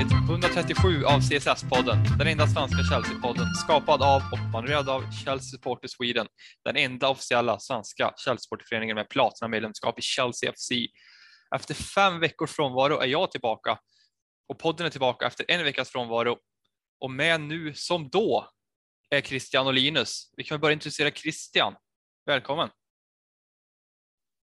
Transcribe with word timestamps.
avsnitt 0.00 0.30
137 0.30 1.04
av 1.04 1.20
CSS-podden. 1.20 2.18
Den 2.18 2.26
enda 2.26 2.46
svenska 2.46 2.76
Chelsea-podden 2.76 3.54
skapad 3.54 4.02
av 4.02 4.22
och 4.32 4.38
manövrerad 4.52 4.88
av 4.88 5.02
Chelsea 5.10 5.40
Supporter 5.40 5.88
Sweden. 5.88 6.26
Den 6.64 6.76
enda 6.76 7.08
officiella 7.08 7.58
svenska 7.58 8.14
Chelsea-supporterföreningen 8.16 8.94
med 8.94 9.08
platina-medlemskap 9.08 9.98
i 9.98 10.02
Chelsea 10.02 10.52
FC. 10.52 10.70
Efter 11.54 11.74
fem 11.74 12.20
veckors 12.20 12.50
frånvaro 12.50 12.98
är 12.98 13.06
jag 13.06 13.30
tillbaka 13.30 13.78
och 14.48 14.58
podden 14.58 14.86
är 14.86 14.90
tillbaka 14.90 15.26
efter 15.26 15.44
en 15.48 15.64
veckas 15.64 15.90
frånvaro. 15.90 16.36
Och 17.00 17.10
med 17.10 17.40
nu 17.40 17.74
som 17.74 18.08
då 18.08 18.50
är 19.10 19.20
Christian 19.20 19.66
och 19.66 19.74
Linus. 19.74 20.30
Vi 20.36 20.44
kan 20.44 20.60
börja 20.60 20.72
introducera 20.72 21.10
Christian. 21.10 21.74
Välkommen! 22.26 22.68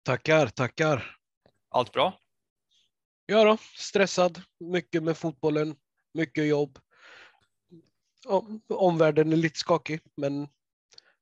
Tackar, 0.05 0.49
tackar. 0.49 1.17
Allt 1.71 1.93
bra? 1.93 2.19
Ja 3.29 3.45
då, 3.45 3.57
stressad, 3.77 4.43
mycket 4.61 5.03
med 5.03 5.17
fotbollen, 5.17 5.77
mycket 6.15 6.47
jobb. 6.47 6.79
Omvärlden 8.69 9.33
är 9.33 9.37
lite 9.37 9.59
skakig, 9.59 10.01
men 10.17 10.49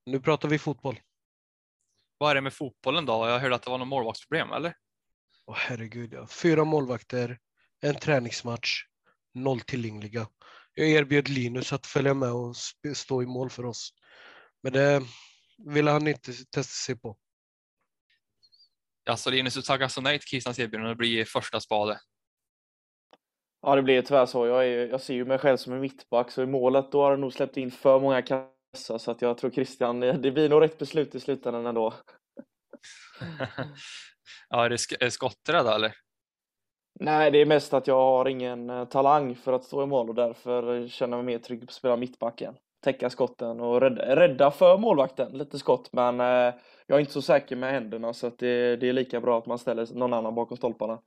nu 0.06 0.20
pratar 0.20 0.48
vi 0.48 0.58
fotboll. 0.58 1.00
Vad 2.19 2.30
är 2.30 2.34
det 2.34 2.41
med 2.41 2.55
fotbollen 2.55 3.06
då? 3.06 3.28
Jag 3.28 3.38
hörde 3.38 3.55
att 3.55 3.62
det 3.62 3.70
var 3.70 3.78
något 3.78 3.88
målvaktsproblem, 3.88 4.52
eller? 4.52 4.77
Åh 5.46 5.56
herregud, 5.58 6.12
ja. 6.12 6.27
fyra 6.27 6.64
målvakter, 6.64 7.38
en 7.80 7.94
träningsmatch, 7.94 8.83
noll 9.34 9.61
tillgängliga. 9.61 10.28
Jag 10.74 10.89
erbjöd 10.89 11.28
Linus 11.28 11.72
att 11.72 11.86
följa 11.86 12.14
med 12.14 12.33
och 12.33 12.56
stå 12.94 13.22
i 13.22 13.27
mål 13.27 13.50
för 13.50 13.64
oss, 13.64 13.94
men 14.62 14.72
det 14.72 15.02
ville 15.58 15.91
han 15.91 16.08
inte 16.08 16.33
testa 16.33 16.62
sig 16.62 16.96
på. 16.96 17.18
Alltså 19.10 19.30
Linus, 19.30 19.55
du 19.55 19.62
tackar 19.62 19.88
så 19.88 20.00
nej 20.00 20.19
till 20.19 20.28
Christians 20.28 20.58
erbjudande 20.58 20.92
att 20.92 20.98
bli 20.98 21.24
första 21.24 21.60
spade. 21.60 22.00
Ja, 23.62 23.74
det 23.74 23.83
blir 23.83 24.02
tyvärr 24.02 24.27
så. 24.27 24.46
Jag, 24.46 24.66
är, 24.66 24.88
jag 24.88 25.00
ser 25.00 25.14
ju 25.14 25.24
mig 25.24 25.38
själv 25.38 25.56
som 25.56 25.72
en 25.72 25.80
mittback, 25.80 26.30
så 26.30 26.42
i 26.42 26.46
målet 26.46 26.92
då 26.92 27.02
har 27.02 27.11
jag 27.11 27.20
nog 27.20 27.33
släppt 27.33 27.56
in 27.56 27.70
för 27.70 28.00
många 28.00 28.22
kassar, 28.22 28.98
så 28.98 29.11
att 29.11 29.22
jag 29.22 29.38
tror 29.38 29.50
Christian, 29.50 30.00
det 30.00 30.30
blir 30.30 30.48
nog 30.48 30.62
rätt 30.62 30.78
beslut 30.78 31.14
i 31.14 31.20
slutändan 31.20 31.66
ändå. 31.66 31.94
ja, 34.48 34.64
är 34.64 34.98
det 35.00 35.11
skotträdd 35.11 35.66
eller? 35.66 35.96
Nej, 37.00 37.30
det 37.30 37.39
är 37.39 37.46
mest 37.46 37.74
att 37.74 37.86
jag 37.86 37.94
har 37.94 38.28
ingen 38.28 38.70
eh, 38.70 38.84
talang 38.84 39.34
för 39.34 39.52
att 39.52 39.64
stå 39.64 39.83
i 39.83 39.86
mål 39.86 40.08
och 40.08 40.14
därför 40.14 40.89
känner 40.89 41.16
jag 41.16 41.24
mig 41.24 41.34
mer 41.34 41.42
trygg 41.42 41.61
på 41.61 41.64
att 41.64 41.72
spela 41.72 41.96
mittbacken. 41.96 42.55
Täcka 42.84 43.10
skotten 43.10 43.60
och 43.60 43.80
rädda, 43.80 44.16
rädda 44.16 44.50
för 44.50 44.78
målvakten, 44.78 45.38
lite 45.38 45.58
skott, 45.58 45.92
men 45.92 46.20
eh, 46.20 46.54
jag 46.86 46.96
är 46.96 47.00
inte 47.00 47.12
så 47.12 47.22
säker 47.22 47.56
med 47.56 47.72
händerna 47.72 48.14
så 48.14 48.27
att 48.27 48.38
det, 48.38 48.77
det 48.77 48.88
är 48.88 48.92
lika 48.92 49.20
bra 49.20 49.38
att 49.38 49.46
man 49.46 49.58
ställer 49.58 49.94
någon 49.94 50.12
annan 50.12 50.34
bakom 50.34 50.56
stolparna. 50.56 51.00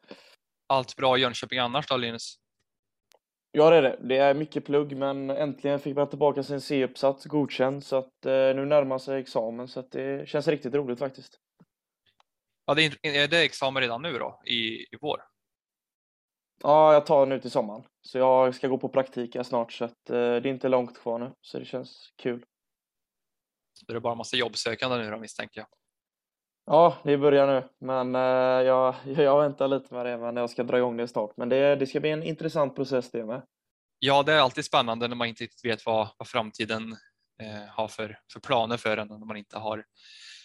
Allt 0.67 0.95
bra 0.95 1.17
i 1.17 1.22
Jönköping 1.22 1.59
annars 1.59 1.88
då 1.88 1.98
Linus? 1.98 2.36
Ja 3.52 3.70
det 3.70 3.75
är 3.75 3.81
det. 3.81 4.00
Det 4.02 4.17
är 4.17 4.33
mycket 4.33 4.66
plugg 4.66 4.98
men 4.98 5.30
äntligen 5.30 5.80
fick 5.80 5.95
man 5.95 6.09
tillbaka 6.09 6.44
sin 6.44 6.61
C-uppsats 6.61 7.25
godkänd 7.25 7.83
så 7.83 7.95
att 7.95 8.26
eh, 8.26 8.32
nu 8.32 8.65
närmar 8.65 8.98
sig 8.98 9.20
examen 9.20 9.67
så 9.67 9.80
att 9.80 9.92
det 9.92 10.30
känns 10.30 10.48
riktigt 10.48 10.73
roligt 10.73 10.99
faktiskt. 10.99 11.39
Ja, 12.65 12.73
det 12.73 12.86
är, 12.86 13.23
är 13.23 13.27
det 13.27 13.44
examen 13.44 13.82
redan 13.82 14.02
nu 14.02 14.14
då 14.14 14.42
i, 14.45 14.55
i 14.55 14.98
vår? 15.02 15.21
Ja, 16.64 16.94
jag 16.94 17.06
tar 17.06 17.26
nu 17.26 17.40
till 17.40 17.52
sommaren. 17.52 17.84
Så 18.02 18.18
jag 18.18 18.56
ska 18.56 18.68
gå 18.68 18.78
på 18.78 18.90
praktik 18.90 19.36
här 19.36 19.44
snart 19.44 19.73
så 19.73 19.86
att 19.86 20.10
eh, 20.10 20.16
det 20.16 20.18
är 20.18 20.48
inte 20.48 20.70
långt 20.70 20.98
kvar 20.98 21.20
nu 21.20 21.32
så 21.42 21.60
det 21.60 21.66
känns 21.66 22.14
kul. 22.18 22.45
Är 23.88 23.94
det 23.94 24.00
bara 24.00 24.12
en 24.12 24.18
massa 24.18 24.38
jobbsökande 24.38 24.98
nu 24.98 25.12
då 25.12 25.18
misstänker 25.18 25.60
jag. 25.60 25.68
Ja, 26.66 26.98
det 27.04 27.18
börjar 27.18 27.48
nu, 27.48 27.70
men 27.80 28.16
eh, 28.16 28.22
jag, 28.68 28.95
jag 29.06 29.42
väntar 29.42 29.68
lite 29.68 29.94
med 29.94 30.06
det, 30.06 30.18
men 30.18 30.36
jag 30.36 30.50
ska 30.50 30.64
dra 30.64 30.78
igång 30.78 30.98
det 30.98 31.08
snart. 31.08 31.38
Men 31.38 31.50
det, 31.50 31.76
det 31.76 31.88
ska 31.88 32.00
bli 32.00 32.10
en 32.10 32.23
intressant 32.23 32.76
process 32.76 33.12
det 33.12 33.26
med. 33.26 33.42
Ja, 34.00 34.24
det 34.24 34.34
är 34.34 34.39
alltid 34.39 34.66
spännande 34.66 35.08
när 35.08 35.16
man 35.16 35.28
inte 35.28 35.44
riktigt 35.44 35.66
vet 35.66 35.86
vad, 35.86 36.08
vad 36.18 36.28
framtiden 36.28 36.92
eh, 37.42 37.70
har 37.70 37.88
för, 37.88 38.20
för 38.34 38.39
planer 38.39 38.78
för 38.78 38.98
en, 38.98 39.08
när 39.08 39.26
man 39.26 39.38
inte 39.38 39.58
har, 39.58 39.86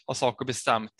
har 0.07 0.15
saker 0.15 0.45
bestämt. 0.45 0.93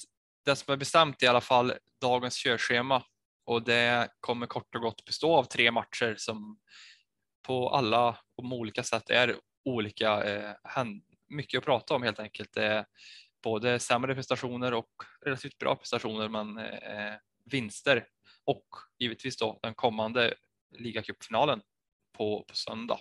Det 0.45 0.57
som 0.57 0.73
är 0.73 0.77
bestämt 0.77 1.23
är 1.23 1.27
i 1.27 1.29
alla 1.29 1.41
fall 1.41 1.73
dagens 2.01 2.37
körschema 2.37 3.03
och 3.53 3.63
det 3.63 4.09
kommer 4.21 4.47
kort 4.47 4.75
och 4.75 4.81
gott 4.81 5.05
bestå 5.05 5.37
av 5.37 5.45
tre 5.45 5.71
matcher 5.71 6.15
som 6.19 6.59
på 7.47 7.69
alla 7.69 8.19
på 8.37 8.43
olika 8.43 8.83
sätt 8.83 9.11
är 9.11 9.37
olika, 9.65 10.25
eh, 10.25 10.85
mycket 11.29 11.59
att 11.59 11.65
prata 11.65 11.95
om 11.95 12.03
helt 12.03 12.19
enkelt. 12.19 12.57
Eh, 12.57 12.83
både 13.43 13.79
sämre 13.79 14.15
prestationer 14.15 14.75
och 14.75 14.91
relativt 15.21 15.59
bra 15.59 15.77
prestationer, 15.77 16.29
men 16.29 16.59
eh, 16.59 17.15
vinster 17.45 18.07
och 18.45 18.67
givetvis 18.99 19.37
då 19.37 19.59
den 19.63 19.75
kommande 19.75 20.35
ligacupfinalen 20.79 21.61
på, 22.17 22.45
på 22.49 22.57
söndag. 22.57 22.99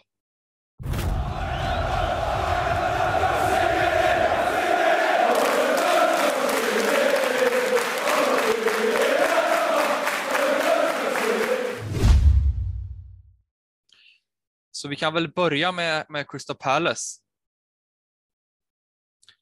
Så 14.81 14.87
vi 14.87 14.95
kan 14.95 15.13
väl 15.13 15.31
börja 15.31 15.71
med, 15.71 16.05
med 16.09 16.29
Crystal 16.29 16.55
Palace 16.55 17.21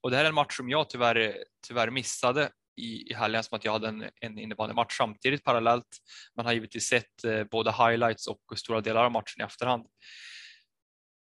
och 0.02 0.12
det 0.12 0.18
här 0.18 0.24
är 0.24 0.30
en 0.30 0.36
match 0.36 0.58
som 0.58 0.70
jag 0.70 0.90
tyvärr, 0.90 1.44
tyvärr 1.68 1.90
missade 1.90 2.52
i, 2.76 3.12
i 3.12 3.14
helgen 3.14 3.44
som 3.44 3.56
att 3.56 3.66
jag 3.66 3.72
hade 3.72 3.88
en, 3.88 4.10
en 4.22 4.40
innebandymatch 4.40 4.98
samtidigt 4.98 5.44
parallellt. 5.44 5.98
Man 6.36 6.46
har 6.46 6.54
givetvis 6.54 6.88
sett 6.88 7.24
eh, 7.24 7.44
både 7.44 7.72
highlights 7.72 8.28
och 8.28 8.40
stora 8.56 8.82
delar 8.82 9.06
av 9.06 9.12
matchen 9.12 9.42
i 9.42 9.44
efterhand. 9.44 9.88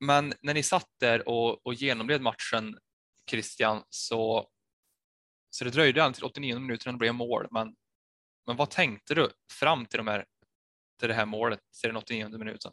Men 0.01 0.35
när 0.43 0.55
ni 0.55 0.63
satt 0.63 0.91
där 1.01 1.29
och, 1.29 1.67
och 1.67 1.75
genomled 1.75 2.21
matchen, 2.21 2.79
Christian, 3.31 3.83
så, 3.89 4.49
så 5.51 5.65
det 5.65 5.71
dröjde 5.71 6.03
ända 6.03 6.15
till 6.15 6.25
89 6.25 6.59
minuter 6.59 6.89
innan 6.89 6.95
det 6.95 6.99
blev 6.99 7.15
mål. 7.15 7.49
Men, 7.51 7.75
men 8.47 8.57
vad 8.57 8.71
tänkte 8.71 9.15
du 9.15 9.31
fram 9.53 9.87
till, 9.87 9.99
de 9.99 10.07
här, 10.07 10.25
till 10.99 11.09
det 11.09 11.15
här 11.15 11.27
målet, 11.27 11.61
till 11.81 11.89
den 11.89 11.97
89 11.97 12.39
minuten? 12.39 12.73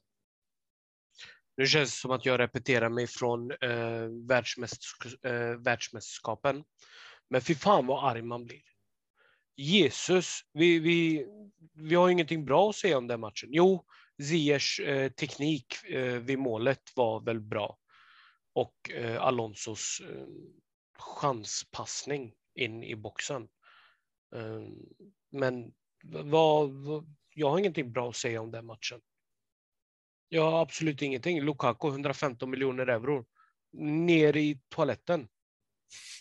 Nu 1.57 1.67
känns 1.67 1.91
det 1.91 1.97
som 1.97 2.11
att 2.11 2.25
jag 2.25 2.39
repeterar 2.39 2.89
mig 2.89 3.07
från 3.07 3.51
eh, 3.51 4.27
världsmästersk 4.27 5.25
eh, 5.25 5.57
världsmästerskapen. 5.59 6.63
Men 7.29 7.41
fy 7.41 7.55
fan 7.55 7.87
vad 7.87 8.09
arg 8.09 8.21
man 8.21 8.45
blir. 8.45 8.61
Jesus, 9.55 10.41
vi, 10.53 10.79
vi, 10.79 11.27
vi 11.73 11.95
har 11.95 12.09
ingenting 12.09 12.45
bra 12.45 12.69
att 12.69 12.75
säga 12.75 12.97
om 12.97 13.07
den 13.07 13.19
matchen. 13.19 13.49
Jo, 13.51 13.85
Ziyers 14.21 14.79
eh, 14.79 15.11
teknik 15.11 15.83
eh, 15.83 16.19
vid 16.19 16.39
målet 16.39 16.81
var 16.95 17.21
väl 17.21 17.39
bra. 17.39 17.77
Och 18.53 18.91
eh, 18.91 19.21
Alonsos 19.21 20.01
eh, 20.09 20.25
chanspassning 20.97 22.33
in 22.55 22.83
i 22.83 22.95
boxen. 22.95 23.47
Eh, 24.35 24.61
men 25.31 25.73
vad, 26.03 26.71
vad, 26.71 27.15
jag 27.33 27.49
har 27.49 27.59
ingenting 27.59 27.91
bra 27.91 28.09
att 28.09 28.15
säga 28.15 28.41
om 28.41 28.51
den 28.51 28.65
matchen. 28.65 29.01
Ja, 30.35 30.61
absolut 30.61 31.01
ingenting. 31.01 31.41
Lukaku 31.41 31.87
115 31.87 32.49
miljoner 32.49 32.87
euro. 32.87 33.25
Ner 33.73 34.37
i 34.37 34.59
toaletten. 34.69 35.27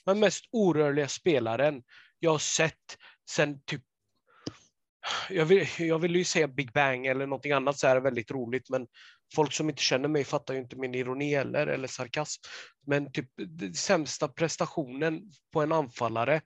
Den 0.05 0.21
mest 0.21 0.45
orörliga 0.51 1.09
spelaren 1.09 1.83
jag 2.19 2.31
har 2.31 2.39
sett 2.39 2.99
sen 3.31 3.63
typ 3.65 3.83
jag 5.31 5.45
vill, 5.45 5.67
jag 5.79 5.99
vill 5.99 6.17
ju 6.17 6.25
säga 6.25 6.49
Big 6.49 6.73
Bang 6.73 7.07
eller 7.07 7.27
någonting 7.27 7.53
annat 7.53 7.79
så 7.79 7.87
är 7.87 8.01
väldigt 8.01 8.31
roligt, 8.31 8.71
men 8.71 8.87
folk 9.35 9.53
som 9.53 9.71
inte 9.71 9.83
känner 9.83 10.09
mig 10.09 10.25
fattar 10.25 10.55
ju 10.55 10.61
inte 10.61 10.77
min 10.77 10.95
ironi 10.95 11.35
eller, 11.35 11.67
eller 11.67 11.89
sarkasm. 11.89 12.43
Men 12.87 13.13
typ 13.13 13.29
sämsta 13.77 14.29
prestationen 14.29 15.23
på 15.53 15.63
en 15.63 15.73
anfallare 15.73 16.41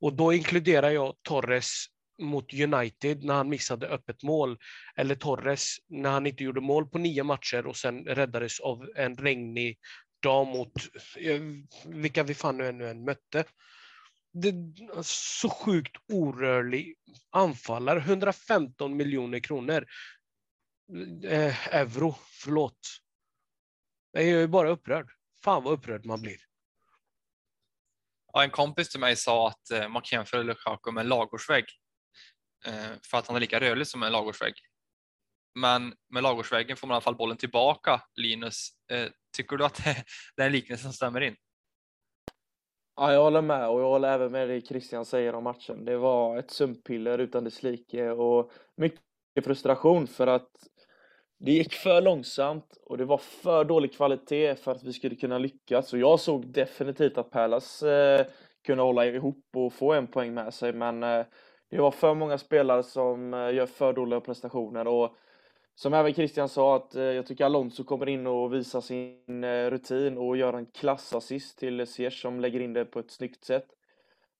och 0.00 0.16
då 0.16 0.32
inkluderar 0.32 0.90
jag 0.90 1.14
Torres 1.22 1.86
mot 2.24 2.52
United 2.54 3.24
när 3.24 3.34
han 3.34 3.48
missade 3.48 3.88
öppet 3.88 4.22
mål, 4.22 4.58
eller 4.96 5.14
Torres 5.14 5.76
när 5.88 6.10
han 6.10 6.26
inte 6.26 6.44
gjorde 6.44 6.60
mål 6.60 6.88
på 6.88 6.98
nio 6.98 7.22
matcher 7.22 7.66
och 7.66 7.76
sen 7.76 8.04
räddades 8.04 8.60
av 8.60 8.88
en 8.96 9.16
regnig 9.16 9.78
dag 10.22 10.46
mot 10.46 10.72
eh, 11.16 11.40
vilka 11.84 12.22
vi 12.22 12.34
fan 12.34 12.58
nu 12.58 12.68
ännu 12.68 12.88
än 12.88 13.04
mötte. 13.04 13.44
Det, 14.32 14.54
så 15.04 15.50
sjukt 15.50 15.96
orörlig 16.12 16.94
anfallare, 17.30 17.98
115 17.98 18.96
miljoner 18.96 19.40
kronor. 19.40 19.86
Eh, 21.24 21.74
euro, 21.74 22.14
förlåt. 22.42 22.78
Jag 24.12 24.24
är 24.24 24.46
bara 24.46 24.70
upprörd. 24.70 25.10
Fan 25.44 25.64
vad 25.64 25.72
upprörd 25.72 26.06
man 26.06 26.22
blir. 26.22 26.36
Ja, 28.32 28.42
en 28.44 28.50
kompis 28.50 28.88
till 28.88 29.00
mig 29.00 29.16
sa 29.16 29.48
att 29.48 29.70
eh, 29.70 29.88
man 29.88 30.02
kan 30.02 30.16
jämföra 30.16 30.42
Lukaku 30.42 30.90
med 30.90 31.00
en 31.00 31.08
ladugårdsvägg. 31.08 31.64
Eh, 32.66 32.92
för 33.10 33.18
att 33.18 33.26
han 33.26 33.36
är 33.36 33.40
lika 33.40 33.60
rörlig 33.60 33.86
som 33.86 34.02
en 34.02 34.12
ladugårdsvägg. 34.12 34.54
Men 35.54 35.94
med 36.10 36.22
ladugårdsväggen 36.22 36.76
får 36.76 36.86
man 36.86 36.94
i 36.94 36.96
alla 36.96 37.00
fall 37.00 37.16
bollen 37.16 37.36
tillbaka. 37.36 38.00
Linus, 38.16 38.68
eh, 38.92 39.06
tycker 39.36 39.56
du 39.56 39.64
att 39.64 39.84
det 40.36 40.42
är 40.42 40.46
en 40.46 40.52
liknelse 40.52 40.82
som 40.82 40.92
stämmer 40.92 41.20
in? 41.20 41.36
Ja, 42.96 43.12
jag 43.12 43.22
håller 43.22 43.42
med 43.42 43.68
och 43.68 43.80
jag 43.80 43.88
håller 43.88 44.12
även 44.12 44.32
med 44.32 44.48
det 44.48 44.60
Christian 44.60 45.04
säger 45.04 45.34
om 45.34 45.44
matchen. 45.44 45.84
Det 45.84 45.96
var 45.96 46.38
ett 46.38 46.50
sömnpiller 46.50 47.18
utan 47.18 47.44
dess 47.44 47.62
like 47.62 48.10
och 48.10 48.52
mycket 48.76 49.44
frustration 49.44 50.06
för 50.06 50.26
att 50.26 50.50
det 51.38 51.52
gick 51.52 51.74
för 51.74 52.02
långsamt 52.02 52.78
och 52.82 52.98
det 52.98 53.04
var 53.04 53.18
för 53.18 53.64
dålig 53.64 53.94
kvalitet 53.94 54.54
för 54.54 54.72
att 54.72 54.82
vi 54.82 54.92
skulle 54.92 55.16
kunna 55.16 55.38
lyckas. 55.38 55.92
Och 55.92 55.98
jag 55.98 56.20
såg 56.20 56.52
definitivt 56.52 57.18
att 57.18 57.30
Pärlas 57.30 57.82
eh, 57.82 58.26
kunde 58.66 58.82
hålla 58.82 59.06
ihop 59.06 59.44
och 59.56 59.72
få 59.72 59.92
en 59.92 60.06
poäng 60.06 60.34
med 60.34 60.54
sig, 60.54 60.72
men 60.72 61.02
eh, 61.02 61.26
det 61.76 61.82
var 61.82 61.90
för 61.90 62.14
många 62.14 62.38
spelare 62.38 62.82
som 62.82 63.34
eh, 63.34 63.54
gör 63.54 63.66
för 63.66 63.92
dåliga 63.92 64.20
prestationer. 64.20 64.86
Och 64.86 65.16
som 65.74 65.94
även 65.94 66.14
Christian 66.14 66.48
sa, 66.48 66.76
att 66.76 66.94
eh, 66.94 67.02
jag 67.02 67.26
tycker 67.26 67.44
Alonso 67.44 67.84
kommer 67.84 68.08
in 68.08 68.26
och 68.26 68.54
visar 68.54 68.80
sin 68.80 69.44
eh, 69.44 69.70
rutin 69.70 70.18
och 70.18 70.36
gör 70.36 70.52
en 70.52 70.66
klassassist 70.66 71.58
till 71.58 71.86
Ziyech 71.86 72.20
som 72.20 72.40
lägger 72.40 72.60
in 72.60 72.72
det 72.72 72.84
på 72.84 72.98
ett 72.98 73.10
snyggt 73.10 73.44
sätt. 73.44 73.66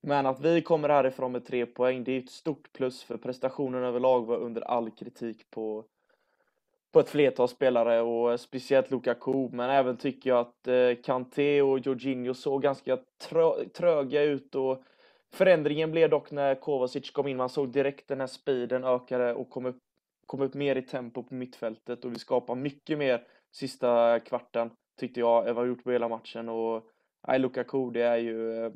Men 0.03 0.27
att 0.27 0.41
vi 0.41 0.63
kommer 0.63 0.89
härifrån 0.89 1.33
med 1.33 1.47
tre 1.47 1.67
poäng, 1.67 2.05
det 2.05 2.13
är 2.13 2.19
ett 2.19 2.31
stort 2.31 2.73
plus 2.73 3.03
för 3.03 3.17
prestationen 3.17 3.85
överlag 3.85 4.27
var 4.27 4.37
under 4.37 4.63
all 4.63 4.91
kritik 4.91 5.51
på, 5.51 5.85
på 6.93 7.01
ett 7.01 7.09
flertal 7.09 7.49
spelare 7.49 8.01
och 8.01 8.41
speciellt 8.41 8.91
Lukaku. 8.91 9.49
Men 9.53 9.71
även 9.71 9.97
tycker 9.97 10.31
jag 10.31 10.39
att 10.41 10.69
Kanté 11.05 11.63
och 11.63 11.79
Jorginho 11.79 12.35
såg 12.35 12.63
ganska 12.63 12.99
trö 13.29 13.65
tröga 13.65 14.23
ut 14.23 14.55
och 14.55 14.83
förändringen 15.35 15.91
blev 15.91 16.11
dock 16.11 16.31
när 16.31 16.55
Kovacic 16.55 17.11
kom 17.11 17.29
in. 17.29 17.37
Man 17.37 17.49
såg 17.49 17.73
direkt 17.73 18.09
den 18.09 18.21
här 18.21 18.27
speeden 18.27 18.85
ökade 18.85 19.35
och 19.35 19.51
kom 19.51 19.67
upp, 19.67 19.79
kom 20.27 20.41
upp 20.41 20.55
mer 20.55 20.77
i 20.77 20.83
tempo 20.83 21.23
på 21.23 21.35
mittfältet 21.35 22.05
och 22.05 22.13
vi 22.13 22.19
skapade 22.19 22.61
mycket 22.61 22.99
mer 22.99 23.27
sista 23.53 24.21
kvarten 24.21 24.71
tyckte 25.01 25.21
jag 25.21 25.49
än 25.49 25.55
vad 25.55 25.67
gjort 25.67 25.85
på 25.85 25.93
hela 25.93 26.09
matchen. 26.09 26.49
Och 26.49 26.85
nej, 27.29 27.39
Lukaku, 27.39 27.91
det 27.91 28.03
är 28.03 28.17
ju 28.17 28.71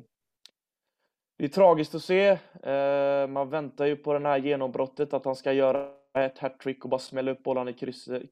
det 1.37 1.45
är 1.45 1.49
tragiskt 1.49 1.95
att 1.95 2.03
se. 2.03 2.27
Eh, 2.63 3.27
man 3.27 3.49
väntar 3.49 3.85
ju 3.85 3.95
på 3.95 4.13
det 4.13 4.27
här 4.27 4.37
genombrottet, 4.37 5.13
att 5.13 5.25
han 5.25 5.35
ska 5.35 5.53
göra 5.53 5.89
ett 6.13 6.37
hattrick 6.37 6.83
och 6.83 6.89
bara 6.89 6.99
smälla 6.99 7.31
upp 7.31 7.43
bollen 7.43 7.67
i 7.67 7.73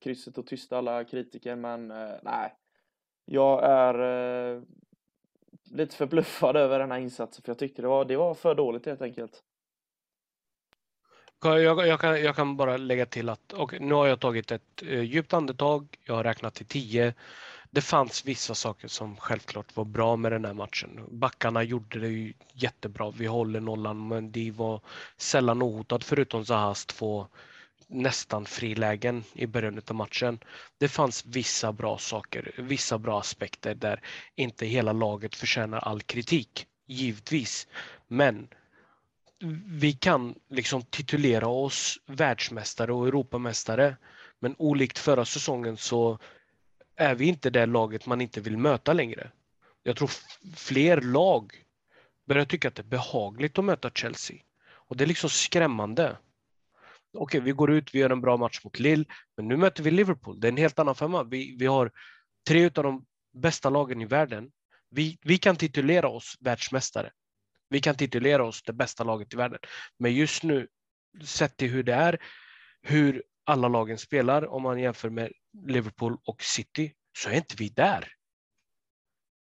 krysset, 0.01 0.37
och 0.37 0.47
tysta 0.47 0.77
alla 0.77 1.03
kritiker, 1.03 1.55
men 1.55 1.91
eh, 1.91 2.15
nej. 2.23 2.53
Jag 3.25 3.63
är 3.63 3.93
eh, 4.55 4.61
lite 5.75 5.95
förbluffad 5.95 6.55
över 6.55 6.79
den 6.79 6.91
här 6.91 6.99
insatsen, 6.99 7.41
för 7.43 7.49
jag 7.49 7.59
tyckte 7.59 7.81
det 7.81 7.87
var, 7.87 8.05
det 8.05 8.17
var 8.17 8.33
för 8.33 8.55
dåligt 8.55 8.85
helt 8.85 9.01
enkelt. 9.01 9.43
Jag, 11.43 11.87
jag, 11.87 11.99
kan, 11.99 12.21
jag 12.21 12.35
kan 12.35 12.57
bara 12.57 12.77
lägga 12.77 13.05
till 13.05 13.29
att 13.29 13.53
och 13.53 13.81
nu 13.81 13.93
har 13.93 14.07
jag 14.07 14.19
tagit 14.19 14.51
ett 14.51 14.83
eh, 14.83 15.01
djupt 15.01 15.33
andetag, 15.33 15.87
jag 16.05 16.15
har 16.15 16.23
räknat 16.23 16.53
till 16.53 16.65
tio 16.65 17.13
det 17.75 17.81
fanns 17.81 18.25
vissa 18.25 18.55
saker 18.55 18.87
som 18.87 19.15
självklart 19.15 19.75
var 19.75 19.85
bra 19.85 20.15
med 20.15 20.31
den 20.31 20.45
här 20.45 20.53
matchen. 20.53 20.99
Backarna 21.11 21.63
gjorde 21.63 21.99
det 21.99 22.07
ju 22.07 22.33
jättebra. 22.53 23.11
Vi 23.11 23.25
håller 23.25 23.59
nollan, 23.59 24.07
men 24.07 24.31
det 24.31 24.51
var 24.51 24.81
sällan 25.17 25.63
ohotad 25.63 26.03
förutom 26.03 26.45
Zahas 26.45 26.85
två 26.85 27.27
nästan 27.87 28.45
frilägen 28.45 29.23
i 29.33 29.47
början 29.47 29.81
av 29.89 29.95
matchen. 29.95 30.39
Det 30.77 30.87
fanns 30.87 31.25
vissa 31.25 31.71
bra 31.73 31.97
saker, 31.97 32.51
vissa 32.57 32.97
bra 32.97 33.19
aspekter 33.19 33.75
där 33.75 34.01
inte 34.35 34.65
hela 34.65 34.91
laget 34.93 35.35
förtjänar 35.35 35.77
all 35.79 36.01
kritik, 36.01 36.67
givetvis. 36.85 37.67
Men 38.07 38.47
vi 39.65 39.93
kan 39.93 40.35
liksom 40.49 40.81
titulera 40.83 41.47
oss 41.47 41.99
världsmästare 42.05 42.93
och 42.93 43.07
Europamästare. 43.07 43.95
Men 44.39 44.55
olikt 44.57 44.97
förra 44.97 45.25
säsongen 45.25 45.77
så 45.77 46.19
är 46.95 47.15
vi 47.15 47.25
inte 47.25 47.49
det 47.49 47.65
laget 47.65 48.05
man 48.05 48.21
inte 48.21 48.41
vill 48.41 48.57
möta 48.57 48.93
längre. 48.93 49.31
Jag 49.83 49.95
tror 49.97 50.09
fler 50.55 51.01
lag 51.01 51.53
börjar 52.25 52.45
tycka 52.45 52.67
att 52.67 52.75
det 52.75 52.81
är 52.81 52.83
behagligt 52.83 53.57
att 53.59 53.65
möta 53.65 53.89
Chelsea. 53.89 54.37
Och 54.67 54.97
det 54.97 55.03
är 55.03 55.07
liksom 55.07 55.29
skrämmande. 55.29 56.17
Okej, 57.15 57.41
vi 57.41 57.51
går 57.51 57.71
ut, 57.71 57.95
vi 57.95 57.99
gör 57.99 58.09
en 58.09 58.21
bra 58.21 58.37
match 58.37 58.59
mot 58.63 58.79
Lille, 58.79 59.05
men 59.37 59.47
nu 59.47 59.57
möter 59.57 59.83
vi 59.83 59.91
Liverpool. 59.91 60.39
Det 60.39 60.47
är 60.47 60.51
en 60.51 60.57
helt 60.57 60.79
annan 60.79 60.95
femma. 60.95 61.23
Vi, 61.23 61.55
vi 61.59 61.65
har 61.65 61.91
tre 62.47 62.65
av 62.65 62.71
de 62.71 63.05
bästa 63.33 63.69
lagen 63.69 64.01
i 64.01 64.05
världen. 64.05 64.51
Vi, 64.89 65.17
vi 65.21 65.37
kan 65.37 65.55
titulera 65.55 66.07
oss 66.07 66.37
världsmästare. 66.39 67.11
Vi 67.69 67.81
kan 67.81 67.95
titulera 67.95 68.43
oss 68.43 68.63
det 68.63 68.73
bästa 68.73 69.03
laget 69.03 69.33
i 69.33 69.37
världen. 69.37 69.59
Men 69.99 70.13
just 70.13 70.43
nu, 70.43 70.67
sett 71.23 71.57
till 71.57 71.69
hur 71.69 71.83
det 71.83 71.93
är, 71.93 72.21
hur 72.81 73.23
alla 73.43 73.67
lagen 73.67 73.97
spelar, 73.97 74.47
om 74.47 74.63
man 74.63 74.79
jämför 74.79 75.09
med 75.09 75.31
Liverpool 75.67 76.17
och 76.25 76.43
City, 76.43 76.93
så 77.17 77.29
är 77.29 77.33
inte 77.33 77.55
vi 77.57 77.69
där. 77.69 78.11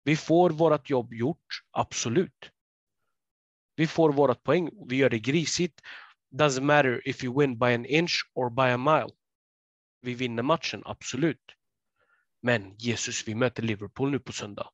Vi 0.03 0.15
får 0.15 0.50
vårt 0.50 0.89
jobb 0.89 1.13
gjort, 1.13 1.61
absolut. 1.71 2.51
Vi 3.75 3.88
får 3.88 4.13
vårt 4.13 4.44
poäng, 4.44 4.69
vi 4.88 4.95
gör 4.95 5.09
det 5.09 5.19
grisigt. 5.19 5.81
Doesn't 6.31 6.63
matter 6.63 7.01
if 7.05 7.23
you 7.23 7.39
win 7.39 7.57
by 7.57 7.73
an 7.73 7.85
inch 7.85 8.31
or 8.35 8.49
by 8.49 8.69
a 8.69 8.77
mile. 8.77 9.11
Vi 10.01 10.13
vinner 10.13 10.43
matchen, 10.43 10.81
absolut. 10.85 11.55
Men 12.41 12.75
Jesus, 12.77 13.27
vi 13.27 13.35
möter 13.35 13.63
Liverpool 13.63 14.11
nu 14.11 14.19
på 14.19 14.31
söndag. 14.31 14.69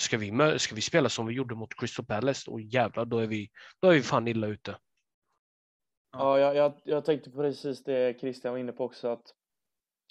Ska 0.00 0.18
vi, 0.18 0.58
ska 0.58 0.74
vi 0.74 0.80
spela 0.80 1.08
som 1.08 1.26
vi 1.26 1.34
gjorde 1.34 1.54
mot 1.54 1.74
Crystal 1.74 2.06
Palace, 2.06 2.50
och 2.50 2.60
jävlar, 2.60 3.04
då 3.04 3.18
är 3.18 3.26
vi, 3.26 3.50
då 3.80 3.88
är 3.88 3.94
vi 3.94 4.02
fan 4.02 4.28
illa 4.28 4.46
ute. 4.46 4.78
Ja, 6.12 6.38
jag, 6.38 6.56
jag, 6.56 6.72
jag 6.84 7.04
tänkte 7.04 7.30
precis 7.30 7.84
det 7.84 8.20
Christian 8.20 8.52
var 8.52 8.58
inne 8.58 8.72
på 8.72 8.84
också, 8.84 9.08
att, 9.08 9.34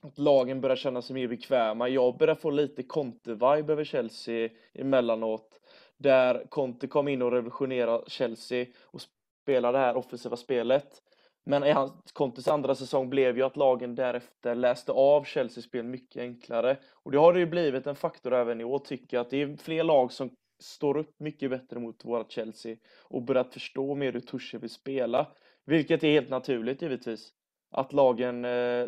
att 0.04 0.18
lagen 0.18 0.62
börjar 0.62 0.76
känna 0.76 1.02
sig 1.02 1.14
mer 1.14 1.28
bekväma. 1.28 1.90
Jag 1.90 2.18
börjar 2.18 2.36
få 2.36 2.50
lite 2.50 2.84
Conte-vibe 2.84 3.72
över 3.72 3.84
Chelsea 3.84 4.50
emellanåt, 4.74 5.60
där 5.98 6.48
Conte 6.50 6.88
kom 6.88 7.08
in 7.08 7.22
och 7.22 7.32
revolutionerade 7.32 8.10
Chelsea 8.10 8.66
och 8.84 9.02
spela 9.48 9.72
det 9.72 9.78
här 9.78 9.98
offensiva 9.98 10.36
spelet. 10.36 11.02
Men 11.46 11.64
i 11.64 11.72
hans, 11.72 11.92
Contes 12.14 12.48
andra 12.48 12.76
säsong 12.76 13.10
blev 13.10 13.38
ju 13.38 13.44
att 13.44 13.58
lagen 13.58 13.96
därefter 13.96 14.56
läste 14.56 14.92
av 14.92 15.26
Chelseas 15.26 15.66
spel 15.66 15.84
mycket 15.84 16.22
enklare. 16.22 16.78
Och 17.04 17.12
det 17.12 17.18
har 17.18 17.34
det 17.34 17.40
ju 17.40 17.46
blivit 17.46 17.88
en 17.88 17.96
faktor 17.96 18.34
även 18.34 18.62
i 18.62 18.64
år, 18.64 18.80
tycker 18.80 19.18
jag, 19.18 19.22
att 19.22 19.30
det 19.30 19.42
är 19.42 19.56
fler 19.58 19.84
lag 19.84 20.12
som 20.12 20.30
står 20.60 20.98
upp 20.98 21.20
mycket 21.20 21.50
bättre 21.50 21.80
mot 21.80 22.06
våra 22.06 22.26
Chelsea 22.30 22.76
och 23.04 23.22
börjat 23.22 23.54
förstå 23.54 23.96
mer 23.96 24.14
hur 24.14 24.20
Tuchel 24.20 24.60
vill 24.60 24.70
spela. 24.70 25.28
Vilket 25.66 26.04
är 26.04 26.12
helt 26.12 26.30
naturligt 26.30 26.82
givetvis. 26.82 27.30
Att 27.72 27.94
lagen 27.94 28.46
eh, 28.46 28.88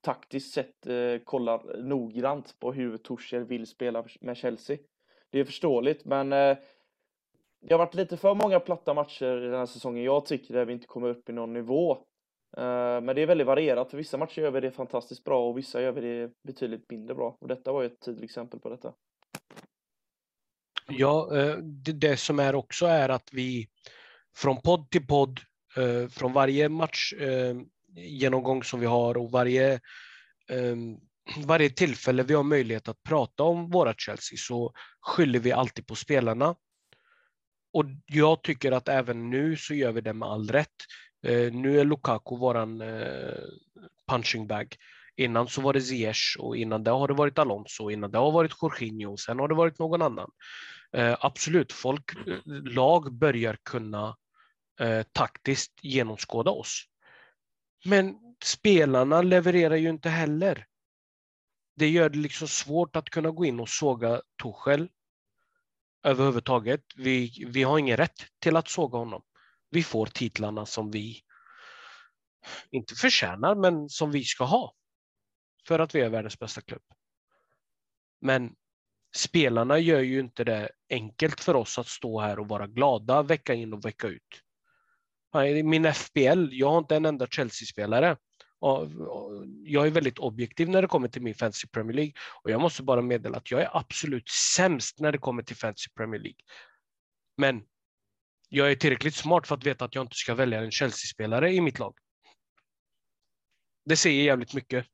taktiskt 0.00 0.54
sett 0.54 0.86
eh, 0.86 1.18
kollar 1.24 1.82
noggrant 1.82 2.56
på 2.58 2.72
hur 2.72 2.96
Tuchel 2.96 3.44
vill 3.44 3.66
spela 3.66 4.04
med 4.20 4.36
Chelsea. 4.36 4.76
Det 5.30 5.40
är 5.40 5.44
förståeligt, 5.44 6.04
men 6.04 6.32
eh, 6.32 6.56
det 7.60 7.74
har 7.74 7.78
varit 7.78 7.94
lite 7.94 8.16
för 8.16 8.34
många 8.34 8.60
platta 8.60 8.94
matcher 8.94 9.36
den 9.36 9.54
här 9.54 9.66
säsongen. 9.66 10.04
Jag 10.04 10.26
tycker 10.26 10.56
att 10.56 10.68
vi 10.68 10.72
inte 10.72 10.86
kommer 10.86 11.08
upp 11.08 11.28
i 11.28 11.32
någon 11.32 11.52
nivå. 11.52 11.92
Eh, 12.56 13.00
men 13.00 13.06
det 13.06 13.22
är 13.22 13.26
väldigt 13.26 13.46
varierat. 13.46 13.90
För 13.90 13.96
vissa 13.96 14.18
matcher 14.18 14.42
gör 14.42 14.50
vi 14.50 14.60
det 14.60 14.70
fantastiskt 14.70 15.24
bra 15.24 15.48
och 15.48 15.58
vissa 15.58 15.82
gör 15.82 15.92
vi 15.92 16.00
det 16.00 16.32
betydligt 16.44 16.90
mindre 16.90 17.14
bra. 17.14 17.36
Och 17.40 17.48
detta 17.48 17.72
var 17.72 17.82
ju 17.82 17.86
ett 17.86 18.00
tydligt 18.00 18.24
exempel 18.24 18.60
på 18.60 18.68
detta. 18.68 18.92
Ja, 20.88 21.36
eh, 21.36 21.56
det, 21.94 22.16
som 22.16 22.38
är 22.38 22.54
också 22.54 22.86
är 22.86 23.08
att 23.08 23.28
vi 23.32 23.68
från 24.36 24.60
podd 24.60 24.90
till 24.90 25.06
podd 25.06 25.40
eh, 25.76 26.08
från 26.08 26.32
varje 26.32 26.68
match 26.68 27.14
genomgång 27.94 28.62
som 28.62 28.80
vi 28.80 28.86
har 28.86 29.16
och 29.16 29.30
varje, 29.30 29.80
ehm, 30.50 30.96
varje 31.46 31.70
tillfälle 31.70 32.22
vi 32.22 32.34
har 32.34 32.42
möjlighet 32.42 32.88
att 32.88 33.02
prata 33.02 33.42
om 33.42 33.70
våra 33.70 33.94
Chelsea 33.94 34.36
så 34.36 34.72
skyller 35.00 35.38
vi 35.38 35.52
alltid 35.52 35.86
på 35.86 35.94
spelarna. 35.94 36.54
Och 37.72 37.84
jag 38.06 38.42
tycker 38.42 38.72
att 38.72 38.88
även 38.88 39.30
nu 39.30 39.56
så 39.56 39.74
gör 39.74 39.92
vi 39.92 40.00
det 40.00 40.12
med 40.12 40.28
all 40.28 40.48
rätt. 40.48 40.76
Eh, 41.26 41.52
nu 41.52 41.80
är 41.80 41.84
Lukaku 41.84 42.36
våran 42.36 42.80
eh, 42.80 43.34
punching 44.08 44.46
bag. 44.46 44.76
Innan 45.16 45.48
så 45.48 45.60
var 45.60 45.72
det 45.72 45.80
Ziyech 45.80 46.36
och 46.38 46.56
innan 46.56 46.84
det 46.84 46.90
har 46.90 47.08
det 47.08 47.14
varit 47.14 47.38
Alonso, 47.38 47.90
innan 47.90 48.10
det 48.10 48.18
har 48.18 48.32
varit 48.32 48.62
Jorginho, 48.62 49.12
och 49.12 49.20
sen 49.20 49.38
har 49.38 49.48
det 49.48 49.54
varit 49.54 49.78
någon 49.78 50.02
annan. 50.02 50.30
Eh, 50.92 51.16
absolut, 51.20 51.72
folk, 51.72 52.12
eh, 52.26 52.38
lag 52.46 53.12
börjar 53.14 53.56
kunna 53.62 54.16
eh, 54.80 55.02
taktiskt 55.12 55.72
genomskåda 55.82 56.50
oss. 56.50 56.84
Men 57.84 58.14
spelarna 58.44 59.22
levererar 59.22 59.76
ju 59.76 59.88
inte 59.88 60.08
heller. 60.08 60.66
Det 61.76 61.88
gör 61.88 62.08
det 62.08 62.18
liksom 62.18 62.48
svårt 62.48 62.96
att 62.96 63.10
kunna 63.10 63.30
gå 63.30 63.44
in 63.44 63.60
och 63.60 63.68
såga 63.68 64.22
Tuchel 64.42 64.88
överhuvudtaget. 66.08 66.84
Vi, 66.96 67.44
vi 67.46 67.62
har 67.62 67.78
ingen 67.78 67.96
rätt 67.96 68.26
till 68.38 68.56
att 68.56 68.68
såga 68.68 68.98
honom. 68.98 69.22
Vi 69.70 69.82
får 69.82 70.06
titlarna 70.06 70.66
som 70.66 70.90
vi 70.90 71.20
inte 72.70 72.94
förtjänar, 72.94 73.54
men 73.54 73.88
som 73.88 74.10
vi 74.10 74.24
ska 74.24 74.44
ha 74.44 74.74
för 75.68 75.78
att 75.78 75.94
vi 75.94 76.00
är 76.00 76.08
världens 76.08 76.38
bästa 76.38 76.60
klubb. 76.60 76.82
Men 78.20 78.54
spelarna 79.16 79.78
gör 79.78 80.00
ju 80.00 80.20
inte 80.20 80.44
det 80.44 80.70
enkelt 80.90 81.40
för 81.40 81.54
oss 81.54 81.78
att 81.78 81.88
stå 81.88 82.20
här 82.20 82.38
och 82.38 82.48
vara 82.48 82.66
glada 82.66 83.22
vecka 83.22 83.54
in 83.54 83.72
och 83.72 83.84
vecka 83.84 84.06
ut 84.06 84.42
min 85.64 85.92
FBL, 85.92 86.48
jag 86.50 86.70
har 86.70 86.78
inte 86.78 86.96
en 86.96 87.04
enda 87.04 87.26
Chelsea-spelare. 87.26 88.16
Jag 89.64 89.86
är 89.86 89.90
väldigt 89.90 90.18
objektiv 90.18 90.68
när 90.68 90.82
det 90.82 90.88
kommer 90.88 91.08
till 91.08 91.22
min 91.22 91.34
Fantasy 91.34 91.68
Premier 91.68 91.96
League 91.96 92.12
och 92.42 92.50
jag 92.50 92.60
måste 92.60 92.82
bara 92.82 93.02
meddela 93.02 93.38
att 93.38 93.50
jag 93.50 93.62
är 93.62 93.76
absolut 93.76 94.28
sämst 94.28 95.00
när 95.00 95.12
det 95.12 95.18
kommer 95.18 95.42
till 95.42 95.56
Fantasy 95.56 95.90
Premier 95.96 96.20
League. 96.20 96.40
Men 97.36 97.62
jag 98.48 98.70
är 98.70 98.74
tillräckligt 98.74 99.14
smart 99.14 99.46
för 99.46 99.54
att 99.54 99.66
veta 99.66 99.84
att 99.84 99.94
jag 99.94 100.04
inte 100.04 100.16
ska 100.16 100.34
välja 100.34 100.60
en 100.60 100.70
Chelsea-spelare 100.70 101.52
i 101.52 101.60
mitt 101.60 101.78
lag. 101.78 101.98
Det 103.84 103.96
säger 103.96 104.24
jävligt 104.24 104.54
mycket. 104.54 104.86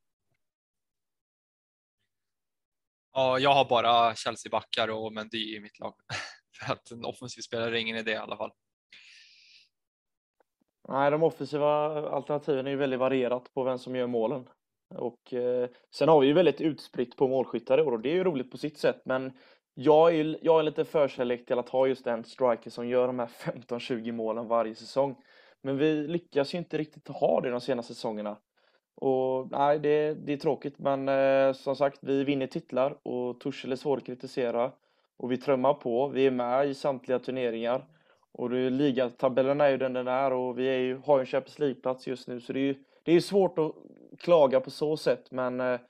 Ja, 3.13 3.39
jag 3.39 3.55
har 3.55 3.65
bara 3.65 4.15
Chelsea-backar 4.15 4.89
och 4.89 5.13
Mendy 5.13 5.57
i 5.57 5.61
mitt 5.61 5.79
lag. 5.79 5.95
För 6.59 6.73
att 6.73 6.91
en 6.91 7.05
offensiv 7.05 7.43
spelare 7.43 7.79
är 7.79 7.81
ingen 7.81 7.97
idé 7.97 8.11
i 8.11 8.17
alla 8.17 8.37
fall. 8.37 8.51
Nej, 10.89 11.11
de 11.11 11.23
offensiva 11.23 11.87
alternativen 12.11 12.67
är 12.67 12.71
ju 12.71 12.77
väldigt 12.77 13.01
varierat 13.01 13.55
på 13.55 13.63
vem 13.63 13.79
som 13.79 13.97
gör 13.97 14.07
målen. 14.07 14.49
Och 14.95 15.35
eh, 15.35 15.69
sen 15.91 16.09
har 16.09 16.21
vi 16.21 16.27
ju 16.27 16.33
väldigt 16.33 16.61
utspritt 16.61 17.17
på 17.17 17.29
målskyttar 17.29 17.79
i 17.79 17.83
år 17.83 17.93
och 17.93 18.01
det 18.01 18.11
är 18.11 18.15
ju 18.15 18.25
roligt 18.25 18.51
på 18.51 18.59
sitt 18.59 18.79
sätt. 18.79 19.01
Men 19.05 19.33
jag 19.75 20.15
är, 20.15 20.39
jag 20.43 20.61
är 20.61 20.63
lite 20.63 20.85
förkärlek 20.85 21.47
till 21.47 21.59
att 21.59 21.69
ha 21.69 21.87
just 21.87 22.07
en 22.07 22.25
striker 22.25 22.71
som 22.71 22.89
gör 22.89 23.07
de 23.07 23.19
här 23.19 23.27
15-20 23.69 24.13
målen 24.13 24.49
varje 24.49 24.75
säsong. 24.75 25.17
Men 25.63 25.79
vi 25.79 26.09
lyckas 26.09 26.55
ju 26.55 26.59
inte 26.59 26.79
riktigt 26.79 27.09
ha 27.09 27.41
det 27.41 27.51
de 27.51 27.61
senaste 27.61 27.95
säsongerna. 27.95 28.37
Och 28.95 29.51
nej, 29.51 29.79
det, 29.79 30.15
det 30.15 30.33
är 30.33 30.37
tråkigt, 30.37 30.79
men 30.79 31.09
eh, 31.09 31.53
som 31.53 31.77
sagt, 31.77 31.99
vi 32.03 32.25
vinner 32.25 32.47
titlar 32.47 32.99
och 33.03 33.41
Torshäll 33.41 33.73
är 33.73 33.77
svår 33.77 33.97
att 33.97 34.07
kritisera. 34.07 34.73
Och 35.17 35.33
vi 35.33 35.37
trömmar 35.37 35.75
på, 35.75 36.09
vi 36.09 36.27
är 36.27 36.31
med 36.31 36.69
i 36.69 36.75
samtliga 36.75 37.19
turneringar. 37.19 37.85
Och 38.39 38.51
det, 38.51 38.71
ligatabellen 38.71 39.61
är 39.61 39.71
ju 39.71 39.77
den 39.77 39.93
den 39.93 40.09
är 40.09 40.33
och 40.33 40.59
vi 40.59 40.67
är 40.67 40.79
ju, 40.79 40.97
har 40.97 41.19
ju 41.19 41.21
en 41.21 41.27
Champions 41.27 41.59
League-plats 41.59 42.07
just 42.07 42.29
nu, 42.29 42.41
så 42.41 42.53
det 42.53 42.59
är 42.59 42.65
ju 42.65 42.85
det 43.03 43.13
är 43.13 43.21
svårt 43.21 43.59
att 43.59 43.75
klaga 44.19 44.61
på 44.61 44.71
så 44.71 44.97
sätt, 44.97 45.31
men 45.31 45.61
eh, 45.61 45.81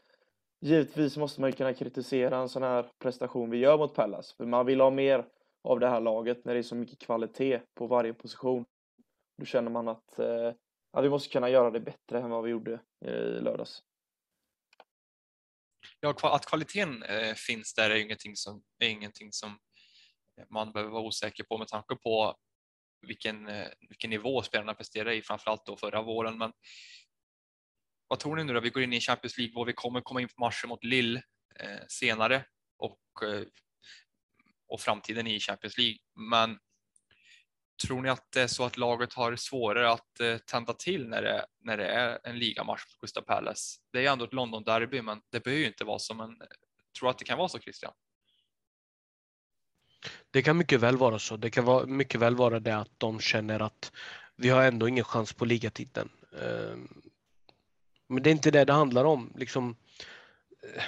givetvis 0.60 1.16
måste 1.16 1.40
man 1.40 1.50
ju 1.50 1.56
kunna 1.56 1.74
kritisera 1.74 2.36
en 2.36 2.48
sån 2.48 2.62
här 2.62 2.86
prestation 2.98 3.50
vi 3.50 3.58
gör 3.58 3.78
mot 3.78 3.94
Pallas, 3.94 4.32
för 4.32 4.46
man 4.46 4.66
vill 4.66 4.80
ha 4.80 4.90
mer 4.90 5.24
av 5.64 5.80
det 5.80 5.88
här 5.88 6.00
laget 6.00 6.44
när 6.44 6.54
det 6.54 6.60
är 6.60 6.62
så 6.62 6.74
mycket 6.74 6.98
kvalitet 6.98 7.60
på 7.74 7.86
varje 7.86 8.12
position. 8.12 8.64
Då 9.38 9.44
känner 9.44 9.70
man 9.70 9.88
att 9.88 10.18
eh, 10.18 10.52
att 10.94 11.04
vi 11.04 11.08
måste 11.08 11.28
kunna 11.28 11.50
göra 11.50 11.70
det 11.70 11.80
bättre 11.80 12.20
än 12.20 12.30
vad 12.30 12.44
vi 12.44 12.50
gjorde 12.50 12.80
eh, 13.04 13.12
i 13.12 13.40
lördags. 13.40 13.82
Ja, 16.00 16.14
att 16.22 16.46
kvaliteten 16.46 17.02
eh, 17.02 17.34
finns 17.34 17.74
där 17.74 17.90
är 17.90 17.94
ingenting 17.94 18.36
som, 18.36 18.62
är 18.78 18.88
ingenting 18.88 19.32
som 19.32 19.58
man 20.50 20.72
behöver 20.72 20.92
vara 20.92 21.02
osäker 21.02 21.44
på 21.44 21.58
med 21.58 21.68
tanke 21.68 21.96
på 21.96 22.36
vilken, 23.06 23.48
eh, 23.48 23.68
vilken 23.88 24.10
nivå 24.10 24.42
spelarna 24.42 24.74
presterar 24.74 25.10
i, 25.10 25.22
framförallt 25.22 25.66
då 25.66 25.76
förra 25.76 26.02
våren. 26.02 26.38
Men 26.38 26.52
vad 28.08 28.18
tror 28.18 28.36
ni 28.36 28.44
nu 28.44 28.52
då? 28.52 28.60
Vi 28.60 28.70
går 28.70 28.82
in 28.82 28.92
i 28.92 29.00
Champions 29.00 29.38
League 29.38 29.60
och 29.60 29.68
vi 29.68 29.72
kommer 29.72 30.00
komma 30.00 30.20
in 30.20 30.28
på 30.28 30.40
matchen 30.40 30.68
mot 30.68 30.84
Lille 30.84 31.22
eh, 31.60 31.86
senare 31.88 32.44
och, 32.78 33.22
eh, 33.22 33.42
och 34.68 34.80
framtiden 34.80 35.26
i 35.26 35.40
Champions 35.40 35.78
League. 35.78 35.98
Men 36.14 36.58
tror 37.86 38.02
ni 38.02 38.08
att 38.08 38.32
det 38.32 38.42
är 38.42 38.46
så 38.46 38.64
att 38.64 38.76
laget 38.76 39.12
har 39.12 39.36
svårare 39.36 39.90
att 39.90 40.20
eh, 40.20 40.38
tända 40.38 40.72
till 40.72 41.08
när 41.08 41.22
det, 41.22 41.46
när 41.60 41.76
det 41.76 41.86
är 41.86 42.20
en 42.24 42.38
ligamatch 42.38 42.82
mot 42.84 43.00
Crystal 43.00 43.24
Palace? 43.24 43.80
Det 43.92 44.06
är 44.06 44.12
ändå 44.12 44.24
ett 44.24 44.32
London-derby, 44.32 45.02
men 45.02 45.20
det 45.30 45.40
behöver 45.40 45.60
ju 45.60 45.66
inte 45.66 45.84
vara 45.84 45.98
så. 45.98 46.14
Men 46.14 46.38
tror 46.98 47.10
att 47.10 47.18
det 47.18 47.24
kan 47.24 47.38
vara 47.38 47.48
så, 47.48 47.58
Christian? 47.58 47.92
Det 50.30 50.42
kan 50.42 50.58
mycket 50.58 50.80
väl 50.80 50.96
vara 50.96 51.18
så. 51.18 51.36
Det 51.36 51.50
kan 51.50 51.64
vara, 51.64 51.86
mycket 51.86 52.20
väl 52.20 52.36
vara 52.36 52.60
det 52.60 52.76
att 52.76 52.90
de 52.98 53.20
känner 53.20 53.60
att 53.60 53.92
vi 54.36 54.48
har 54.48 54.62
ändå 54.62 54.88
ingen 54.88 55.04
chans 55.04 55.32
på 55.32 55.44
ligatiteln. 55.44 56.08
Ehm, 56.42 56.88
men 58.08 58.22
det 58.22 58.30
är 58.30 58.32
inte 58.32 58.50
det 58.50 58.64
det 58.64 58.72
handlar 58.72 59.04
om. 59.04 59.32
Liksom, 59.36 59.76
eh, 60.62 60.82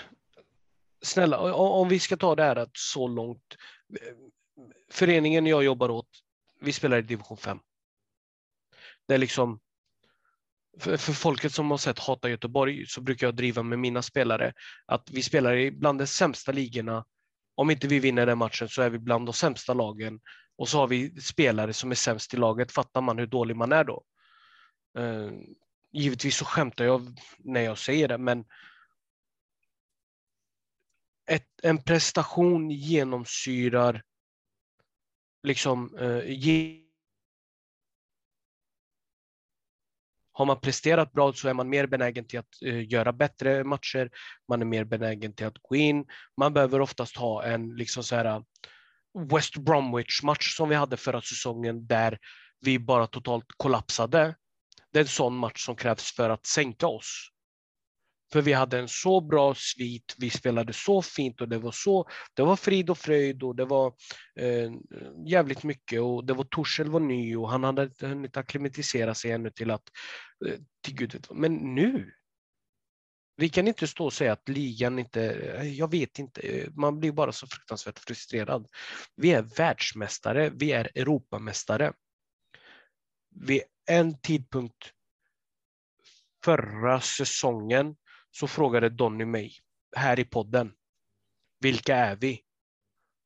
snälla, 1.02 1.52
om 1.54 1.88
vi 1.88 1.98
ska 1.98 2.16
ta 2.16 2.34
det 2.34 2.42
här 2.42 2.68
så 2.72 3.08
långt. 3.08 3.56
Eh, 4.00 4.16
föreningen 4.90 5.46
jag 5.46 5.64
jobbar 5.64 5.90
åt, 5.90 6.08
vi 6.60 6.72
spelar 6.72 6.98
i 6.98 7.02
division 7.02 7.36
5. 7.36 7.58
Det 9.08 9.14
är 9.14 9.18
liksom, 9.18 9.60
för, 10.78 10.96
för, 10.96 11.12
folket 11.12 11.52
som 11.52 11.70
har 11.70 11.78
sett 11.78 11.98
Hata 11.98 12.30
Göteborg 12.30 12.86
så 12.86 13.00
brukar 13.00 13.26
jag 13.26 13.36
driva 13.36 13.62
med 13.62 13.78
mina 13.78 14.02
spelare 14.02 14.52
att 14.86 15.10
vi 15.10 15.22
spelar 15.22 15.56
i 15.56 15.70
bland 15.70 15.98
de 15.98 16.06
sämsta 16.06 16.52
ligorna. 16.52 17.04
Om 17.56 17.70
inte 17.70 17.88
vi 17.88 17.98
vinner 17.98 18.26
den 18.26 18.38
matchen 18.38 18.68
så 18.68 18.82
är 18.82 18.90
vi 18.90 18.98
bland 18.98 19.26
de 19.26 19.32
sämsta 19.32 19.74
lagen 19.74 20.20
och 20.56 20.68
så 20.68 20.78
har 20.78 20.88
vi 20.88 21.20
spelare 21.20 21.72
som 21.72 21.90
är 21.90 21.94
sämst 21.94 22.34
i 22.34 22.36
laget. 22.36 22.72
Fattar 22.72 23.00
man 23.00 23.18
hur 23.18 23.26
dålig 23.26 23.56
man 23.56 23.72
är 23.72 23.84
då? 23.84 24.04
Uh, 24.98 25.32
givetvis 25.92 26.36
så 26.36 26.44
skämtar 26.44 26.84
jag 26.84 27.18
när 27.38 27.60
jag 27.60 27.78
säger 27.78 28.08
det, 28.08 28.18
men 28.18 28.44
ett, 31.30 31.48
en 31.62 31.82
prestation 31.82 32.70
genomsyrar 32.70 34.02
liksom 35.42 35.96
eh, 35.96 36.30
Har 40.36 40.46
man 40.46 40.60
presterat 40.60 41.12
bra 41.12 41.32
så 41.32 41.48
är 41.48 41.54
man 41.54 41.68
mer 41.68 41.86
benägen 41.86 42.26
till 42.26 42.38
att 42.38 42.62
eh, 42.64 42.92
göra 42.92 43.12
bättre 43.12 43.64
matcher. 43.64 44.10
Man 44.48 44.60
är 44.60 44.66
mer 44.66 44.84
benägen 44.84 45.34
till 45.34 45.46
att 45.46 45.58
gå 45.62 45.76
in. 45.76 46.04
Man 46.36 46.54
behöver 46.54 46.80
oftast 46.80 47.16
ha 47.16 47.44
en 47.44 47.76
liksom 47.76 48.04
så 48.04 48.16
här 48.16 48.42
West 49.32 49.56
Bromwich 49.56 50.22
match 50.22 50.56
som 50.56 50.68
vi 50.68 50.74
hade 50.74 50.96
förra 50.96 51.20
säsongen 51.20 51.86
där 51.86 52.18
vi 52.60 52.78
bara 52.78 53.06
totalt 53.06 53.44
kollapsade 53.56 54.34
det 54.96 55.00
är 55.00 55.04
en 55.04 55.08
sån 55.08 55.36
match 55.36 55.64
som 55.64 55.76
krävs 55.76 56.12
för 56.12 56.30
att 56.30 56.46
sänka 56.46 56.86
oss. 56.86 57.28
För 58.32 58.42
vi 58.42 58.52
hade 58.52 58.78
en 58.78 58.88
så 58.88 59.20
bra 59.20 59.54
svit, 59.54 60.14
vi 60.18 60.30
spelade 60.30 60.72
så 60.72 61.02
fint 61.02 61.40
och 61.40 61.48
det 61.48 61.58
var 61.58 61.72
så, 61.72 62.08
det 62.34 62.42
var 62.42 62.56
frid 62.56 62.90
och 62.90 62.98
fröjd 62.98 63.42
och 63.42 63.56
det 63.56 63.64
var 63.64 63.94
eh, 64.36 64.72
jävligt 65.26 65.62
mycket 65.62 66.00
och 66.00 66.26
det 66.26 66.34
var 66.34 66.44
Torshäll 66.44 66.90
var 66.90 67.00
ny 67.00 67.36
och 67.36 67.50
han 67.50 67.64
hade 67.64 67.82
inte 67.82 68.06
hunnit 68.06 68.36
acklimatisera 68.36 69.14
sig 69.14 69.30
ännu 69.32 69.50
till 69.50 69.70
att, 69.70 69.88
eh, 70.46 70.58
till 70.82 70.94
gud 70.94 71.26
Men 71.30 71.54
nu, 71.54 72.12
vi 73.36 73.48
kan 73.48 73.68
inte 73.68 73.86
stå 73.86 74.04
och 74.04 74.12
säga 74.12 74.32
att 74.32 74.48
ligan 74.48 74.98
inte, 74.98 75.22
eh, 75.30 75.68
jag 75.68 75.90
vet 75.90 76.18
inte, 76.18 76.40
eh, 76.40 76.70
man 76.74 77.00
blir 77.00 77.12
bara 77.12 77.32
så 77.32 77.46
fruktansvärt 77.46 77.98
frustrerad. 77.98 78.68
Vi 79.16 79.32
är 79.32 79.42
världsmästare, 79.42 80.50
vi 80.50 80.72
är 80.72 80.90
Europamästare. 80.94 81.92
Vid 83.30 83.62
en 83.86 84.20
tidpunkt 84.20 84.92
förra 86.44 87.00
säsongen 87.00 87.96
så 88.38 88.46
frågade 88.46 88.88
Donny 88.88 89.24
mig 89.24 89.52
här 89.96 90.20
i 90.20 90.24
podden. 90.24 90.72
Vilka 91.60 91.96
är 91.96 92.16
vi? 92.16 92.40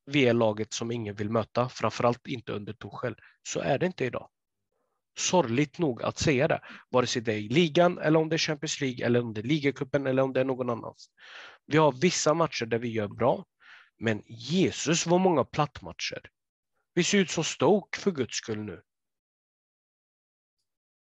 Vi 0.07 0.27
är 0.29 0.35
laget 0.35 0.73
som 0.73 0.91
ingen 0.91 1.15
vill 1.15 1.31
möta, 1.31 1.69
framförallt 1.69 2.27
inte 2.27 2.53
under 2.53 2.73
Torshäll. 2.73 3.17
Så 3.43 3.61
är 3.61 3.79
det 3.79 3.87
inte 3.87 4.05
idag. 4.05 4.29
Sorgligt 5.19 5.79
nog 5.79 6.03
att 6.03 6.19
säga 6.19 6.49
det, 6.49 6.61
vare 6.91 7.07
sig 7.07 7.23
det 7.23 7.33
är 7.33 7.39
i 7.39 7.49
ligan 7.49 7.99
eller 7.99 8.19
om 8.19 8.29
det 8.29 8.37
är 8.37 8.39
Champions 8.39 8.81
League 8.81 9.07
eller 9.07 9.23
om 9.23 9.35
det 9.35 9.41
är 9.41 9.43
ligacupen 9.43 10.07
eller 10.07 10.23
om 10.23 10.33
det 10.33 10.41
är 10.41 10.45
någon 10.45 10.71
annans. 10.71 11.11
Vi 11.67 11.77
har 11.77 11.93
vissa 11.93 12.35
matcher 12.35 12.67
där 12.67 12.79
vi 12.79 12.89
gör 12.89 13.09
bra, 13.09 13.45
men 13.99 14.23
Jesus 14.27 15.07
vad 15.07 15.21
många 15.21 15.45
plattmatcher. 15.45 16.23
Vi 16.95 17.05
ser 17.05 17.19
ut 17.19 17.31
som 17.31 17.45
Stoke 17.45 17.99
för 17.99 18.11
guds 18.11 18.37
skull 18.37 18.59
nu 18.59 18.83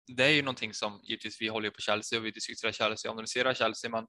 det 0.06 0.24
är 0.24 0.30
ju 0.30 0.42
någonting 0.42 0.74
som 0.74 1.00
givetvis 1.02 1.40
vi 1.40 1.48
håller 1.48 1.70
på 1.70 1.80
Chelsea 1.80 2.18
och 2.18 2.24
vi 2.24 2.30
diskuterar 2.30 2.72
Chelsea 2.72 3.10
och 3.10 3.14
analyserar 3.14 3.54
Chelsea, 3.54 3.90
men 3.90 4.04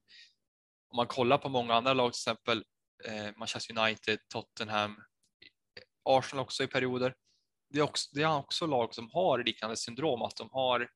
om 0.89 0.95
man 0.95 1.07
kollar 1.07 1.37
på 1.37 1.49
många 1.49 1.73
andra 1.73 1.93
lag, 1.93 2.13
till 2.13 2.19
exempel 2.19 2.63
eh, 3.05 3.37
Manchester 3.37 3.79
United, 3.79 4.19
Tottenham, 4.29 4.95
Arsenal 6.09 6.43
också 6.43 6.63
i 6.63 6.67
perioder. 6.67 7.15
Det 7.69 7.79
är 7.79 7.83
också, 7.83 8.09
det 8.11 8.21
är 8.21 8.37
också 8.37 8.65
lag 8.65 8.95
som 8.95 9.09
har 9.13 9.43
liknande 9.43 9.77
syndrom, 9.77 10.21
att 10.21 10.35
de 10.35 10.49
har 10.51 10.89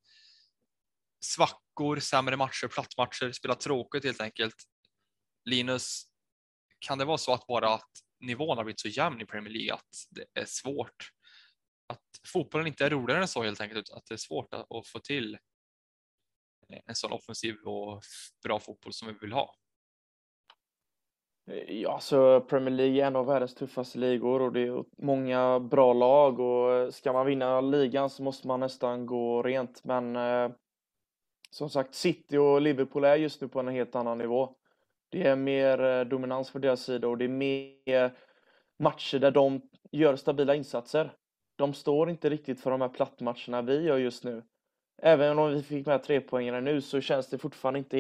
svackor, 1.25 1.99
sämre 1.99 2.37
matcher, 2.37 2.67
plattmatcher, 2.67 3.31
spelar 3.31 3.55
tråkigt 3.55 4.03
helt 4.03 4.21
enkelt. 4.21 4.55
Linus, 5.45 6.03
kan 6.79 6.97
det 6.97 7.05
vara 7.05 7.17
så 7.17 7.33
att 7.33 7.47
bara 7.47 7.73
att 7.73 7.89
nivån 8.19 8.57
har 8.57 8.63
blivit 8.63 8.79
så 8.79 8.87
jämn 8.87 9.21
i 9.21 9.25
Premier 9.25 9.53
League 9.53 9.73
att 9.73 9.89
det 10.09 10.41
är 10.41 10.45
svårt 10.45 11.09
att 11.87 12.01
fotbollen 12.27 12.67
inte 12.67 12.85
är 12.85 12.89
roligare 12.89 13.21
än 13.21 13.27
så 13.27 13.43
helt 13.43 13.61
enkelt, 13.61 13.89
att 13.89 14.05
det 14.05 14.15
är 14.15 14.17
svårt 14.17 14.53
att, 14.53 14.71
att 14.71 14.87
få 14.87 14.99
till 14.99 15.37
en 16.85 16.95
sån 16.95 17.11
offensiv 17.11 17.55
och 17.65 18.01
bra 18.43 18.59
fotboll 18.59 18.93
som 18.93 19.07
vi 19.07 19.13
vill 19.21 19.33
ha. 19.33 19.55
Eh, 21.51 21.81
ja, 21.81 21.99
så 21.99 22.41
Premier 22.41 22.75
League 22.75 23.03
är 23.03 23.07
en 23.07 23.15
av 23.15 23.25
världens 23.25 23.55
tuffaste 23.55 23.99
ligor 23.99 24.41
och 24.41 24.53
det 24.53 24.61
är 24.61 24.83
många 24.97 25.59
bra 25.59 25.93
lag 25.93 26.39
och 26.39 26.73
eh, 26.73 26.89
ska 26.89 27.13
man 27.13 27.25
vinna 27.25 27.61
ligan 27.61 28.09
så 28.09 28.23
måste 28.23 28.47
man 28.47 28.59
nästan 28.59 29.05
gå 29.05 29.43
rent. 29.43 29.83
Men 29.83 30.15
eh, 30.15 30.51
som 31.49 31.69
sagt, 31.69 31.95
City 31.95 32.37
och 32.37 32.61
Liverpool 32.61 33.03
är 33.03 33.15
just 33.15 33.41
nu 33.41 33.47
på 33.47 33.59
en 33.59 33.67
helt 33.67 33.95
annan 33.95 34.17
nivå. 34.17 34.55
Det 35.09 35.27
är 35.27 35.35
mer 35.35 35.83
eh, 35.83 36.05
dominans 36.05 36.51
på 36.51 36.59
deras 36.59 36.83
sida 36.83 37.07
och 37.07 37.17
det 37.17 37.25
är 37.25 37.29
mer 37.29 38.17
matcher 38.79 39.19
där 39.19 39.31
de 39.31 39.61
gör 39.91 40.15
stabila 40.15 40.55
insatser 40.55 41.15
de 41.55 41.73
står 41.73 42.09
inte 42.09 42.29
riktigt 42.29 42.61
för 42.61 42.71
de 42.71 42.81
här 42.81 42.89
plattmatcherna 42.89 43.61
vi 43.61 43.81
gör 43.81 43.97
just 43.97 44.23
nu. 44.23 44.43
Även 45.01 45.39
om 45.39 45.53
vi 45.53 45.63
fick 45.63 45.85
med 45.85 46.03
tre 46.03 46.21
poängarna 46.21 46.59
nu 46.59 46.81
så 46.81 47.01
känns 47.01 47.29
det 47.29 47.37
fortfarande 47.37 47.79
inte... 47.79 47.97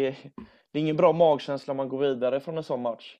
Det 0.71 0.79
är 0.79 0.81
ingen 0.81 0.97
bra 0.97 1.13
magkänsla 1.13 1.71
om 1.71 1.77
man 1.77 1.89
går 1.89 1.99
vidare 1.99 2.39
från 2.39 2.57
en 2.57 2.63
sån 2.63 2.81
match. 2.81 3.17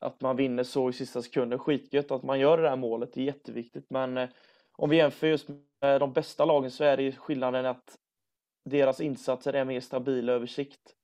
Att 0.00 0.20
man 0.20 0.36
vinner 0.36 0.62
så 0.62 0.88
i 0.88 0.92
sista 0.92 1.22
sekunden, 1.22 1.58
skitgött. 1.58 2.10
Att 2.10 2.22
man 2.22 2.40
gör 2.40 2.56
det 2.56 2.62
där 2.62 2.76
målet 2.76 3.12
Det 3.12 3.20
är 3.20 3.24
jätteviktigt. 3.24 3.86
Men 3.90 4.16
eh, 4.16 4.28
om 4.76 4.90
vi 4.90 4.96
jämför 4.96 5.26
just 5.26 5.48
med 5.80 6.00
de 6.00 6.12
bästa 6.12 6.44
lagen 6.44 6.70
så 6.70 6.84
är 6.84 6.96
det 6.96 7.12
skillnaden 7.12 7.66
att 7.66 7.96
deras 8.64 9.00
insatser 9.00 9.52
är 9.52 9.64
mer 9.64 9.80
stabila 9.80 10.32
över 10.32 10.46
sikt. 10.46 10.94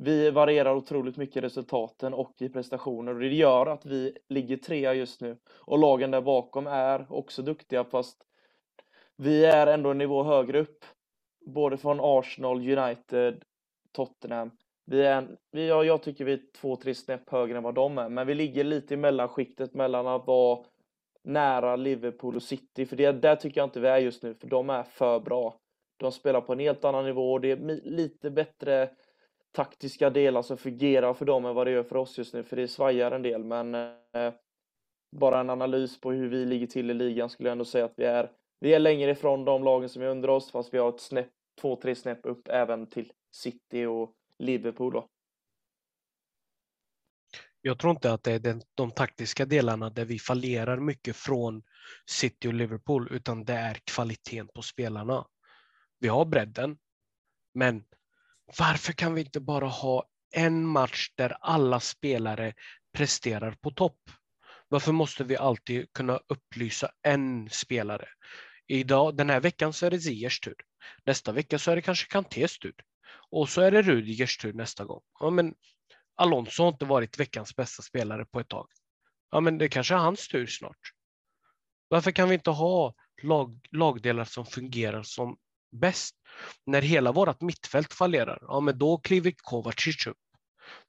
Vi 0.00 0.30
varierar 0.30 0.74
otroligt 0.74 1.16
mycket 1.16 1.36
i 1.36 1.40
resultaten 1.40 2.14
och 2.14 2.32
i 2.38 2.48
prestationer 2.48 3.14
och 3.14 3.20
det 3.20 3.34
gör 3.34 3.66
att 3.66 3.86
vi 3.86 4.18
ligger 4.28 4.56
trea 4.56 4.94
just 4.94 5.20
nu. 5.20 5.36
Och 5.54 5.78
lagen 5.78 6.10
där 6.10 6.20
bakom 6.20 6.66
är 6.66 7.06
också 7.12 7.42
duktiga 7.42 7.84
fast 7.84 8.26
vi 9.16 9.44
är 9.44 9.66
ändå 9.66 9.90
en 9.90 9.98
nivå 9.98 10.22
högre 10.22 10.60
upp. 10.60 10.84
Både 11.46 11.76
från 11.76 11.98
Arsenal, 12.00 12.78
United, 12.78 13.44
Tottenham. 13.92 14.50
Vi 14.84 15.02
är, 15.02 15.28
vi, 15.50 15.68
ja, 15.68 15.84
jag 15.84 16.02
tycker 16.02 16.24
vi 16.24 16.32
är 16.32 16.40
två, 16.60 16.76
tre 16.76 16.94
snäpp 16.94 17.30
högre 17.30 17.56
än 17.56 17.62
vad 17.62 17.74
de 17.74 17.98
är, 17.98 18.08
men 18.08 18.26
vi 18.26 18.34
ligger 18.34 18.64
lite 18.64 18.94
i 18.94 18.96
mellanskiktet 18.96 19.74
mellan 19.74 20.06
att 20.06 20.26
vara 20.26 20.64
nära 21.24 21.76
Liverpool 21.76 22.36
och 22.36 22.42
City, 22.42 22.86
för 22.86 22.96
det, 22.96 23.12
där 23.12 23.36
tycker 23.36 23.60
jag 23.60 23.66
inte 23.66 23.80
vi 23.80 23.88
är 23.88 23.98
just 23.98 24.22
nu, 24.22 24.34
för 24.34 24.46
de 24.46 24.70
är 24.70 24.82
för 24.82 25.20
bra. 25.20 25.56
De 25.96 26.12
spelar 26.12 26.40
på 26.40 26.52
en 26.52 26.58
helt 26.58 26.84
annan 26.84 27.04
nivå 27.04 27.32
och 27.32 27.40
det 27.40 27.50
är 27.50 27.90
lite 27.90 28.30
bättre 28.30 28.90
taktiska 29.56 30.10
delar 30.10 30.42
som 30.42 30.56
fungerar 30.56 31.14
för 31.14 31.24
dem 31.24 31.44
än 31.44 31.54
vad 31.54 31.66
det 31.66 31.70
gör 31.70 31.82
för 31.82 31.96
oss 31.96 32.18
just 32.18 32.34
nu, 32.34 32.42
för 32.42 32.56
det 32.56 32.68
svajar 32.68 33.12
en 33.12 33.22
del, 33.22 33.44
men 33.44 33.74
eh, 33.74 34.34
bara 35.16 35.40
en 35.40 35.50
analys 35.50 36.00
på 36.00 36.12
hur 36.12 36.28
vi 36.28 36.44
ligger 36.44 36.66
till 36.66 36.90
i 36.90 36.94
ligan 36.94 37.30
skulle 37.30 37.48
jag 37.48 37.52
ändå 37.52 37.64
säga 37.64 37.84
att 37.84 37.94
vi 37.96 38.04
är, 38.04 38.32
vi 38.60 38.74
är 38.74 38.78
längre 38.78 39.10
ifrån 39.10 39.44
de 39.44 39.64
lagen 39.64 39.88
som 39.88 40.02
är 40.02 40.06
under 40.06 40.30
oss, 40.30 40.50
fast 40.50 40.74
vi 40.74 40.78
har 40.78 40.88
ett 40.88 41.00
snäpp, 41.00 41.28
två, 41.60 41.76
tre 41.76 41.94
snäpp 41.94 42.20
upp 42.22 42.48
även 42.48 42.86
till 42.86 43.12
City 43.32 43.84
och 43.84 44.12
Liverpool 44.38 44.92
då. 44.92 45.08
Jag 47.60 47.78
tror 47.78 47.90
inte 47.90 48.12
att 48.12 48.22
det 48.22 48.32
är 48.32 48.38
den, 48.38 48.62
de 48.74 48.90
taktiska 48.90 49.44
delarna 49.44 49.90
där 49.90 50.04
vi 50.04 50.18
fallerar 50.18 50.80
mycket 50.80 51.16
från 51.16 51.62
City 52.10 52.48
och 52.48 52.54
Liverpool, 52.54 53.08
utan 53.10 53.44
det 53.44 53.54
är 53.54 53.74
kvaliteten 53.84 54.48
på 54.54 54.62
spelarna. 54.62 55.26
Vi 55.98 56.08
har 56.08 56.24
bredden, 56.24 56.78
men 57.54 57.84
varför 58.58 58.92
kan 58.92 59.14
vi 59.14 59.20
inte 59.20 59.40
bara 59.40 59.66
ha 59.66 60.08
en 60.34 60.66
match 60.66 61.08
där 61.14 61.36
alla 61.40 61.80
spelare 61.80 62.54
presterar 62.92 63.52
på 63.52 63.70
topp? 63.70 63.98
Varför 64.68 64.92
måste 64.92 65.24
vi 65.24 65.36
alltid 65.36 65.92
kunna 65.92 66.20
upplysa 66.28 66.90
en 67.02 67.50
spelare? 67.50 68.08
Idag, 68.66 69.16
den 69.16 69.30
här 69.30 69.40
veckan 69.40 69.72
så 69.72 69.86
är 69.86 69.90
det 69.90 70.00
Ziyers 70.00 70.40
tur. 70.40 70.56
Nästa 71.04 71.32
vecka 71.32 71.58
så 71.58 71.70
är 71.70 71.76
det 71.76 71.82
kanske 71.82 72.08
Kantés 72.08 72.58
tur. 72.58 72.74
Och 73.30 73.48
så 73.48 73.60
är 73.60 73.70
det 73.70 73.82
Rudigers 73.82 74.36
tur 74.36 74.52
nästa 74.52 74.84
gång. 74.84 75.02
Ja, 75.20 75.30
men 75.30 75.54
Alonso 76.14 76.62
har 76.62 76.68
inte 76.68 76.84
varit 76.84 77.20
veckans 77.20 77.56
bästa 77.56 77.82
spelare 77.82 78.24
på 78.24 78.40
ett 78.40 78.48
tag. 78.48 78.68
Ja, 79.30 79.40
men 79.40 79.58
det 79.58 79.68
kanske 79.68 79.94
är 79.94 79.98
hans 79.98 80.28
tur 80.28 80.46
snart. 80.46 80.92
Varför 81.88 82.10
kan 82.10 82.28
vi 82.28 82.34
inte 82.34 82.50
ha 82.50 82.94
lag, 83.22 83.60
lagdelar 83.70 84.24
som 84.24 84.46
fungerar 84.46 85.02
som 85.02 85.36
bäst? 85.78 86.14
När 86.66 86.82
hela 86.82 87.12
vårt 87.12 87.40
mittfält 87.40 87.92
fallerar, 87.92 88.38
ja 88.40 88.60
men 88.60 88.78
då 88.78 88.98
kliver 88.98 89.34
Kovacic 89.36 90.06
upp. 90.06 90.16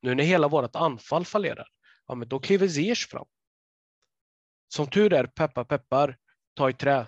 Nu 0.01 0.15
när 0.15 0.24
hela 0.24 0.47
vårt 0.47 0.76
anfall 0.76 1.26
fallerar, 1.26 1.67
ja 2.08 2.15
men 2.15 2.28
då 2.28 2.39
kliver 2.39 2.67
Ziyech 2.67 3.10
fram. 3.10 3.26
Som 4.67 4.89
tur 4.89 5.13
är, 5.13 5.28
peppar 5.28 5.63
peppar, 5.63 6.17
ta 6.54 6.69
i 6.69 6.73
trä, 6.73 7.08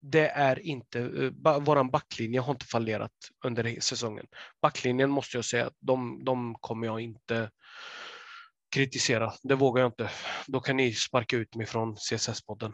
det 0.00 0.28
är 0.28 0.58
inte, 0.58 0.98
uh, 0.98 1.58
våran 1.60 1.90
backlinje 1.90 2.40
har 2.40 2.52
inte 2.52 2.66
fallerat 2.66 3.12
under 3.44 3.80
säsongen. 3.80 4.26
Backlinjen 4.62 5.10
måste 5.10 5.36
jag 5.36 5.44
säga, 5.44 5.70
de, 5.80 6.24
de 6.24 6.54
kommer 6.60 6.86
jag 6.86 7.00
inte 7.00 7.50
kritisera. 8.70 9.32
Det 9.42 9.54
vågar 9.54 9.82
jag 9.82 9.88
inte. 9.88 10.10
Då 10.46 10.60
kan 10.60 10.76
ni 10.76 10.94
sparka 10.94 11.36
ut 11.36 11.54
mig 11.54 11.66
från 11.66 11.96
CSS-podden. 11.96 12.72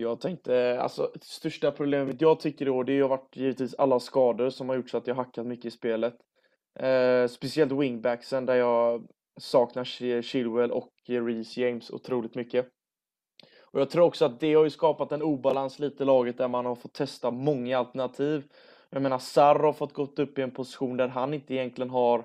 Jag 0.00 0.20
tänkte, 0.20 0.80
alltså 0.80 1.12
största 1.20 1.70
problemet 1.70 2.20
jag 2.20 2.40
tycker 2.40 2.66
då, 2.66 2.82
det 2.82 3.00
har 3.00 3.08
varit 3.08 3.36
givetvis 3.36 3.74
alla 3.74 4.00
skador 4.00 4.50
som 4.50 4.68
har 4.68 4.76
gjort 4.76 4.90
så 4.90 4.96
att 4.96 5.06
jag 5.06 5.14
hackat 5.14 5.46
mycket 5.46 5.64
i 5.64 5.70
spelet. 5.70 6.14
Eh, 6.78 7.26
speciellt 7.26 7.72
wingbacksen 7.72 8.46
där 8.46 8.54
jag 8.54 9.06
saknar 9.40 9.84
Chilwell 10.22 10.70
och 10.70 10.92
Reece 11.06 11.56
James 11.56 11.90
otroligt 11.90 12.34
mycket. 12.34 12.66
Och 13.60 13.80
jag 13.80 13.90
tror 13.90 14.04
också 14.04 14.24
att 14.24 14.40
det 14.40 14.54
har 14.54 14.64
ju 14.64 14.70
skapat 14.70 15.12
en 15.12 15.22
obalans 15.22 15.78
lite 15.78 16.02
i 16.02 16.06
laget 16.06 16.38
där 16.38 16.48
man 16.48 16.66
har 16.66 16.74
fått 16.74 16.94
testa 16.94 17.30
många 17.30 17.78
alternativ. 17.78 18.44
Jag 18.90 19.02
menar, 19.02 19.18
Sarr 19.18 19.58
har 19.58 19.72
fått 19.72 19.92
gått 19.92 20.18
upp 20.18 20.38
i 20.38 20.42
en 20.42 20.50
position 20.50 20.96
där 20.96 21.08
han 21.08 21.34
inte 21.34 21.54
egentligen 21.54 21.90
har 21.90 22.24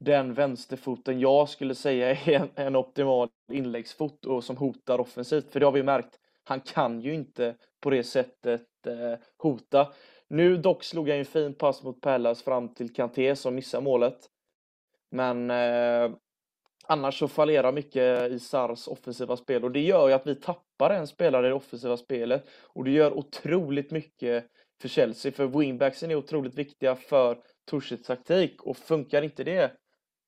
den 0.00 0.34
vänsterfoten 0.34 1.20
jag 1.20 1.48
skulle 1.48 1.74
säga 1.74 2.10
är 2.10 2.28
en, 2.28 2.48
en 2.54 2.76
optimal 2.76 3.28
inläggsfot 3.52 4.26
och 4.26 4.44
som 4.44 4.56
hotar 4.56 5.00
offensivt. 5.00 5.52
För 5.52 5.60
det 5.60 5.66
har 5.66 5.72
vi 5.72 5.82
märkt, 5.82 6.18
han 6.50 6.60
kan 6.60 7.00
ju 7.00 7.14
inte 7.14 7.54
på 7.80 7.90
det 7.90 8.04
sättet 8.04 8.86
eh, 8.86 9.18
hota. 9.36 9.92
Nu 10.28 10.56
dock 10.56 10.84
slog 10.84 11.08
han 11.08 11.16
ju 11.16 11.20
en 11.20 11.26
fin 11.26 11.54
pass 11.54 11.82
mot 11.82 12.00
Pallas 12.00 12.42
fram 12.42 12.74
till 12.74 12.94
Kanté 12.94 13.36
som 13.36 13.54
missar 13.54 13.80
målet. 13.80 14.18
Men 15.10 15.50
eh, 15.50 16.10
Annars 16.86 17.18
så 17.18 17.28
fallerar 17.28 17.72
mycket 17.72 18.32
i 18.32 18.38
Sars 18.38 18.88
offensiva 18.88 19.36
spel 19.36 19.64
och 19.64 19.70
det 19.70 19.80
gör 19.80 20.08
ju 20.08 20.14
att 20.14 20.26
vi 20.26 20.34
tappar 20.34 20.90
en 20.90 21.06
spelare 21.06 21.46
i 21.46 21.48
det 21.48 21.54
offensiva 21.54 21.96
spelet 21.96 22.48
och 22.62 22.84
det 22.84 22.90
gör 22.90 23.12
otroligt 23.12 23.90
mycket 23.90 24.46
för 24.80 24.88
Chelsea 24.88 25.32
för 25.32 25.46
wingbacksen 25.46 26.10
är 26.10 26.14
otroligt 26.14 26.54
viktiga 26.54 26.96
för 26.96 27.38
Torshets 27.64 28.06
taktik 28.06 28.62
och 28.62 28.76
funkar 28.76 29.22
inte 29.22 29.44
det 29.44 29.72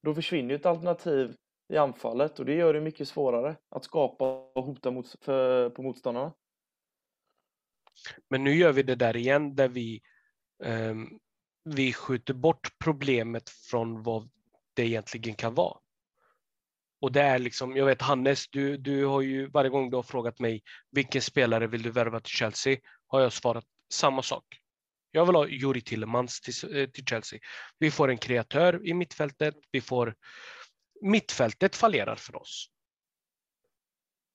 då 0.02 0.14
försvinner 0.14 0.50
ju 0.50 0.56
ett 0.56 0.66
alternativ 0.66 1.34
i 1.72 1.76
anfallet 1.76 2.38
och 2.38 2.44
det 2.44 2.54
gör 2.54 2.74
det 2.74 2.80
mycket 2.80 3.08
svårare 3.08 3.56
att 3.68 3.84
skapa 3.84 4.24
och 4.54 4.64
hota 4.64 4.90
mot, 4.90 5.14
för, 5.20 5.70
på 5.70 5.82
motståndarna. 5.82 6.32
Men 8.30 8.44
nu 8.44 8.54
gör 8.54 8.72
vi 8.72 8.82
det 8.82 8.94
där 8.94 9.16
igen 9.16 9.54
där 9.54 9.68
vi, 9.68 10.02
eh, 10.64 10.94
vi 11.64 11.92
skjuter 11.92 12.34
bort 12.34 12.78
problemet 12.78 13.50
från 13.50 14.02
vad 14.02 14.30
det 14.74 14.86
egentligen 14.86 15.34
kan 15.34 15.54
vara. 15.54 15.78
Och 17.00 17.12
det 17.12 17.22
är 17.22 17.38
liksom, 17.38 17.76
jag 17.76 17.86
vet 17.86 18.02
Hannes, 18.02 18.48
du, 18.48 18.76
du 18.76 19.04
har 19.04 19.20
ju 19.20 19.46
varje 19.46 19.70
gång 19.70 19.90
du 19.90 19.96
har 19.96 20.02
frågat 20.02 20.38
mig 20.38 20.62
vilken 20.90 21.22
spelare 21.22 21.66
vill 21.66 21.82
du 21.82 21.90
värva 21.90 22.20
till 22.20 22.32
Chelsea, 22.32 22.76
har 23.06 23.20
jag 23.20 23.32
svarat 23.32 23.64
samma 23.92 24.22
sak. 24.22 24.44
Jag 25.10 25.26
vill 25.26 25.34
ha 25.34 25.48
Juri 25.48 25.80
Tillemans 25.80 26.40
till, 26.40 26.76
eh, 26.76 26.88
till 26.88 27.04
Chelsea. 27.04 27.40
Vi 27.78 27.90
får 27.90 28.10
en 28.10 28.18
kreatör 28.18 28.86
i 28.86 28.94
mittfältet, 28.94 29.54
vi 29.70 29.80
får 29.80 30.14
mittfältet 31.02 31.76
fallerar 31.76 32.16
för 32.16 32.36
oss. 32.36 32.68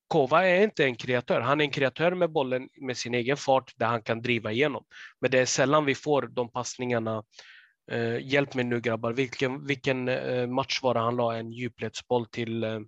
Kova 0.08 0.48
är 0.48 0.64
inte 0.64 0.86
en 0.86 0.96
kreatör. 0.96 1.42
Han 1.42 1.62
är 1.62 1.66
en 1.66 1.72
kreatör 1.72 2.12
med 2.12 2.32
bollen 2.32 2.70
med 2.82 2.98
sin 2.98 3.14
egen 3.14 3.38
fart 3.38 3.74
där 3.76 3.86
han 3.86 4.02
kan 4.02 4.22
driva 4.22 4.52
igenom. 4.52 4.86
Men 5.22 5.32
det 5.32 5.40
är 5.40 5.46
sällan 5.46 5.86
vi 5.86 5.96
får 5.96 6.22
de 6.22 6.52
passningarna 6.52 7.24
Eh, 7.92 8.20
hjälp 8.22 8.54
mig 8.54 8.66
nu 8.66 8.82
grabbar, 8.82 9.14
vilken, 9.14 9.66
vilken 9.66 10.08
eh, 10.08 10.48
match 10.48 10.80
var 10.84 10.94
det 10.94 11.00
han 11.00 11.16
la 11.16 11.36
en 11.36 11.52
djupledsboll 11.52 12.26
till? 12.26 12.64
Eh, 12.64 12.80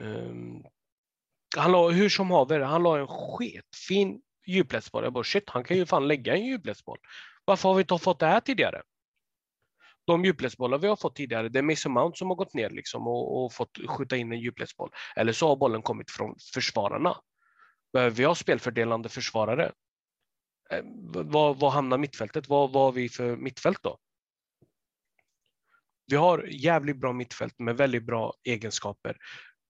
eh, 0.00 0.32
han 1.56 1.72
la, 1.72 1.88
hur 1.88 2.08
som 2.08 2.30
haver, 2.30 2.60
han 2.60 2.82
la 2.82 2.98
en 2.98 3.06
sketfin 3.06 4.20
djupledsboll. 4.46 5.04
Jag 5.04 5.12
bara 5.12 5.24
shit, 5.24 5.50
han 5.50 5.64
kan 5.64 5.76
ju 5.76 5.86
fan 5.86 6.08
lägga 6.08 6.34
en 6.34 6.46
djupledsboll. 6.46 6.98
Varför 7.44 7.68
har 7.68 7.76
vi 7.76 7.80
inte 7.80 7.98
fått 7.98 8.18
det 8.18 8.26
här 8.26 8.40
tidigare? 8.40 8.82
De 10.06 10.24
djupledsbollar 10.24 10.78
vi 10.78 10.88
har 10.88 10.96
fått 10.96 11.16
tidigare, 11.16 11.48
det 11.48 11.58
är 11.58 11.62
Mason 11.62 11.92
Mount 11.92 12.18
som 12.18 12.28
har 12.28 12.36
gått 12.36 12.54
ner 12.54 12.70
liksom 12.70 13.06
och, 13.06 13.44
och 13.44 13.52
fått 13.52 13.78
skjuta 13.88 14.16
in 14.16 14.32
en 14.32 14.40
djupledsboll. 14.40 14.90
Eller 15.16 15.32
så 15.32 15.48
har 15.48 15.56
bollen 15.56 15.82
kommit 15.82 16.10
från 16.10 16.36
försvararna. 16.54 17.16
Behöver 17.92 18.16
vi 18.16 18.24
ha 18.24 18.34
spelfördelande 18.34 19.08
försvarare? 19.08 19.72
Eh, 20.70 20.82
vad, 21.12 21.60
vad 21.60 21.72
hamnar 21.72 21.98
mittfältet? 21.98 22.48
Vad, 22.48 22.72
vad 22.72 22.82
har 22.82 22.92
vi 22.92 23.08
för 23.08 23.36
mittfält 23.36 23.78
då? 23.82 23.98
Vi 26.06 26.16
har 26.16 26.48
jävligt 26.50 26.96
bra 26.96 27.12
mittfält 27.12 27.58
med 27.58 27.76
väldigt 27.76 28.04
bra 28.04 28.34
egenskaper. 28.44 29.16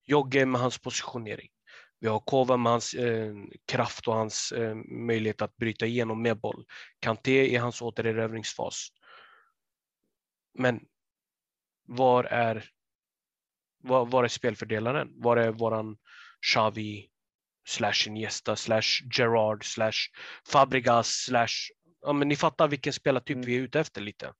Jogge 0.06 0.46
med 0.46 0.60
hans 0.60 0.78
positionering. 0.78 1.48
Vi 2.00 2.08
har 2.08 2.20
Kova 2.20 2.56
med 2.56 2.72
hans 2.72 2.94
eh, 2.94 3.34
kraft 3.66 4.08
och 4.08 4.14
hans 4.14 4.52
eh, 4.52 4.74
möjlighet 5.06 5.42
att 5.42 5.56
bryta 5.56 5.86
igenom 5.86 6.22
med 6.22 6.40
boll. 6.40 6.64
Kanté 7.00 7.46
i 7.46 7.56
hans 7.56 7.82
återerövringsfas. 7.82 8.88
Men 10.54 10.80
var 11.88 12.24
är, 12.24 12.64
var, 13.82 14.06
var 14.06 14.24
är 14.24 14.28
spelfördelaren? 14.28 15.12
Var 15.14 15.36
är 15.36 15.50
våran 15.50 15.96
Xavi, 16.52 17.08
slash 17.64 18.06
Iniesta, 18.06 18.56
slash 18.56 19.02
Gerard, 19.18 19.64
slash 19.64 20.10
Fabregas, 20.52 21.08
slash... 21.08 21.70
Ja, 22.00 22.12
men 22.12 22.28
ni 22.28 22.36
fattar 22.36 22.68
vilken 22.68 22.92
spelartyp 22.92 23.34
mm. 23.34 23.46
vi 23.46 23.56
är 23.56 23.60
ute 23.60 23.80
efter 23.80 24.00
lite. 24.00 24.32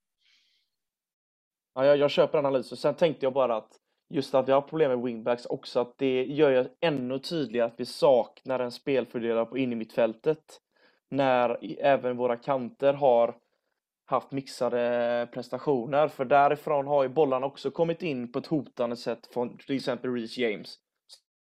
Ja, 1.75 1.87
jag, 1.87 1.96
jag 1.96 2.11
köper 2.11 2.38
analysen. 2.38 2.79
Sen 2.79 2.94
tänkte 2.94 3.27
jag 3.27 3.33
bara 3.33 3.57
att 3.57 3.79
just 4.09 4.35
att 4.35 4.48
vi 4.48 4.53
har 4.53 4.61
problem 4.61 4.90
med 4.90 5.03
wingbacks 5.03 5.46
också, 5.46 5.81
att 5.81 5.98
det 5.98 6.25
gör 6.25 6.51
ju 6.51 6.68
ännu 6.81 7.18
tydligare 7.18 7.66
att 7.66 7.81
vi 7.81 7.87
saknar 7.87 8.61
en 8.61 8.72
spelfördelare 8.72 9.44
på 9.44 9.59
in 9.59 9.72
i 9.72 9.75
mittfältet. 9.75 10.61
När 11.11 11.59
även 11.81 12.16
våra 12.16 12.37
kanter 12.37 12.92
har 12.92 13.37
haft 14.12 14.33
mixade 14.33 15.29
prestationer. 15.33 16.09
För 16.09 16.25
därifrån 16.25 16.87
har 16.87 17.03
ju 17.03 17.09
bollarna 17.09 17.46
också 17.46 17.70
kommit 17.70 18.03
in 18.03 18.33
på 18.33 18.38
ett 18.38 18.46
hotande 18.46 18.96
sätt 18.96 19.27
från 19.27 19.59
till 19.59 19.77
exempel 19.77 20.14
Reece 20.14 20.38
James. 20.38 20.79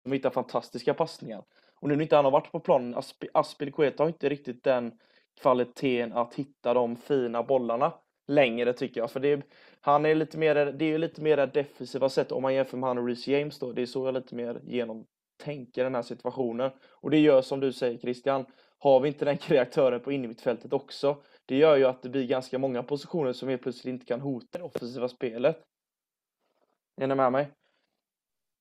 Som 0.02 0.12
hittar 0.12 0.30
fantastiska 0.30 0.94
passningar. 0.94 1.44
Och 1.80 1.88
nu 1.88 1.96
när 1.96 2.02
inte 2.02 2.16
han 2.16 2.24
har 2.24 2.32
varit 2.32 2.52
på 2.52 2.60
planen, 2.60 2.94
Asp 2.94 3.24
Aspilicueta 3.34 4.02
har 4.02 4.08
inte 4.08 4.28
riktigt 4.28 4.64
den 4.64 4.92
kvaliteten 5.40 6.12
att 6.12 6.34
hitta 6.34 6.74
de 6.74 6.96
fina 6.96 7.42
bollarna 7.42 7.92
längre 8.28 8.72
tycker 8.72 9.00
jag. 9.00 9.10
För 9.10 9.20
det 9.20 9.28
är, 9.28 9.42
han 9.80 10.06
är 10.06 10.14
lite 10.14 10.38
mer, 10.38 10.54
det 10.54 10.84
är 10.84 10.88
ju 10.88 10.98
lite 10.98 11.22
mer 11.22 11.36
defensiva 11.46 12.08
sätt 12.08 12.32
om 12.32 12.42
man 12.42 12.54
jämför 12.54 12.76
med 12.76 12.88
han 12.88 12.98
och 12.98 13.06
Reece 13.06 13.28
James 13.28 13.58
då. 13.58 13.72
Det 13.72 13.82
är 13.82 13.86
så 13.86 14.06
jag 14.06 14.14
lite 14.14 14.34
mer 14.34 14.60
genomtänker 14.64 15.84
den 15.84 15.94
här 15.94 16.02
situationen. 16.02 16.70
Och 16.90 17.10
det 17.10 17.18
gör 17.18 17.42
som 17.42 17.60
du 17.60 17.72
säger 17.72 17.98
Christian, 17.98 18.46
har 18.78 19.00
vi 19.00 19.08
inte 19.08 19.24
den 19.24 19.38
kreatören 19.38 20.00
på 20.00 20.12
innermittfältet 20.12 20.72
också, 20.72 21.16
det 21.46 21.56
gör 21.56 21.76
ju 21.76 21.84
att 21.84 22.02
det 22.02 22.08
blir 22.08 22.26
ganska 22.26 22.58
många 22.58 22.82
positioner 22.82 23.32
som 23.32 23.48
helt 23.48 23.62
plötsligt 23.62 23.92
inte 23.92 24.06
kan 24.06 24.20
hota 24.20 24.58
det 24.58 24.64
offensiva 24.64 25.08
spelet. 25.08 25.62
Är 27.00 27.06
ni 27.06 27.14
med 27.14 27.32
mig? 27.32 27.50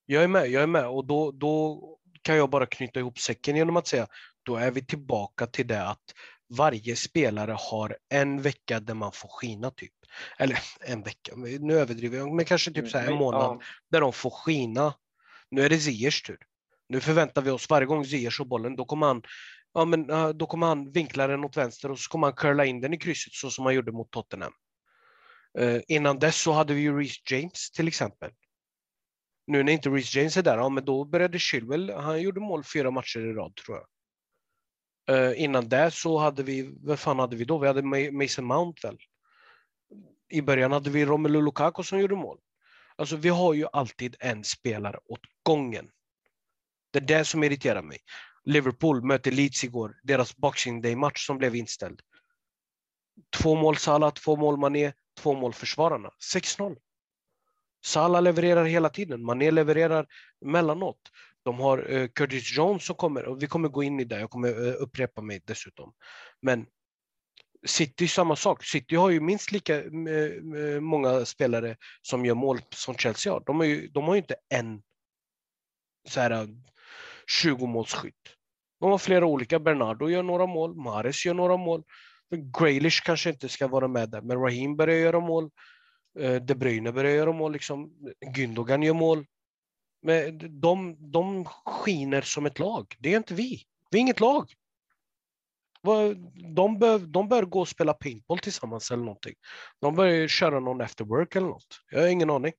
Jag 0.06 0.24
är 0.24 0.28
med, 0.28 0.48
jag 0.48 0.64
är 0.64 0.68
med 0.68 0.88
och 0.88 1.06
då, 1.06 1.32
då 1.32 1.82
kan 2.22 2.38
jag 2.38 2.50
bara 2.50 2.66
knyta 2.66 3.00
ihop 3.00 3.20
säcken 3.20 3.56
genom 3.56 3.78
att 3.78 3.88
säga 3.88 4.08
då 4.46 4.56
är 4.56 4.72
vi 4.72 4.86
tillbaka 4.86 5.48
till 5.48 5.68
det 5.68 5.88
att 5.88 6.14
varje 6.58 6.96
spelare 6.96 7.56
har 7.60 7.98
en 8.10 8.42
vecka 8.42 8.80
där 8.80 8.94
man 8.94 9.12
får 9.12 9.30
skina 9.30 9.72
typ. 9.72 9.94
Eller 10.38 10.60
en 10.80 11.04
vecka, 11.04 11.36
nu 11.60 11.74
överdriver 11.74 12.18
jag, 12.18 12.34
men 12.34 12.46
kanske 12.46 12.72
typ 12.72 12.90
så 12.90 12.98
här 12.98 13.12
en 13.12 13.18
månad 13.18 13.42
ja. 13.42 13.62
där 13.92 14.02
de 14.02 14.14
får 14.14 14.30
skina. 14.30 14.94
Nu 15.50 15.62
är 15.62 15.70
det 15.70 15.80
Ziyers 15.80 16.22
tur. 16.22 16.38
Nu 16.90 17.00
förväntar 17.00 17.42
vi 17.42 17.52
oss 17.52 17.70
varje 17.70 17.86
gång 17.86 18.06
Ziyers 18.06 18.38
får 18.38 18.46
bollen, 18.46 18.76
då 18.76 18.86
kommer 18.86 19.08
han 19.08 19.22
ja, 19.76 19.86
men, 19.86 20.08
då 20.38 20.46
kommer 20.46 20.68
han 20.68 20.92
vinkla 20.92 21.28
den 21.28 21.44
åt 21.44 21.58
vänster 21.58 21.92
och 21.92 22.00
så 22.00 22.10
kommer 22.10 22.28
han 22.28 22.36
curla 22.36 22.66
in 22.66 22.82
den 22.82 22.94
i 22.94 22.98
krysset 22.98 23.34
så 23.34 23.50
som 23.50 23.66
han 23.66 23.76
gjorde 23.76 23.92
mot 23.92 24.12
Tottenham. 24.12 24.54
Eh, 25.58 25.82
innan 25.88 26.20
dess 26.20 26.42
så 26.42 26.52
hade 26.52 26.74
vi 26.74 26.82
ju 26.82 27.00
Reece 27.00 27.32
James 27.32 27.72
till 27.72 27.88
exempel. 27.88 28.32
Nu 29.48 29.64
när 29.64 29.72
inte 29.72 29.90
Reece 29.90 30.16
James 30.16 30.38
är 30.38 30.44
där, 30.44 30.58
ja, 30.58 30.70
men 30.70 30.86
då 30.86 31.06
började 31.06 31.40
Chilwell, 31.40 31.90
han 31.90 32.22
gjorde 32.22 32.40
mål 32.40 32.64
fyra 32.64 32.92
matcher 32.92 33.20
i 33.20 33.34
rad 33.34 33.56
tror 33.56 33.78
jag. 33.78 33.88
Eh, 35.08 35.44
innan 35.44 35.70
det 35.70 35.92
så 35.92 36.18
hade 36.18 36.44
vi, 36.44 36.76
vad 36.82 37.00
fan 37.00 37.20
hade 37.20 37.36
vi 37.36 37.46
då? 37.46 37.58
Vi 37.58 37.68
hade 37.68 38.12
Mason 38.12 38.46
Mount 38.46 38.88
väl? 38.88 38.98
I 40.30 40.42
början 40.42 40.72
hade 40.72 40.90
vi 40.90 41.06
Romelu 41.06 41.42
Lukaku 41.42 41.84
som 41.84 42.00
gjorde 42.00 42.16
mål. 42.16 42.40
Alltså 42.96 43.16
vi 43.16 43.30
har 43.30 43.54
ju 43.54 43.68
alltid 43.74 44.16
en 44.20 44.44
spelare 44.44 44.98
åt 45.06 45.22
gången. 45.44 45.90
Det 46.92 47.00
är 47.00 47.04
det 47.04 47.26
som 47.26 47.44
irriterar 47.44 47.82
mig. 47.82 47.98
Liverpool 48.46 49.04
mötte 49.04 49.32
Leeds 49.32 49.64
igår, 49.64 49.96
deras 50.04 50.38
Boxing 50.38 50.82
Day-match 50.82 51.26
som 51.26 51.38
blev 51.38 51.56
inställd. 51.56 52.02
Två 53.38 53.56
mål 53.56 53.78
Salah, 53.78 54.14
två 54.14 54.36
mål 54.36 54.58
Mané, 54.58 54.94
två 55.18 55.34
mål 55.34 55.54
försvararna. 55.54 56.10
6-0. 56.34 56.78
Salah 57.86 58.22
levererar 58.22 58.66
hela 58.66 58.90
tiden, 58.90 59.24
Mané 59.24 59.52
levererar 59.52 60.08
mellanåt. 60.42 61.00
De 61.44 61.60
har 61.60 61.92
uh, 61.92 62.08
Curtis 62.08 62.58
Jones 62.58 62.86
som 62.86 62.96
kommer, 62.96 63.26
och 63.26 63.44
vi 63.44 63.48
kommer 63.48 63.70
gå 63.70 63.84
in 63.84 64.00
i 64.00 64.04
det, 64.04 64.20
jag 64.20 64.30
kommer 64.30 64.68
uh, 64.68 64.74
upprepa 64.80 65.22
mig 65.22 65.42
dessutom. 65.46 65.94
Men 66.42 66.66
City 67.66 68.08
samma 68.08 68.36
sak. 68.36 68.64
City 68.64 68.96
har 68.96 69.10
ju 69.10 69.20
minst 69.20 69.52
lika 69.52 69.84
uh, 69.84 70.80
många 70.80 71.26
spelare 71.26 71.78
som 72.02 72.26
gör 72.26 72.36
mål 72.36 72.60
som 72.70 72.96
Chelsea 72.96 73.34
har. 73.34 73.44
De 73.46 73.56
har 73.56 73.66
ju, 73.66 73.88
de 73.88 74.04
har 74.04 74.16
ju 74.16 74.18
inte 74.18 74.36
en 74.50 74.82
så 76.08 76.20
här, 76.20 76.48
20-målsskytt. 77.44 78.35
De 78.80 78.92
har 78.92 78.98
flera 78.98 79.26
olika. 79.26 79.60
Bernardo 79.60 80.10
gör 80.10 80.24
några 80.24 80.46
mål, 80.46 80.76
Mares 80.76 81.26
gör 81.26 81.34
några 81.34 81.58
mål. 81.58 81.84
Graylish 82.60 83.04
kanske 83.06 83.30
inte 83.30 83.50
ska 83.50 83.68
vara 83.68 83.88
med 83.88 84.10
där, 84.10 84.22
men 84.22 84.42
Raheem 84.42 84.76
börjar 84.76 84.98
göra 84.98 85.20
mål. 85.20 85.50
Eh, 86.20 86.36
de 86.36 86.56
Bruyne 86.56 86.92
börjar 86.92 87.12
göra 87.12 87.32
mål. 87.32 87.54
Liksom. 87.54 87.94
Gündogan 88.36 88.84
gör 88.84 88.94
mål. 88.94 89.26
Men 90.02 90.60
de, 90.62 90.96
de 91.12 91.46
skiner 91.46 92.22
som 92.22 92.46
ett 92.46 92.60
lag. 92.60 92.96
Det 93.00 93.14
är 93.14 93.18
inte 93.18 93.34
vi. 93.34 93.64
Vi 93.92 93.98
är 93.98 94.02
inget 94.02 94.20
lag. 94.20 94.54
De 96.56 96.80
bör, 96.80 97.00
de 97.00 97.30
bör 97.30 97.44
gå 97.44 97.60
och 97.60 97.68
spela 97.68 97.94
paintball 97.94 98.40
tillsammans 98.40 98.92
eller 98.92 99.04
någonting. 99.04 99.36
De 99.82 99.96
bör 99.96 100.28
köra 100.28 100.60
någon 100.60 100.82
after 100.82 101.06
work 101.06 101.36
eller 101.36 101.48
något. 101.48 101.80
Jag 101.90 102.02
har 102.02 102.08
ingen 102.08 102.30
aning. 102.30 102.54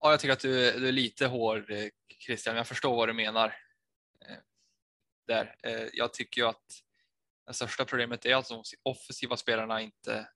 Ja, 0.00 0.10
jag 0.10 0.20
tycker 0.20 0.32
att 0.32 0.40
du, 0.40 0.72
du 0.72 0.88
är 0.88 0.92
lite 0.92 1.26
hård 1.26 1.70
eh, 1.70 1.88
Christian. 2.26 2.56
Jag 2.56 2.66
förstår 2.66 2.96
vad 2.96 3.08
du 3.08 3.12
menar. 3.12 3.54
Där. 5.26 5.56
Eh, 5.62 5.88
jag 5.92 6.12
tycker 6.12 6.40
ju 6.40 6.48
att 6.48 6.82
det 7.46 7.52
största 7.52 7.84
problemet 7.84 8.26
är 8.26 8.36
att 8.36 8.48
de 8.48 8.62
offensiva 8.82 9.36
spelarna 9.36 9.80
inte, 9.80 10.28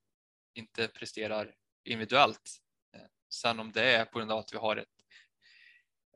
inte 0.54 0.88
presterar 0.88 1.54
individuellt. 1.84 2.58
Eh, 2.94 3.06
sen 3.28 3.60
om 3.60 3.72
det 3.72 3.82
är 3.82 4.04
på 4.04 4.18
grund 4.18 4.32
av 4.32 4.38
att 4.38 4.52
vi 4.52 4.58
har 4.58 4.76
ett 4.76 4.88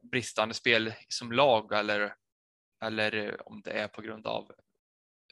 bristande 0.03 0.55
spel 0.55 0.95
som 1.09 1.33
lag 1.33 1.73
eller, 1.73 2.17
eller 2.83 3.43
om 3.49 3.63
det 3.63 3.73
är 3.73 3.89
på 3.89 4.03
grund 4.03 4.27
av, 4.27 4.53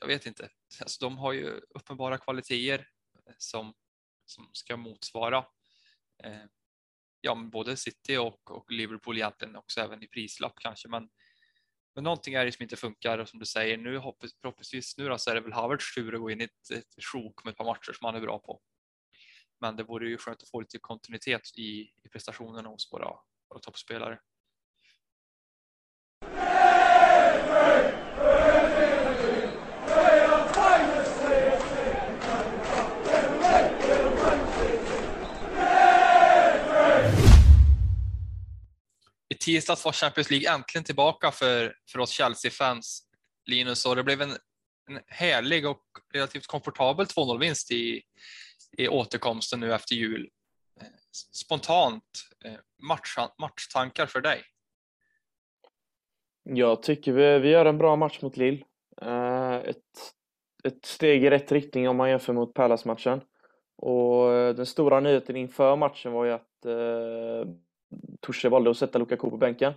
jag 0.00 0.06
vet 0.06 0.26
inte. 0.26 0.50
Alltså, 0.80 1.04
de 1.04 1.18
har 1.18 1.32
ju 1.32 1.48
uppenbara 1.50 2.18
kvaliteter 2.18 2.88
som, 3.38 3.74
som 4.26 4.50
ska 4.52 4.76
motsvara 4.76 5.38
eh, 6.24 6.44
ja, 7.20 7.34
både 7.34 7.76
City 7.76 8.16
och, 8.16 8.50
och 8.50 8.70
Liverpool 8.70 9.16
egentligen 9.16 9.56
också 9.56 9.80
även 9.80 10.02
i 10.02 10.08
prislapp 10.08 10.54
kanske. 10.58 10.88
Men, 10.88 11.08
men 12.00 12.04
någonting 12.04 12.34
är 12.34 12.44
det 12.44 12.52
som 12.52 12.62
inte 12.62 12.76
funkar 12.76 13.18
och 13.18 13.28
som 13.28 13.38
du 13.38 13.46
säger 13.46 13.76
nu 13.76 13.98
hoppas, 13.98 14.30
förhoppningsvis 14.40 14.98
nu 14.98 15.08
då, 15.08 15.18
så 15.18 15.30
är 15.30 15.34
det 15.34 15.40
väl 15.40 15.52
Havertz 15.52 15.94
tur 15.94 16.14
att 16.14 16.20
gå 16.20 16.30
in 16.30 16.40
i 16.40 16.44
ett, 16.44 16.70
ett 16.70 17.04
sjok 17.12 17.44
med 17.44 17.50
ett 17.50 17.56
par 17.56 17.64
matcher 17.64 17.92
som 17.92 18.04
han 18.04 18.14
är 18.14 18.20
bra 18.20 18.38
på. 18.38 18.60
Men 19.60 19.76
det 19.76 19.82
vore 19.82 20.08
ju 20.08 20.18
skönt 20.18 20.42
att 20.42 20.48
få 20.48 20.60
lite 20.60 20.78
kontinuitet 20.78 21.58
i, 21.58 21.80
i 21.80 22.08
prestationerna 22.12 22.68
hos 22.68 22.92
våra, 22.92 23.10
våra 23.48 23.60
toppspelare. 23.60 24.20
Tisdags 39.40 39.84
var 39.84 39.92
Champions 39.92 40.30
League 40.30 40.54
äntligen 40.54 40.84
tillbaka 40.84 41.30
för, 41.30 41.74
för 41.92 41.98
oss 41.98 42.10
Chelsea-fans, 42.10 43.02
Linus, 43.46 43.86
och 43.86 43.96
det 43.96 44.02
blev 44.02 44.22
en, 44.22 44.30
en 44.90 45.00
härlig 45.06 45.66
och 45.66 45.82
relativt 46.12 46.46
komfortabel 46.46 47.06
2-0-vinst 47.06 47.70
i, 47.70 48.02
i 48.76 48.88
återkomsten 48.88 49.60
nu 49.60 49.74
efter 49.74 49.94
jul. 49.94 50.28
Spontant, 51.32 52.04
eh, 52.44 52.52
match, 52.88 53.16
matchtankar 53.38 54.06
för 54.06 54.20
dig? 54.20 54.42
Jag 56.42 56.82
tycker 56.82 57.12
vi, 57.12 57.38
vi 57.38 57.48
gör 57.48 57.66
en 57.66 57.78
bra 57.78 57.96
match 57.96 58.18
mot 58.22 58.36
Lille. 58.36 58.64
Eh, 59.02 59.54
ett, 59.54 59.76
ett 60.64 60.84
steg 60.84 61.24
i 61.24 61.30
rätt 61.30 61.52
riktning 61.52 61.88
om 61.88 61.96
man 61.96 62.10
jämför 62.10 62.32
mot 62.32 62.54
Palace-matchen. 62.54 63.20
Och 63.76 64.32
eh, 64.32 64.54
den 64.54 64.66
stora 64.66 65.00
nyheten 65.00 65.36
inför 65.36 65.76
matchen 65.76 66.12
var 66.12 66.24
ju 66.24 66.32
att 66.32 66.66
Torse 68.20 68.48
valde 68.48 68.70
att 68.70 68.76
sätta 68.76 68.98
Lukaku 68.98 69.30
på 69.30 69.36
bänken. 69.36 69.72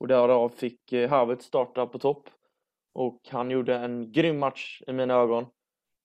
Och 0.00 0.08
därav 0.08 0.48
fick 0.48 0.92
eh, 0.92 1.10
Havertz 1.10 1.44
starta 1.44 1.86
på 1.86 1.98
topp. 1.98 2.28
Och 2.94 3.20
han 3.30 3.50
gjorde 3.50 3.74
en 3.74 4.12
grym 4.12 4.38
match 4.38 4.82
i 4.86 4.92
mina 4.92 5.14
ögon. 5.14 5.46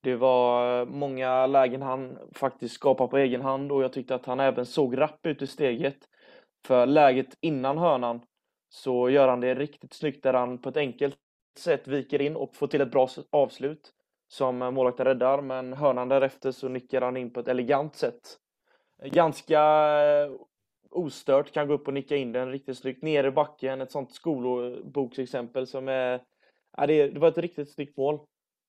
Det 0.03 0.15
var 0.15 0.79
eh, 0.79 0.85
många 0.85 1.47
lägen 1.47 1.81
han 1.81 2.17
faktiskt 2.35 2.75
skapade 2.75 3.09
på 3.09 3.17
egen 3.17 3.41
hand 3.41 3.71
och 3.71 3.83
jag 3.83 3.93
tyckte 3.93 4.15
att 4.15 4.25
han 4.25 4.39
även 4.39 4.65
såg 4.65 4.97
rapp 4.97 5.25
ut 5.25 5.41
i 5.41 5.47
steget. 5.47 5.97
För 6.65 6.85
läget 6.85 7.37
innan 7.41 7.77
hörnan 7.77 8.21
så 8.69 9.09
gör 9.09 9.27
han 9.27 9.39
det 9.39 9.55
riktigt 9.55 9.93
snyggt 9.93 10.23
där 10.23 10.33
han 10.33 10.57
på 10.57 10.69
ett 10.69 10.77
enkelt 10.77 11.17
sätt 11.59 11.87
viker 11.87 12.21
in 12.21 12.35
och 12.35 12.55
får 12.55 12.67
till 12.67 12.81
ett 12.81 12.91
bra 12.91 13.09
avslut 13.31 13.91
som 14.27 14.61
eh, 14.61 14.71
målvakten 14.71 15.05
räddar. 15.05 15.41
Men 15.41 15.73
hörnan 15.73 16.09
därefter 16.09 16.51
så 16.51 16.69
nickar 16.69 17.01
han 17.01 17.17
in 17.17 17.33
på 17.33 17.39
ett 17.39 17.47
elegant 17.47 17.95
sätt. 17.95 18.37
Ganska 19.03 19.61
eh, 20.01 20.31
ostört 20.91 21.51
kan 21.51 21.67
gå 21.67 21.73
upp 21.73 21.88
och 21.88 21.93
nicka 21.93 22.15
in 22.15 22.32
den 22.32 22.51
riktigt 22.51 22.77
snyggt. 22.77 23.04
Ner 23.04 23.23
i 23.23 23.32
backen, 23.32 23.82
ett 23.82 23.91
sånt 23.91 24.13
skolboksexempel 24.13 25.67
som 25.67 25.88
är... 25.88 26.21
Ja, 26.77 26.88
det, 26.88 27.08
det 27.08 27.19
var 27.19 27.27
ett 27.27 27.38
riktigt 27.38 27.73
snyggt 27.73 27.97
mål. 27.97 28.19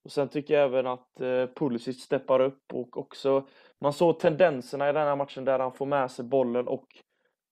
Och 0.05 0.13
sen 0.13 0.29
tycker 0.29 0.55
jag 0.55 0.65
även 0.65 0.87
att 0.87 1.21
eh, 1.21 1.47
Pulisic 1.47 2.03
steppar 2.03 2.41
upp 2.41 2.73
och 2.73 2.97
också 2.97 3.47
man 3.81 3.93
såg 3.93 4.19
tendenserna 4.19 4.91
i 4.91 4.93
den 4.93 5.07
här 5.07 5.17
matchen 5.17 5.45
där 5.45 5.59
han 5.59 5.73
får 5.73 5.87
med 5.87 6.11
sig 6.11 6.25
bollen 6.25 6.69
och 6.69 6.87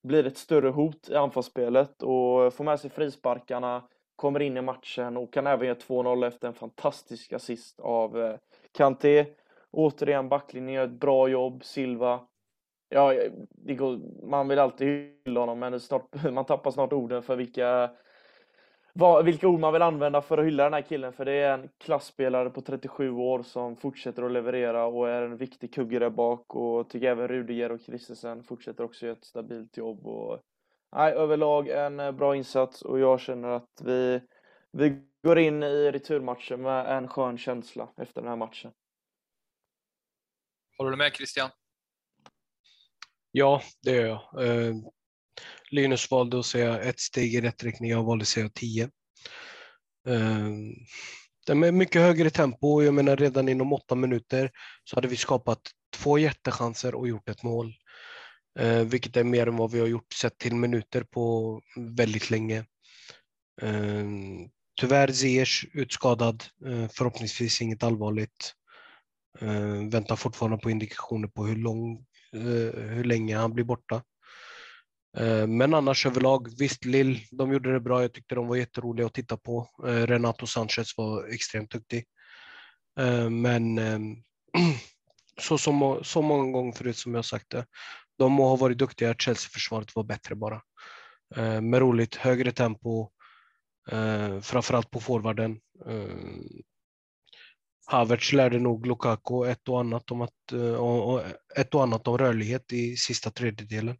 blir 0.03 0.27
ett 0.27 0.37
större 0.37 0.69
hot 0.69 1.09
i 1.11 1.15
anfallsspelet 1.15 2.03
och 2.03 2.55
får 2.55 2.65
med 2.65 2.81
sig 2.81 2.91
frisparkarna, 2.91 3.89
kommer 4.17 4.43
in 4.43 4.57
i 4.57 4.61
matchen 4.61 5.17
och 5.17 5.33
kan 5.33 5.47
även 5.47 5.67
göra 5.67 5.79
2-0 5.79 6.27
efter 6.27 6.49
en 6.49 6.55
fantastisk 6.55 7.33
assist 7.33 7.81
av 7.81 8.21
eh, 8.21 8.37
Kanté. 8.73 9.27
Återigen 9.71 10.29
backlinjen 10.29 10.75
gör 10.75 10.85
ett 10.85 11.01
bra 11.01 11.29
jobb, 11.29 11.65
Silva 11.65 12.21
ja, 12.91 13.15
går, 13.53 14.01
man 14.27 14.49
vill 14.49 14.59
alltid 14.59 15.15
hylla 15.25 15.41
honom, 15.41 15.59
men 15.59 15.81
snart, 15.81 16.23
man 16.33 16.45
tappar 16.45 16.71
snart 16.71 16.93
orden 16.93 17.23
för 17.23 17.37
vilka, 17.37 17.91
vad, 18.93 19.25
vilka 19.25 19.49
ord 19.49 19.61
man 19.61 19.73
vill 19.73 19.83
använda 19.83 20.23
för 20.23 20.39
att 20.39 20.47
hylla 20.47 20.65
den 20.65 20.73
här 20.73 20.83
killen. 20.83 21.13
För 21.13 21.25
det 21.25 21.33
är 21.33 21.59
en 21.59 21.69
klassspelare 21.79 22.51
på 22.51 22.61
37 22.61 23.11
år 23.11 23.43
som 23.43 23.77
fortsätter 23.77 24.23
att 24.23 24.33
leverera 24.33 24.87
och 24.87 25.09
är 25.09 25.23
en 25.23 25.37
viktig 25.37 25.75
kugge 25.75 25.99
där 25.99 26.11
bak. 26.11 26.55
Och 26.55 26.91
tycker 26.91 27.07
även 27.07 27.29
Rudiger 27.29 27.73
och 27.73 27.81
Christensen 27.81 28.43
fortsätter 28.43 28.85
också 28.85 29.07
göra 29.07 29.17
ett 29.17 29.25
stabilt 29.25 29.77
jobb. 29.77 30.07
Och, 30.07 30.41
nej, 30.93 31.13
överlag 31.13 31.69
en 31.69 32.01
eh, 32.01 32.13
bra 32.13 32.37
insats 32.37 32.83
och 32.83 32.99
jag 32.99 33.21
känner 33.21 33.49
att 33.49 33.83
vi, 33.85 34.21
vi 34.73 35.03
går 35.23 35.39
in 35.39 35.63
i 35.63 35.91
returmatchen 35.91 36.63
med 36.63 36.97
en 36.97 37.09
skön 37.09 37.39
känsla 37.39 37.89
efter 37.97 38.21
den 38.21 38.29
här 38.29 38.37
matchen. 38.37 38.73
Håller 40.79 40.91
du 40.91 40.97
med 40.97 41.13
Christian? 41.13 41.51
Ja, 43.33 43.63
det 43.83 43.91
gör 43.91 44.07
jag. 44.07 44.45
Eh, 44.47 44.75
Linus 45.71 46.11
valde 46.11 46.39
att 46.39 46.47
säga 46.47 46.81
ett 46.81 47.01
steg 47.01 47.35
i 47.35 47.41
rätt 47.41 47.63
riktning, 47.63 47.91
jag 47.91 48.05
valde 48.05 48.23
att 48.23 48.29
säga 48.29 48.51
tio. 48.55 48.85
Eh, 50.09 50.49
det 51.47 51.53
är 51.53 51.73
mycket 51.73 52.03
högre 52.03 52.31
tempo. 52.31 52.83
Jag 52.83 52.95
menar 52.95 53.17
redan 53.17 53.49
inom 53.49 53.73
åtta 53.73 53.95
minuter 53.95 54.51
så 54.85 54.97
hade 54.97 55.09
vi 55.09 55.17
skapat 55.17 55.61
två 55.97 56.19
jättechanser 56.19 56.95
och 56.95 57.09
gjort 57.09 57.29
ett 57.29 57.43
mål. 57.43 57.75
Eh, 58.59 58.83
vilket 58.85 59.17
är 59.17 59.25
mer 59.25 59.47
än 59.47 59.57
vad 59.57 59.71
vi 59.71 59.81
har 59.81 59.87
gjort 59.87 60.13
sett 60.13 60.39
till 60.39 60.55
minuter 60.55 61.03
på 61.03 61.61
väldigt 61.77 62.31
länge. 62.31 62.65
Eh, 63.63 64.07
tyvärr 64.81 65.13
Ziyech 65.13 65.67
utskadad, 65.73 66.45
eh, 66.67 66.89
förhoppningsvis 66.89 67.63
inget 67.63 67.83
allvarligt. 67.83 68.55
Eh, 69.41 69.89
väntar 69.91 70.17
fortfarande 70.17 70.59
på 70.59 70.71
indikationer 70.71 71.29
på 71.29 71.47
hur, 71.47 71.57
lång, 71.57 72.07
Eh, 72.37 72.81
hur 72.81 73.05
länge 73.05 73.37
han 73.37 73.53
blir 73.55 73.65
borta. 73.65 74.03
Eh, 75.17 75.47
men 75.47 75.75
annars 75.75 76.07
överlag, 76.07 76.49
visst 76.59 76.85
Lill, 76.85 77.21
de 77.31 77.53
gjorde 77.53 77.73
det 77.73 77.81
bra. 77.81 78.03
Jag 78.03 78.13
tyckte 78.13 78.35
de 78.35 78.47
var 78.47 78.57
jätteroliga 78.57 79.07
att 79.07 79.15
titta 79.15 79.37
på. 79.37 79.69
Eh, 79.87 80.07
Renato 80.07 80.47
Sanchez 80.47 80.97
var 80.97 81.35
extremt 81.35 81.71
duktig. 81.71 82.05
Men 83.31 83.79
ehm, 83.79 84.17
så, 85.41 85.59
så, 85.59 86.01
så 86.03 86.23
många 86.23 86.53
gånger 86.53 86.73
förut 86.73 86.97
som 86.97 87.15
jag 87.15 87.25
sagt 87.25 87.51
det, 87.51 87.67
de 88.19 88.33
må 88.33 88.49
ha 88.49 88.57
varit 88.57 88.79
duktiga, 88.79 89.15
Chelsea-försvaret 89.15 89.97
var 89.97 90.05
bättre 90.05 90.35
bara. 90.35 90.63
Men 91.37 91.81
roligt, 91.81 92.15
högre 92.15 92.53
tempo, 92.53 93.11
framförallt 94.43 94.91
på 94.91 95.01
forwarden. 95.01 95.61
Havertz 97.91 98.33
lärde 98.33 98.59
nog 98.59 98.87
Lukaku 98.87 99.47
ett 99.47 99.69
och 99.69 99.81
annat 99.81 100.11
om, 100.11 100.21
att, 100.21 100.53
eh, 100.53 101.31
ett 101.57 101.75
och 101.75 101.83
annat 101.83 102.09
om 102.09 102.19
rörlighet 102.19 102.73
i 102.73 102.97
sista 102.97 103.31
tredjedelen. 103.31 103.97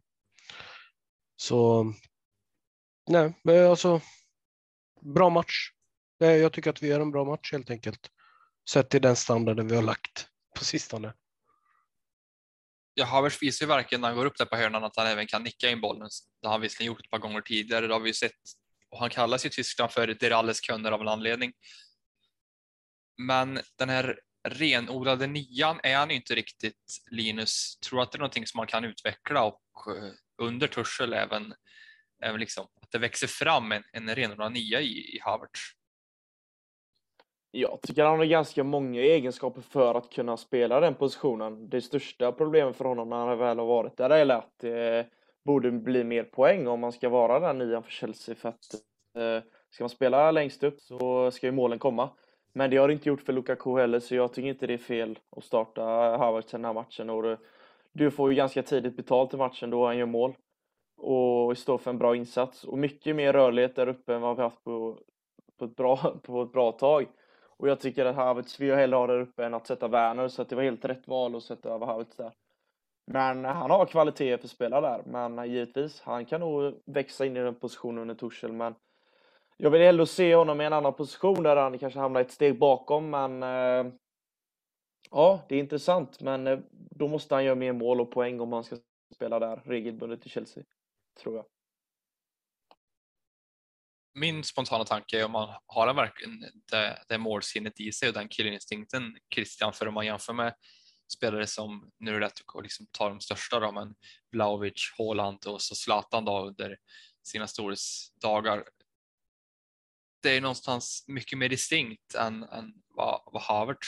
Så 1.35 1.93
nej, 3.09 3.33
alltså 3.69 4.01
bra 5.01 5.29
match. 5.29 5.71
Eh, 6.23 6.29
jag 6.29 6.53
tycker 6.53 6.69
att 6.69 6.83
vi 6.83 6.87
gör 6.87 6.99
en 6.99 7.11
bra 7.11 7.25
match 7.25 7.51
helt 7.51 7.69
enkelt. 7.69 8.09
Sett 8.69 8.89
till 8.89 9.01
den 9.01 9.15
standarden 9.15 9.67
vi 9.67 9.75
har 9.75 9.83
lagt 9.83 10.27
på 10.57 10.63
sistone. 10.63 11.13
Ja, 12.93 13.05
Havertz 13.05 13.43
visar 13.43 13.65
ju 13.65 13.67
verkligen 13.67 14.01
när 14.01 14.07
han 14.07 14.17
går 14.17 14.25
upp 14.25 14.37
där 14.37 14.45
på 14.45 14.55
hörnan 14.55 14.83
att 14.83 14.95
han 14.95 15.07
även 15.07 15.27
kan 15.27 15.43
nicka 15.43 15.69
in 15.69 15.81
bollen. 15.81 16.09
Det 16.41 16.47
har 16.47 16.51
han 16.51 16.61
visserligen 16.61 16.93
gjort 16.93 17.05
ett 17.05 17.11
par 17.11 17.19
gånger 17.19 17.41
tidigare. 17.41 17.87
Det 17.87 17.93
har 17.93 18.01
vi 18.01 18.09
ju 18.09 18.13
sett. 18.13 18.31
Och 18.89 18.99
han 18.99 19.09
kallas 19.09 19.45
i 19.45 19.49
Tyskland 19.49 19.91
för 19.91 20.07
Deralles 20.07 20.59
kunder 20.59 20.91
av 20.91 21.01
en 21.01 21.07
anledning. 21.07 21.53
Men 23.27 23.59
den 23.77 23.89
här 23.89 24.19
renodlade 24.49 25.27
nian 25.27 25.79
är 25.83 25.95
han 25.95 26.11
inte 26.11 26.35
riktigt 26.35 27.01
Linus. 27.11 27.79
Tror 27.79 28.01
att 28.01 28.11
det 28.11 28.15
är 28.15 28.19
någonting 28.19 28.47
som 28.47 28.57
man 28.57 28.67
kan 28.67 28.85
utveckla 28.85 29.43
och 29.43 29.61
eh, 29.87 30.11
under 30.41 30.67
Tursel 30.67 31.13
även, 31.13 31.53
även 32.23 32.39
liksom, 32.39 32.67
att 32.81 32.91
det 32.91 32.97
växer 32.97 33.27
fram 33.27 33.71
en, 33.71 33.83
en 33.93 34.15
renodlad 34.15 34.51
nia 34.51 34.81
i, 34.81 35.15
i 35.15 35.19
Havertz. 35.21 35.59
Jag 37.51 37.79
tycker 37.81 38.03
han 38.03 38.19
har 38.19 38.25
ganska 38.25 38.63
många 38.63 39.01
egenskaper 39.01 39.61
för 39.61 39.95
att 39.95 40.09
kunna 40.09 40.37
spela 40.37 40.79
den 40.79 40.95
positionen. 40.95 41.69
Det 41.69 41.81
största 41.81 42.31
problemet 42.31 42.75
för 42.75 42.85
honom 42.85 43.09
när 43.09 43.25
han 43.25 43.37
väl 43.37 43.59
har 43.59 43.65
varit 43.65 43.97
där 43.97 44.09
är 44.09 44.29
att 44.29 44.59
det 44.59 45.07
borde 45.45 45.71
bli 45.71 46.03
mer 46.03 46.23
poäng 46.23 46.67
om 46.67 46.79
man 46.79 46.91
ska 46.91 47.09
vara 47.09 47.39
den 47.39 47.57
nian 47.57 47.83
för 47.83 47.91
Chelsea. 47.91 48.35
För 48.35 48.49
att 48.49 48.73
eh, 49.17 49.43
ska 49.69 49.83
man 49.83 49.89
spela 49.89 50.31
längst 50.31 50.63
upp 50.63 50.81
så 50.81 51.31
ska 51.31 51.47
ju 51.47 51.51
målen 51.51 51.79
komma. 51.79 52.09
Men 52.53 52.69
det 52.69 52.77
har 52.77 52.87
det 52.87 52.93
inte 52.93 53.09
gjort 53.09 53.21
för 53.21 53.33
Lukaku 53.33 53.77
heller, 53.77 53.99
så 53.99 54.15
jag 54.15 54.33
tycker 54.33 54.49
inte 54.49 54.67
det 54.67 54.73
är 54.73 54.77
fel 54.77 55.19
att 55.37 55.43
starta 55.43 55.81
Havertz 56.17 56.51
den 56.51 56.65
här 56.65 56.73
matchen. 56.73 57.09
Och 57.09 57.37
du 57.91 58.11
får 58.11 58.29
ju 58.29 58.35
ganska 58.35 58.63
tidigt 58.63 58.95
betalt 58.95 59.33
i 59.33 59.37
matchen 59.37 59.69
då 59.69 59.85
han 59.85 59.97
gör 59.97 60.05
mål 60.05 60.35
och 60.97 61.57
står 61.57 61.77
för 61.77 61.89
en 61.91 61.97
bra 61.97 62.15
insats 62.15 62.63
och 62.63 62.77
mycket 62.77 63.15
mer 63.15 63.33
rörlighet 63.33 63.75
där 63.75 63.87
uppe 63.87 64.13
än 64.15 64.21
vad 64.21 64.35
vi 64.35 64.41
haft 64.41 64.63
på, 64.63 64.99
på, 65.57 65.65
ett, 65.65 65.75
bra, 65.75 65.97
på 66.23 66.41
ett 66.41 66.51
bra 66.51 66.71
tag. 66.71 67.05
Och 67.57 67.69
jag 67.69 67.79
tycker 67.79 68.05
att 68.05 68.15
Havertz 68.15 68.59
vill 68.59 68.69
jag 68.69 68.77
hellre 68.77 68.95
ha 68.95 69.07
där 69.07 69.19
uppe 69.19 69.45
än 69.45 69.53
att 69.53 69.67
sätta 69.67 69.87
Werner, 69.87 70.27
så 70.27 70.41
att 70.41 70.49
det 70.49 70.55
var 70.55 70.63
helt 70.63 70.85
rätt 70.85 71.07
val 71.07 71.35
att 71.35 71.43
sätta 71.43 71.69
över 71.69 71.85
Havertz 71.85 72.15
där. 72.15 72.31
Men 73.05 73.45
han 73.45 73.71
har 73.71 73.85
kvalitet 73.85 74.37
för 74.37 74.45
att 74.45 74.51
spela 74.51 74.81
där, 74.81 75.03
men 75.05 75.51
givetvis, 75.51 76.01
han 76.01 76.25
kan 76.25 76.39
nog 76.39 76.81
växa 76.85 77.25
in 77.25 77.37
i 77.37 77.39
den 77.39 77.55
positionen 77.55 78.01
under 78.01 78.15
Torshäll, 78.15 78.51
men 78.51 78.75
jag 79.63 79.71
vill 79.71 79.81
hellre 79.81 80.07
se 80.07 80.35
honom 80.35 80.61
i 80.61 80.65
en 80.65 80.73
annan 80.73 80.93
position 80.93 81.43
där 81.43 81.55
han 81.55 81.79
kanske 81.79 81.99
hamnar 81.99 82.21
ett 82.21 82.31
steg 82.31 82.59
bakom, 82.59 83.09
men 83.09 83.43
eh, 83.43 83.93
ja, 85.11 85.45
det 85.49 85.55
är 85.55 85.59
intressant, 85.59 86.21
men 86.21 86.47
eh, 86.47 86.59
då 86.71 87.07
måste 87.07 87.35
han 87.35 87.45
göra 87.45 87.55
mer 87.55 87.73
mål 87.73 88.01
och 88.01 88.11
poäng 88.11 88.39
om 88.39 88.53
han 88.53 88.63
ska 88.63 88.77
spela 89.15 89.39
där 89.39 89.61
regelbundet 89.65 90.25
i 90.25 90.29
Chelsea, 90.29 90.63
tror 91.23 91.35
jag. 91.35 91.45
Min 94.13 94.43
spontana 94.43 94.83
tanke 94.83 95.19
är 95.19 95.25
om 95.25 95.31
man 95.31 95.49
har 95.65 95.87
han 95.87 95.95
verkligen 95.95 96.39
det, 96.71 97.03
det 97.07 97.17
målsinnet 97.17 97.79
i 97.79 97.91
sig 97.91 98.07
och 98.07 98.13
den 98.13 98.27
killinstinkten, 98.27 99.17
Christian, 99.35 99.73
för 99.73 99.87
om 99.87 99.93
man 99.93 100.05
jämför 100.05 100.33
med 100.33 100.55
spelare 101.13 101.47
som, 101.47 101.91
nu 101.99 102.11
är 102.11 102.13
det 102.13 102.25
lätt 102.25 102.41
att 102.55 102.63
liksom 102.63 102.85
ta 102.91 103.09
de 103.09 103.19
största 103.19 103.59
då, 103.59 103.71
men 103.71 103.95
Blaovic, 104.31 104.93
Haaland 104.97 105.45
och 105.45 105.61
så 105.61 105.75
Zlatan 105.75 106.25
då 106.25 106.45
under 106.45 106.77
sina 107.23 107.47
storhetsdagar. 107.47 108.63
Det 110.21 110.29
är 110.29 110.41
någonstans 110.41 111.05
mycket 111.07 111.37
mer 111.37 111.49
distinkt 111.49 112.15
än, 112.15 112.43
än 112.43 112.73
vad, 112.87 113.21
vad 113.25 113.41
Havertz 113.41 113.87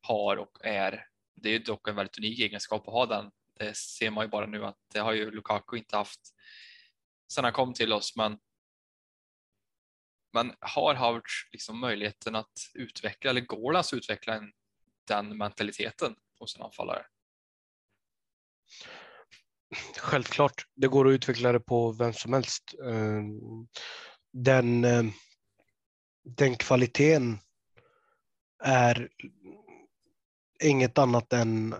har 0.00 0.36
och 0.36 0.64
är. 0.64 1.06
Det 1.34 1.50
är 1.50 1.58
dock 1.58 1.88
en 1.88 1.96
väldigt 1.96 2.18
unik 2.18 2.40
egenskap 2.40 2.88
att 2.88 2.94
ha 2.94 3.06
den. 3.06 3.30
Det 3.58 3.76
ser 3.76 4.10
man 4.10 4.24
ju 4.24 4.28
bara 4.28 4.46
nu 4.46 4.64
att 4.64 4.78
det 4.92 4.98
har 5.00 5.12
ju 5.12 5.30
Lukaku 5.30 5.76
inte 5.76 5.96
haft 5.96 6.20
sedan 7.32 7.44
han 7.44 7.52
kom 7.52 7.74
till 7.74 7.92
oss, 7.92 8.16
men 8.16 8.38
men 10.32 10.52
har 10.60 10.94
Havertz 10.94 11.48
liksom 11.52 11.78
möjligheten 11.80 12.34
att 12.34 12.52
utveckla 12.74 13.30
eller 13.30 13.40
går 13.40 13.72
det 13.72 13.78
att 13.78 13.92
utveckla 13.92 14.34
en, 14.34 14.52
den 15.08 15.36
mentaliteten 15.36 16.14
hos 16.38 16.56
en 16.56 16.62
anfallare? 16.62 17.06
Självklart, 19.98 20.66
det 20.76 20.88
går 20.88 21.08
att 21.08 21.12
utveckla 21.12 21.52
det 21.52 21.60
på 21.60 21.92
vem 21.92 22.12
som 22.12 22.32
helst. 22.32 22.74
Ehm, 22.84 23.40
den, 24.32 24.84
ehm, 24.84 25.12
den 26.36 26.56
kvaliteten 26.56 27.38
är 28.64 29.08
inget 30.62 30.98
annat 30.98 31.32
än 31.32 31.74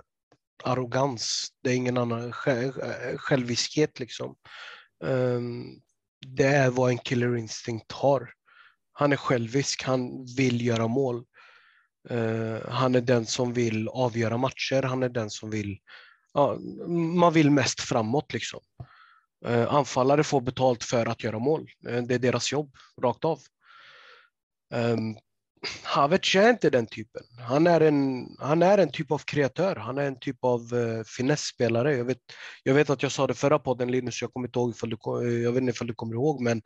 arrogans. 0.65 1.49
Det 1.63 1.71
är 1.71 1.75
ingen 1.75 1.99
annan 1.99 2.33
eh, 2.47 3.17
själviskhet 3.17 4.01
liksom. 4.01 4.37
Ehm, 5.05 5.65
det 6.27 6.47
är 6.47 6.71
vad 6.71 6.91
en 6.91 6.99
killer 6.99 7.37
instinct 7.37 7.93
har. 7.93 8.33
Han 8.93 9.13
är 9.13 9.17
självisk, 9.17 9.83
han 9.85 10.27
vill 10.37 10.67
göra 10.67 10.89
mål. 10.89 11.25
Eh, 12.09 12.69
han 12.69 12.95
är 12.95 13.01
den 13.01 13.27
som 13.27 13.53
vill 13.53 13.89
avgöra 13.89 14.37
matcher, 14.37 14.83
han 14.83 15.03
är 15.03 15.09
den 15.09 15.31
som 15.31 15.51
vill, 15.51 15.79
Ja, 16.33 16.59
man 17.15 17.33
vill 17.33 17.51
mest 17.51 17.81
framåt 17.81 18.33
liksom. 18.33 18.61
Eh, 19.47 19.75
anfallare 19.75 20.25
får 20.25 20.41
betalt 20.41 20.85
för 20.85 21.07
att 21.07 21.25
göra 21.25 21.39
mål. 21.39 21.71
Det 21.81 22.15
är 22.15 22.19
deras 22.19 22.53
jobb, 22.53 22.77
rakt 23.03 23.25
av. 23.25 23.41
Ehm, 24.71 24.99
um, 24.99 25.17
Havertz 25.83 26.35
är 26.35 26.51
inte 26.51 26.71
den 26.71 26.87
typen. 26.87 27.23
Han 27.49 27.67
är 27.67 27.81
en, 27.81 28.27
han 28.39 28.63
är 28.63 28.79
en 28.79 28.93
typ 28.93 29.11
av 29.13 29.19
kreatör. 29.19 29.77
Han 29.77 29.99
är 29.99 30.03
en 30.07 30.19
typ 30.19 30.45
av 30.45 30.75
uh, 30.75 31.03
finessspelare. 31.03 31.97
Jag 31.97 32.05
vet, 32.05 32.19
jag 32.63 32.75
vet 32.75 32.91
att 32.91 33.03
jag 33.03 33.13
sa 33.13 33.27
det 33.27 33.35
förra 33.35 33.59
podden 33.59 33.91
Linus, 33.91 34.23
jag 34.23 34.33
kommer 34.33 34.49
inte 34.49 34.59
ihåg 34.59 34.71
ifall 34.71 34.91
du, 34.91 34.97
eh, 34.97 35.43
jag 35.43 35.53
vet 35.53 35.61
inte 35.61 35.71
ifall 35.71 35.87
du 35.87 35.95
kommer 35.95 36.15
ihåg, 36.15 36.41
men 36.41 36.63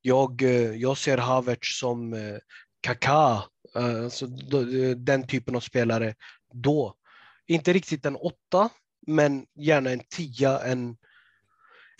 jag, 0.00 0.42
uh, 0.42 0.76
jag 0.76 0.98
ser 0.98 1.18
Havertz 1.18 1.78
som 1.78 2.12
uh, 2.12 2.38
Kaká, 2.80 3.42
uh, 3.76 4.04
alltså, 4.04 4.26
den 4.96 5.26
typen 5.26 5.56
av 5.56 5.60
spelare 5.60 6.14
då. 6.52 6.94
Inte 7.46 7.72
riktigt 7.72 8.06
en 8.06 8.16
åtta, 8.16 8.68
men 9.06 9.46
gärna 9.54 9.90
en 9.90 10.02
tia, 10.08 10.60
en, 10.60 10.96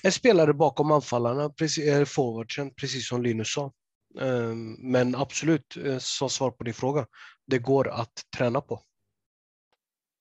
en 0.02 0.12
spelare 0.12 0.52
bakom 0.52 0.92
anfallarna, 0.92 1.50
precis, 1.50 2.08
forwardsen, 2.08 2.70
precis 2.74 3.08
som 3.08 3.22
Linus 3.22 3.52
sa. 3.52 3.72
Ehm, 4.20 4.72
men 4.72 5.14
absolut, 5.14 5.76
eh, 5.76 5.98
som 5.98 6.30
svar 6.30 6.50
på 6.50 6.64
din 6.64 6.74
fråga, 6.74 7.06
det 7.46 7.58
går 7.58 7.88
att 7.88 8.12
träna 8.36 8.60
på. 8.60 8.82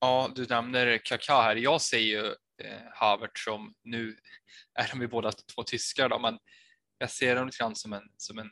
Ja, 0.00 0.30
du 0.34 0.46
nämner 0.46 0.98
Kaká 0.98 1.42
här. 1.42 1.56
Jag 1.56 1.80
ser 1.80 1.98
ju 1.98 2.26
eh, 2.62 2.82
Havert 2.94 3.38
som, 3.38 3.74
nu 3.84 4.16
är 4.74 4.88
de 4.88 5.00
ju 5.00 5.08
båda 5.08 5.32
två 5.32 5.62
tyskar 5.62 6.08
då, 6.08 6.18
men 6.18 6.38
jag 6.98 7.10
ser 7.10 7.36
dem 7.36 7.46
lite 7.46 7.58
grann 7.58 7.76
som 7.76 7.92
en, 7.92 8.08
som 8.16 8.38
en, 8.38 8.50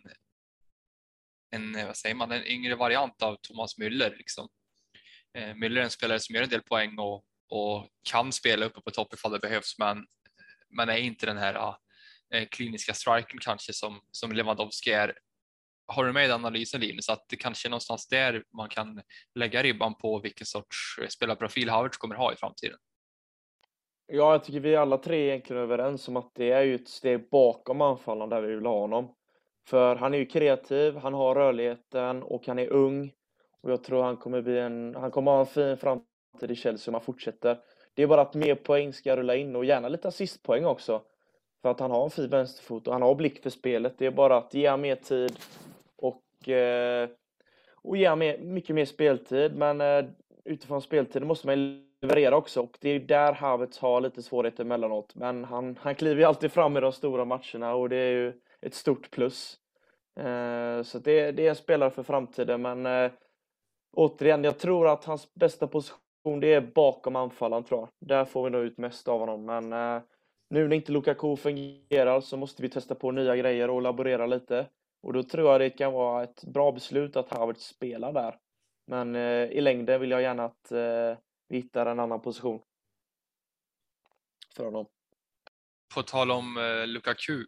en, 1.51 1.75
eh, 1.75 1.87
vad 1.87 1.97
säger 1.97 2.15
man, 2.15 2.33
en 2.33 2.47
yngre 2.47 2.75
variant 2.75 3.23
av 3.23 3.37
Thomas 3.37 3.79
Müller. 3.79 4.17
Liksom. 4.17 4.49
Müller 5.39 5.81
är 5.81 5.85
en 5.85 5.91
spelare 5.91 6.21
som 6.21 6.35
gör 6.35 6.43
en 6.43 6.49
del 6.49 6.63
poäng 6.63 6.99
och, 6.99 7.25
och 7.49 7.89
kan 8.03 8.33
spela 8.33 8.67
uppe 8.67 8.81
på 8.81 8.91
topp 8.91 9.15
ifall 9.15 9.33
det 9.33 9.39
behövs, 9.39 9.79
men, 9.79 10.07
men 10.71 10.89
är 10.89 10.97
inte 10.97 11.27
den 11.27 11.37
här 11.37 11.55
ah, 11.55 11.79
kliniska 12.51 12.95
striken 12.95 13.39
kanske 13.41 13.73
som, 13.73 14.01
som 14.11 14.33
Lewandowski 14.33 14.91
är. 14.91 15.15
Har 15.87 16.05
du 16.05 16.13
med 16.13 16.29
i 16.29 16.31
analysen 16.31 16.81
Linus 16.81 17.09
att 17.09 17.29
det 17.29 17.37
kanske 17.37 17.69
är 17.69 17.71
någonstans 17.71 18.09
där 18.09 18.45
man 18.57 18.69
kan 18.69 19.03
lägga 19.35 19.63
ribban 19.63 19.95
på 19.95 20.19
vilken 20.19 20.47
sorts 20.47 20.99
eh, 21.03 21.09
spelarprofil 21.09 21.71
Havertz 21.71 21.97
kommer 21.97 22.15
ha 22.15 22.33
i 22.33 22.37
framtiden? 22.37 22.79
Ja, 24.07 24.33
jag 24.33 24.45
tycker 24.45 24.61
vi 24.61 24.77
alla 24.77 24.99
tre 24.99 25.17
är 25.17 25.29
egentligen 25.29 25.63
överens 25.63 26.09
om 26.09 26.17
att 26.17 26.35
det 26.35 26.51
är 26.51 26.63
ju 26.63 26.75
ett 26.75 26.89
steg 26.89 27.31
bakom 27.31 27.81
anfallaren 27.81 28.31
där 28.31 28.41
vi 28.41 28.55
vill 28.55 28.67
ha 28.67 28.81
honom. 28.81 29.15
För 29.67 29.97
han 29.97 30.15
är 30.15 30.19
ju 30.19 30.27
kreativ, 30.27 30.97
han 30.97 31.15
har 31.15 31.35
rörligheten 31.35 32.23
och 32.23 32.47
han 32.47 32.59
är 32.59 32.69
ung. 32.69 33.13
Och 33.63 33.71
jag 33.71 33.85
tror 33.85 34.03
han 34.03 34.17
kommer 34.17 34.43
bli 34.43 34.59
en, 34.59 34.95
han 34.95 35.11
kommer 35.11 35.31
ha 35.31 35.41
en 35.41 35.47
fin 35.47 35.77
framtid 35.77 36.51
i 36.51 36.57
Chelsea 36.57 36.91
om 36.91 36.95
han 36.95 37.03
fortsätter. 37.03 37.59
Det 37.95 38.03
är 38.03 38.07
bara 38.07 38.21
att 38.21 38.35
mer 38.35 38.55
poäng 38.55 38.93
ska 38.93 39.17
rulla 39.17 39.37
in 39.37 39.57
och 39.57 39.65
gärna 39.65 39.89
lite 39.89 40.09
assistpoäng 40.09 40.65
också. 40.65 41.03
För 41.63 41.71
att 41.71 41.81
han 41.81 41.91
har 41.91 42.05
en 42.05 42.11
fin 42.11 42.29
vänsterfot 42.29 42.87
och 42.87 42.93
han 42.93 43.03
har 43.03 43.15
blick 43.15 43.43
för 43.43 43.51
spelet. 43.51 43.99
Det 43.99 44.07
är 44.07 44.11
bara 44.11 44.37
att 44.37 44.55
ge 44.55 44.77
mer 44.77 44.97
tid 44.97 45.39
Eh, 46.49 47.09
och, 47.83 47.97
ge 47.97 48.17
mer, 48.17 48.39
mycket 48.39 48.75
mer 48.75 48.85
speltid. 48.85 49.57
Men 49.57 49.81
eh, 49.81 50.05
utifrån 50.45 50.83
speltiden 50.83 51.29
måste 51.29 51.47
man 51.47 51.85
leverera 52.03 52.37
också 52.37 52.61
och 52.61 52.79
det 52.81 52.89
är 52.89 53.01
där 53.01 53.33
Havertz 53.33 53.79
har 53.79 54.01
lite 54.01 54.23
svårigheter 54.23 54.65
emellanåt. 54.65 55.15
Men 55.15 55.45
han, 55.45 55.79
han 55.81 55.95
kliver 55.95 56.21
ju 56.21 56.25
alltid 56.25 56.53
fram 56.53 56.77
i 56.77 56.81
de 56.81 56.93
stora 56.93 57.25
matcherna 57.25 57.75
och 57.75 57.89
det 57.89 57.97
är 57.97 58.13
ju 58.13 58.33
ett 58.61 58.75
stort 58.75 59.11
plus. 59.11 59.59
Eh, 60.21 60.83
så 60.83 60.99
det, 60.99 61.33
det 61.33 61.47
är 61.47 61.49
en 61.49 61.57
spelare 61.57 61.91
för 61.91 62.03
framtiden 62.03 62.63
men 62.63 63.11
återigen, 63.93 64.45
jag 64.45 64.59
tror 64.59 64.89
att 64.89 65.05
hans 65.05 65.35
bästa 65.35 65.67
position 65.67 66.41
det 66.41 66.55
är 66.55 66.61
bakom 66.61 67.17
anfallaren 67.17 67.65
tror 67.65 67.81
jag. 67.81 67.89
Där 68.09 68.25
får 68.25 68.45
vi 68.45 68.51
nog 68.51 68.63
ut 68.63 68.79
mest 68.79 69.09
av 69.09 69.21
honom 69.21 69.45
men 69.45 69.73
eh, 69.73 70.03
nu 70.51 70.69
när 70.69 70.77
inte 70.77 70.93
Lukaku 70.93 71.37
fungerar 71.37 72.21
så 72.21 72.37
måste 72.37 72.63
vi 72.63 72.69
testa 72.69 72.95
på 72.95 73.11
nya 73.11 73.37
grejer 73.37 73.71
och 73.71 73.83
laborera 73.83 74.27
lite. 74.27 74.67
Och 75.03 75.13
då 75.13 75.23
tror 75.23 75.51
jag 75.51 75.61
det 75.61 75.71
kan 75.71 75.93
vara 75.93 76.25
ett 76.25 76.45
bra 76.45 76.73
beslut 76.73 77.17
att 77.17 77.31
Havertz 77.31 77.67
spelar 77.67 78.13
där. 78.13 78.39
Men 78.87 79.15
eh, 79.17 79.45
i 79.51 79.61
längden 79.61 80.01
vill 80.01 80.11
jag 80.11 80.23
gärna 80.23 80.45
att 80.45 80.73
eh, 80.73 81.19
vi 81.49 81.57
hittar 81.57 81.87
en 81.87 82.01
annan 82.01 82.23
position 82.23 82.63
för 84.57 84.65
honom. 84.65 84.87
På 85.95 86.03
tal 86.03 86.31
om 86.31 86.57
eh, 86.57 86.87
Lukaku, 86.87 87.47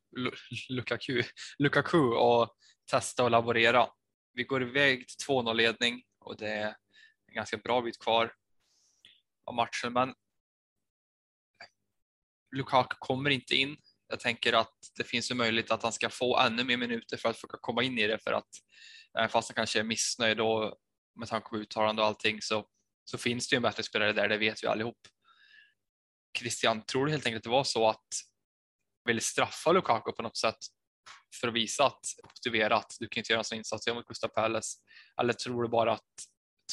Lukaku, 0.68 1.22
Lukaku 1.58 1.98
och 1.98 2.56
testa 2.90 3.24
och 3.24 3.30
laborera. 3.30 3.86
Vi 4.32 4.44
går 4.44 4.62
iväg 4.62 5.08
till 5.08 5.26
2-0 5.26 5.54
ledning 5.54 6.02
och 6.18 6.36
det 6.36 6.48
är 6.48 6.76
en 7.26 7.34
ganska 7.34 7.56
bra 7.56 7.80
bit 7.80 7.98
kvar 7.98 8.32
av 9.44 9.54
matchen. 9.54 9.92
Men 9.92 10.14
Lukaku 12.56 12.96
kommer 12.98 13.30
inte 13.30 13.54
in. 13.54 13.76
Jag 14.14 14.20
tänker 14.20 14.52
att 14.52 14.74
det 14.96 15.04
finns 15.04 15.30
ju 15.30 15.34
möjlighet 15.34 15.70
att 15.70 15.82
han 15.82 15.92
ska 15.92 16.10
få 16.10 16.38
ännu 16.38 16.64
mer 16.64 16.76
minuter 16.76 17.16
för 17.16 17.28
att 17.28 17.36
försöka 17.36 17.58
komma 17.60 17.82
in 17.82 17.98
i 17.98 18.06
det 18.06 18.18
för 18.18 18.32
att 18.32 18.48
eh, 19.18 19.28
fast 19.28 19.48
han 19.48 19.54
kanske 19.54 19.78
är 19.78 19.84
missnöjd 19.84 20.40
och 20.40 20.74
med 21.20 21.28
tanke 21.28 21.48
på 21.48 21.56
uttalande 21.56 22.02
och 22.02 22.08
allting 22.08 22.42
så, 22.42 22.66
så 23.04 23.18
finns 23.18 23.48
det 23.48 23.54
ju 23.54 23.56
en 23.56 23.62
bättre 23.62 23.82
spelare 23.82 24.12
där, 24.12 24.28
det 24.28 24.38
vet 24.38 24.64
vi 24.64 24.66
allihop. 24.68 24.98
Christian, 26.38 26.84
tror 26.86 27.06
du 27.06 27.12
helt 27.12 27.26
enkelt 27.26 27.40
att 27.40 27.44
det 27.44 27.50
var 27.50 27.64
så 27.64 27.88
att 27.88 28.06
ville 29.04 29.20
straffa 29.20 29.72
Lukaku 29.72 30.12
på 30.12 30.22
något 30.22 30.36
sätt 30.36 30.58
för 31.40 31.48
att 31.48 31.54
visa 31.54 31.86
att 31.86 32.06
motivera 32.24 32.76
att 32.76 32.96
du 33.00 33.08
kan 33.08 33.20
inte 33.20 33.32
göra 33.32 33.40
en 33.40 33.44
sån 33.44 33.58
insats 33.58 33.86
mot 33.86 34.06
Gustav 34.06 34.28
Palace? 34.28 34.78
Eller 35.20 35.32
tror 35.32 35.62
du 35.62 35.68
bara 35.68 35.92
att 35.92 36.12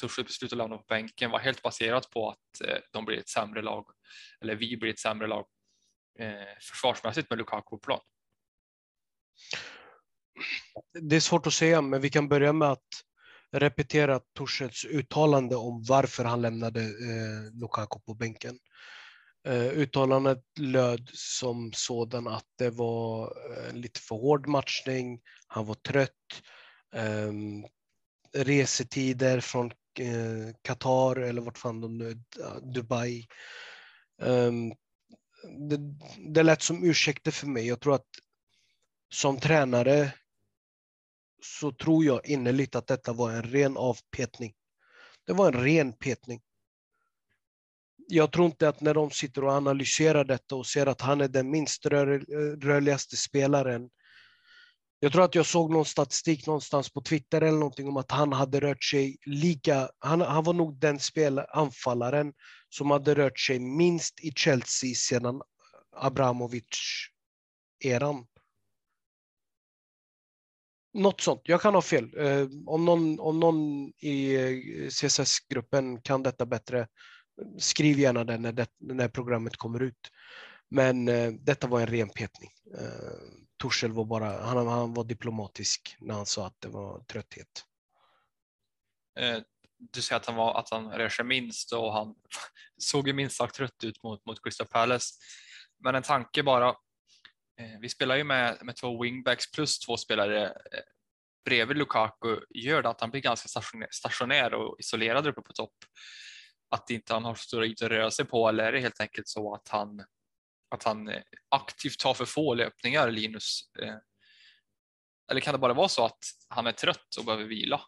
Tuchels 0.01 0.27
beslut 0.27 0.51
att 0.51 0.58
lämna 0.58 0.77
på 0.77 0.86
bänken 0.88 1.32
var 1.32 1.39
helt 1.39 1.62
baserat 1.62 2.10
på 2.10 2.30
att 2.30 2.67
eh, 2.67 2.77
de 2.91 3.06
blir 3.06 3.17
ett 3.17 3.30
sämre 3.30 3.62
lag 3.62 3.86
eller 4.41 4.56
vi 4.56 4.77
blir 4.77 4.91
ett 4.91 4.99
sämre 4.99 5.27
lag 5.27 5.45
eh, 6.19 6.58
försvarsmässigt 6.60 7.30
med 7.30 7.39
Lukaku 7.39 7.69
på 7.69 7.78
plan? 7.78 8.00
Det 11.02 11.15
är 11.15 11.19
svårt 11.19 11.47
att 11.47 11.54
säga, 11.54 11.82
men 11.82 12.02
vi 12.02 12.10
kan 12.10 12.28
börja 12.28 12.54
med 12.54 12.71
att 12.71 12.88
repetera 13.52 14.19
Torshälls 14.34 14.86
uttalande 14.86 15.56
om 15.56 15.84
varför 15.84 16.24
han 16.24 16.41
lämnade 16.41 16.82
eh, 16.82 17.54
Lukaku 17.54 18.00
på 18.00 18.13
bänken. 18.13 18.60
Eh, 19.47 19.67
uttalandet 19.67 20.43
löd 20.60 21.10
som 21.13 21.71
sådan 21.74 22.28
att 22.28 22.45
det 22.58 22.69
var 22.69 23.34
eh, 23.58 23.74
lite 23.74 24.00
för 24.00 24.15
hård 24.15 24.47
matchning, 24.47 25.21
han 25.47 25.65
var 25.65 25.76
trött, 25.76 26.43
eh, 26.95 27.32
resetider 28.34 29.39
från 29.39 29.71
eh, 30.00 30.56
Qatar 30.62 31.15
eller 31.15 31.41
vart 31.41 31.58
fan 31.58 31.82
de 31.82 31.97
nu 31.97 32.12
eh, 32.39 32.56
Dubai. 32.74 33.28
Ehm, 34.21 34.74
det, 35.43 35.77
det 36.34 36.43
lät 36.43 36.62
som 36.62 36.84
ursäkter 36.84 37.32
för 37.32 37.47
mig. 37.47 37.67
Jag 37.67 37.80
tror 37.80 37.95
att 37.95 38.08
som 39.10 39.39
tränare 39.39 40.13
så 41.43 41.71
tror 41.71 42.06
jag 42.06 42.25
innerligt 42.25 42.75
att 42.75 42.88
detta 42.88 43.13
var 43.13 43.32
en 43.32 43.43
ren 43.43 43.77
avpetning. 43.77 44.54
Det 45.25 45.34
var 45.34 45.47
en 45.47 45.63
ren 45.63 45.93
petning. 45.93 46.41
Jag 48.08 48.32
tror 48.32 48.45
inte 48.45 48.69
att 48.69 48.82
när 48.82 48.93
de 48.93 49.12
sitter 49.12 49.43
och 49.43 49.51
analyserar 49.51 50.23
detta 50.23 50.56
och 50.56 50.65
ser 50.65 50.86
att 50.86 51.01
han 51.01 51.21
är 51.21 51.27
den 51.27 51.49
minst 51.49 51.86
rör, 51.86 52.19
rörligaste 52.62 53.17
spelaren. 53.17 53.89
Jag 54.99 55.12
tror 55.12 55.23
att 55.23 55.36
jag 55.36 55.45
såg 55.45 55.71
någon 55.71 55.86
statistik 55.86 56.47
någonstans 56.47 56.93
på 56.93 57.01
Twitter 57.01 57.41
eller 57.41 57.58
någonting 57.58 57.88
om 57.88 57.97
att 57.97 58.12
han 58.12 58.34
hade 58.34 58.60
rört 58.60 58.84
sig 58.84 59.17
lika, 59.25 59.89
han, 59.99 60.21
han 60.21 60.43
var 60.43 60.54
nog 60.54 60.80
den 60.80 60.99
spel, 60.99 61.39
anfallaren 61.39 62.34
som 62.71 62.91
hade 62.91 63.15
rört 63.15 63.39
sig 63.39 63.60
minst 63.60 64.19
i 64.19 64.31
Chelsea 64.36 64.95
sedan 64.95 65.41
Abramovic-eran. 65.95 68.27
Något 70.93 71.21
sånt. 71.21 71.41
Jag 71.43 71.62
kan 71.62 71.73
ha 71.73 71.81
fel. 71.81 72.17
Eh, 72.17 72.47
om, 72.65 72.86
någon, 72.86 73.19
om 73.19 73.39
någon 73.39 73.91
i 73.97 74.36
eh, 74.36 74.60
CSS-gruppen 74.89 76.01
kan 76.01 76.23
detta 76.23 76.45
bättre, 76.45 76.88
skriv 77.57 77.99
gärna 77.99 78.23
det 78.23 78.38
när, 78.38 78.51
det 78.51 78.67
när 78.79 79.10
programmet 79.10 79.57
kommer 79.57 79.81
ut. 79.81 80.12
Men 80.69 81.07
eh, 81.07 81.31
detta 81.31 81.67
var 81.67 81.81
en 81.81 81.88
ren 81.88 82.10
petning. 82.10 82.51
Eh, 82.77 83.13
Torshäll 83.57 83.91
var 83.91 84.05
bara, 84.05 84.45
han, 84.45 84.67
han 84.67 84.93
var 84.93 85.03
diplomatisk 85.03 85.95
när 85.99 86.13
han 86.13 86.25
sa 86.25 86.47
att 86.47 86.62
det 86.62 86.67
var 86.67 87.03
trötthet. 87.03 87.65
Eh, 89.19 89.39
du 89.82 90.02
säger 90.02 90.20
att 90.20 90.26
han, 90.26 90.36
var, 90.36 90.60
att 90.60 90.70
han 90.70 90.91
rör 90.91 91.10
sig 91.10 91.26
minst 91.26 91.74
och 91.74 91.94
han 91.94 92.15
såg 92.78 93.08
ju 93.08 93.13
minst 93.13 93.36
sagt 93.36 93.56
trött 93.56 93.84
ut 93.84 94.04
mot, 94.04 94.26
mot 94.26 94.44
Crystal 94.44 94.67
Palace. 94.67 95.15
Men 95.84 95.96
en 95.96 96.04
tanke 96.04 96.44
bara, 96.44 96.70
eh, 97.60 97.80
vi 97.82 97.89
spelar 97.89 98.15
ju 98.15 98.24
med, 98.24 98.58
med 98.62 98.76
två 98.76 99.04
wingbacks 99.04 99.52
plus 99.52 99.80
två 99.80 99.98
spelare 99.98 100.46
eh, 100.46 100.84
bredvid 101.46 101.78
Lukaku 101.78 102.39
gör 102.50 102.82
det 102.82 102.89
att 102.89 103.02
han 103.02 103.12
blir 103.12 103.22
ganska 103.22 103.62
stationär 103.91 104.54
och 104.54 104.80
isolerad 104.80 105.28
uppe 105.28 105.41
på 105.41 105.54
topp. 105.54 105.76
Att 106.70 106.89
inte 106.89 107.13
han 107.13 107.26
har 107.26 107.36
så 107.36 107.44
stora 107.44 107.65
ytor 107.65 107.86
att 107.86 107.91
röra 107.91 108.12
sig 108.12 108.26
på 108.26 108.50
eller 108.50 108.63
är 108.63 108.72
det 108.72 108.80
helt 108.80 109.02
enkelt 109.02 109.28
så 109.28 109.56
att 109.56 109.67
han, 109.67 110.04
att 110.76 110.84
han 110.84 111.08
eh, 111.08 111.22
aktivt 111.50 112.00
tar 112.00 112.13
för 112.13 112.26
få 112.26 112.54
löpningar, 112.54 113.12
Linus? 113.12 113.62
Eller 115.32 115.42
kan 115.42 115.54
det 115.54 115.58
bara 115.58 115.73
vara 115.73 115.88
så 115.88 116.06
att 116.06 116.19
han 116.50 116.67
är 116.67 116.71
trött 116.71 117.15
och 117.19 117.25
behöver 117.25 117.46
vila? 117.46 117.82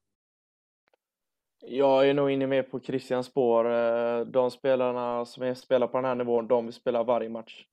Jag 1.65 2.09
är 2.09 2.13
nog 2.13 2.31
inne 2.31 2.47
mer 2.47 2.63
på 2.63 2.79
Christians 2.79 3.27
spår. 3.27 3.71
Eh, 3.71 4.19
de 4.25 4.51
spelarna 4.51 5.25
som 5.25 5.55
spelar 5.55 5.87
på 5.87 5.97
den 5.97 6.05
här 6.05 6.15
nivån, 6.15 6.47
de 6.47 6.65
vill 6.65 6.73
spela 6.73 7.03
varje 7.03 7.29
match. 7.29 7.65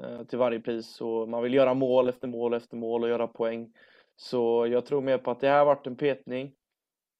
Eh, 0.00 0.22
till 0.24 0.38
varje 0.38 0.60
pris 0.60 1.00
och 1.00 1.28
man 1.28 1.42
vill 1.42 1.54
göra 1.54 1.74
mål 1.74 2.08
efter 2.08 2.28
mål 2.28 2.54
efter 2.54 2.76
mål 2.76 3.02
och 3.02 3.08
göra 3.08 3.26
poäng. 3.26 3.72
Så 4.16 4.66
jag 4.66 4.86
tror 4.86 5.00
mer 5.00 5.18
på 5.18 5.30
att 5.30 5.40
det 5.40 5.48
här 5.48 5.58
har 5.58 5.66
varit 5.66 5.86
en 5.86 5.96
petning. 5.96 6.52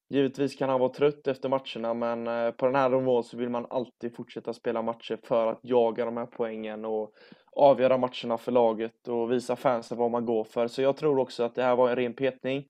Givetvis 0.09 0.57
kan 0.57 0.69
han 0.69 0.81
vara 0.81 0.93
trött 0.93 1.27
efter 1.27 1.49
matcherna 1.49 1.95
men 1.95 2.27
eh, 2.27 2.51
på 2.51 2.67
den 2.67 2.75
här 2.75 2.89
nivån 2.89 3.25
så 3.25 3.37
vill 3.37 3.49
man 3.49 3.67
alltid 3.71 4.17
fortsätta 4.17 4.53
spela 4.53 4.83
matcher 4.83 5.19
för 5.23 5.47
att 5.47 5.61
jaga 5.63 6.05
de 6.05 6.17
här 6.17 6.27
poängen 6.27 6.85
och 6.85 7.13
avgöra 7.57 7.99
matcherna 7.99 8.39
för 8.39 8.53
laget 8.53 9.09
och 9.09 9.33
visa 9.33 9.57
fansen 9.57 9.99
vad 9.99 10.11
man 10.11 10.27
går 10.27 10.45
för. 10.45 10.69
Så 10.69 10.83
jag 10.83 10.97
tror 10.97 11.19
också 11.19 11.43
att 11.43 11.55
det 11.55 11.63
här 11.63 11.77
var 11.77 11.89
en 11.91 11.97
ren 11.97 12.15
petning. 12.15 12.67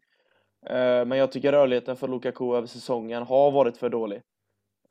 Eh, 0.67 1.05
men 1.05 1.19
jag 1.19 1.33
tycker 1.33 1.53
rörligheten 1.53 1.97
för 1.97 2.09
Lukaku 2.09 2.55
över 2.55 2.67
säsongen 2.67 3.23
har 3.23 3.51
varit 3.51 3.77
för 3.77 3.89
dålig. 3.89 4.23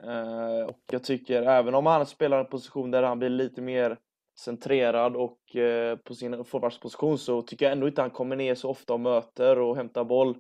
Eh, 0.04 0.68
och 0.70 0.80
jag 0.92 1.04
tycker 1.04 1.42
även 1.42 1.76
om 1.76 1.86
han 1.86 2.06
spelar 2.06 2.40
en 2.40 2.46
position 2.46 2.92
där 2.92 3.04
han 3.04 3.20
blir 3.20 3.30
lite 3.30 3.62
mer 3.62 3.98
centrerad 4.40 5.16
och 5.16 5.56
eh, 5.56 5.96
på 5.96 6.16
sin 6.16 6.44
forwardsposition 6.44 7.18
så 7.18 7.42
tycker 7.42 7.66
jag 7.66 7.74
ändå 7.74 7.88
inte 7.88 8.02
han 8.02 8.10
kommer 8.10 8.36
ner 8.36 8.56
så 8.56 8.70
ofta 8.70 8.94
och 8.94 9.00
möter 9.00 9.60
och 9.60 9.76
hämtar 9.76 10.04
boll. 10.04 10.38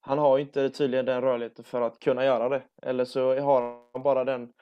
Han 0.00 0.18
har 0.18 0.38
inte 0.38 0.70
tydligen 0.70 1.06
den 1.06 1.20
rörligheten 1.20 1.64
för 1.64 1.80
att 1.80 1.98
kunna 1.98 2.24
göra 2.24 2.48
det. 2.48 2.62
Eller 2.82 3.04
så 3.04 3.40
har 3.40 3.62
han 3.92 4.02
bara 4.02 4.24
den 4.24 4.52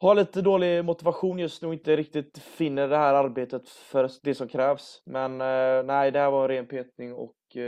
har 0.00 0.14
lite 0.14 0.42
dålig 0.42 0.84
motivation 0.84 1.38
just 1.38 1.62
nu 1.62 1.68
och 1.68 1.74
inte 1.74 1.96
riktigt 1.96 2.38
finner 2.38 2.88
det 2.88 2.96
här 2.96 3.14
arbetet 3.14 3.68
för 3.68 4.10
det 4.22 4.34
som 4.34 4.48
krävs. 4.48 5.02
Men 5.06 5.40
eh, 5.40 5.82
nej, 5.84 6.10
det 6.10 6.18
här 6.18 6.30
var 6.30 6.42
en 6.42 6.48
ren 6.48 6.66
petning 6.66 7.14
och 7.14 7.34
Eh, 7.56 7.62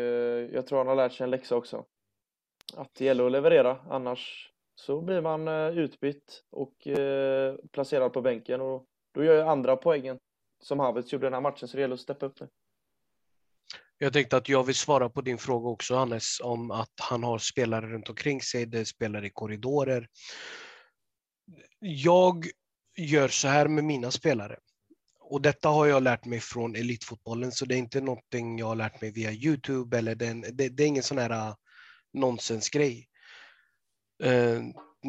jag 0.55 0.67
tror 0.67 0.79
han 0.79 0.87
har 0.87 0.95
lärt 0.95 1.13
sig 1.13 1.25
en 1.25 1.31
läxa 1.31 1.57
också. 1.57 1.85
Att 2.77 2.95
det 2.95 3.05
gäller 3.05 3.27
att 3.27 3.33
leverera, 3.33 3.79
annars 3.89 4.53
så 4.75 5.01
blir 5.01 5.21
man 5.21 5.49
eh, 5.49 5.79
utbytt 5.79 6.45
och 6.51 6.87
eh, 6.87 7.55
placerad 7.73 8.13
på 8.13 8.21
bänken 8.21 8.61
och 8.61 8.87
då 9.15 9.25
gör 9.25 9.35
jag 9.35 9.49
andra 9.49 9.77
poängen 9.77 10.19
som 10.63 10.81
Havertz 10.81 11.13
gjorde 11.13 11.27
den 11.27 11.35
här 11.35 11.41
matchen, 11.41 11.69
så 11.69 11.77
det 11.77 11.81
gäller 11.81 11.95
att 11.95 12.01
steppa 12.01 12.27
upp 12.27 12.41
nu. 12.41 12.49
Jag 13.99 14.13
tänkte 14.13 14.37
att 14.37 14.49
jag 14.49 14.65
vill 14.65 14.75
svara 14.75 15.09
på 15.09 15.21
din 15.21 15.39
fråga 15.39 15.69
också 15.69 15.95
Hannes, 15.95 16.41
om 16.41 16.71
att 16.71 16.93
han 17.01 17.25
har 17.25 17.39
spelare 17.39 17.87
runt 17.87 18.09
omkring 18.09 18.43
sig, 18.43 18.67
det 18.67 18.85
spelar 18.85 19.25
i 19.25 19.31
korridorer. 19.31 20.09
Jag 21.79 22.45
gör 22.97 23.29
så 23.29 23.49
här 23.49 23.69
med 23.69 23.85
mina 23.85 24.11
spelare. 24.11 24.59
Och 25.31 25.43
detta 25.43 25.69
har 25.69 25.87
jag 25.87 26.03
lärt 26.03 26.25
mig 26.25 26.41
från 26.41 26.77
elitfotbollen, 26.77 27.53
så 27.53 27.65
det 27.65 27.75
är 27.75 27.79
inte 27.79 28.01
någonting 28.01 28.59
jag 28.59 28.67
har 28.67 28.75
lärt 28.75 29.01
mig 29.01 29.13
via 29.13 29.33
Youtube 29.33 29.99
eller 29.99 30.15
den, 30.15 30.41
det, 30.41 30.69
det 30.69 30.83
är 30.83 30.87
ingen 30.87 31.03
sån 31.03 31.19
här 31.19 31.31
äh, 31.31 31.55
nonsensgrej. 32.13 33.09
Eh, 34.23 34.63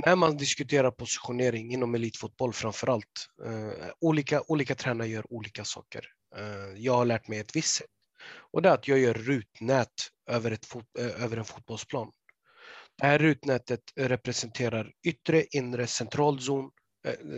när 0.06 0.16
man 0.16 0.38
diskuterar 0.38 0.92
positionering 0.92 1.74
inom 1.74 1.96
elitfotboll 1.96 2.54
framför 2.54 2.88
allt, 2.88 3.28
eh, 3.46 3.68
äh, 3.68 3.92
olika, 4.02 4.42
olika 4.48 4.76
tränare 4.76 5.08
gör 5.08 5.34
olika 5.34 5.66
saker. 5.66 6.06
Eh, 6.38 6.82
jag 6.82 6.94
har 6.94 7.06
lärt 7.06 7.28
mig 7.28 7.40
ett 7.40 7.56
visst 7.56 7.76
sätt. 7.76 7.90
Och 8.52 8.62
det 8.62 8.70
är 8.70 8.74
att 8.74 8.88
jag 8.88 9.00
gör 9.00 9.14
rutnät 9.14 9.94
över, 10.30 10.52
ett 10.52 10.66
fot, 10.66 10.86
över 11.00 11.38
en 11.38 11.46
fotbollsplan. 11.46 12.12
Det 12.98 13.08
här 13.08 13.20
rutnätet 13.20 13.82
representerar 13.96 14.92
yttre, 15.04 15.44
inre, 15.52 15.88
central 15.88 16.40
zon, 16.40 16.72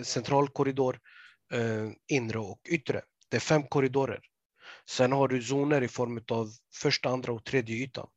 central 0.03 0.49
korridor, 0.49 0.99
inre 2.07 2.39
och 2.39 2.61
yttre. 2.69 3.01
Det 3.29 3.35
är 3.35 3.41
fem 3.41 3.63
korridorer. 3.63 4.19
Sen 4.85 5.11
har 5.11 5.27
du 5.27 5.41
zoner 5.41 5.81
i 5.81 5.87
form 5.87 6.23
av 6.31 6.49
första, 6.73 7.09
andra 7.09 7.33
och 7.33 7.45
tredje 7.45 7.75
ytan. 7.75 8.09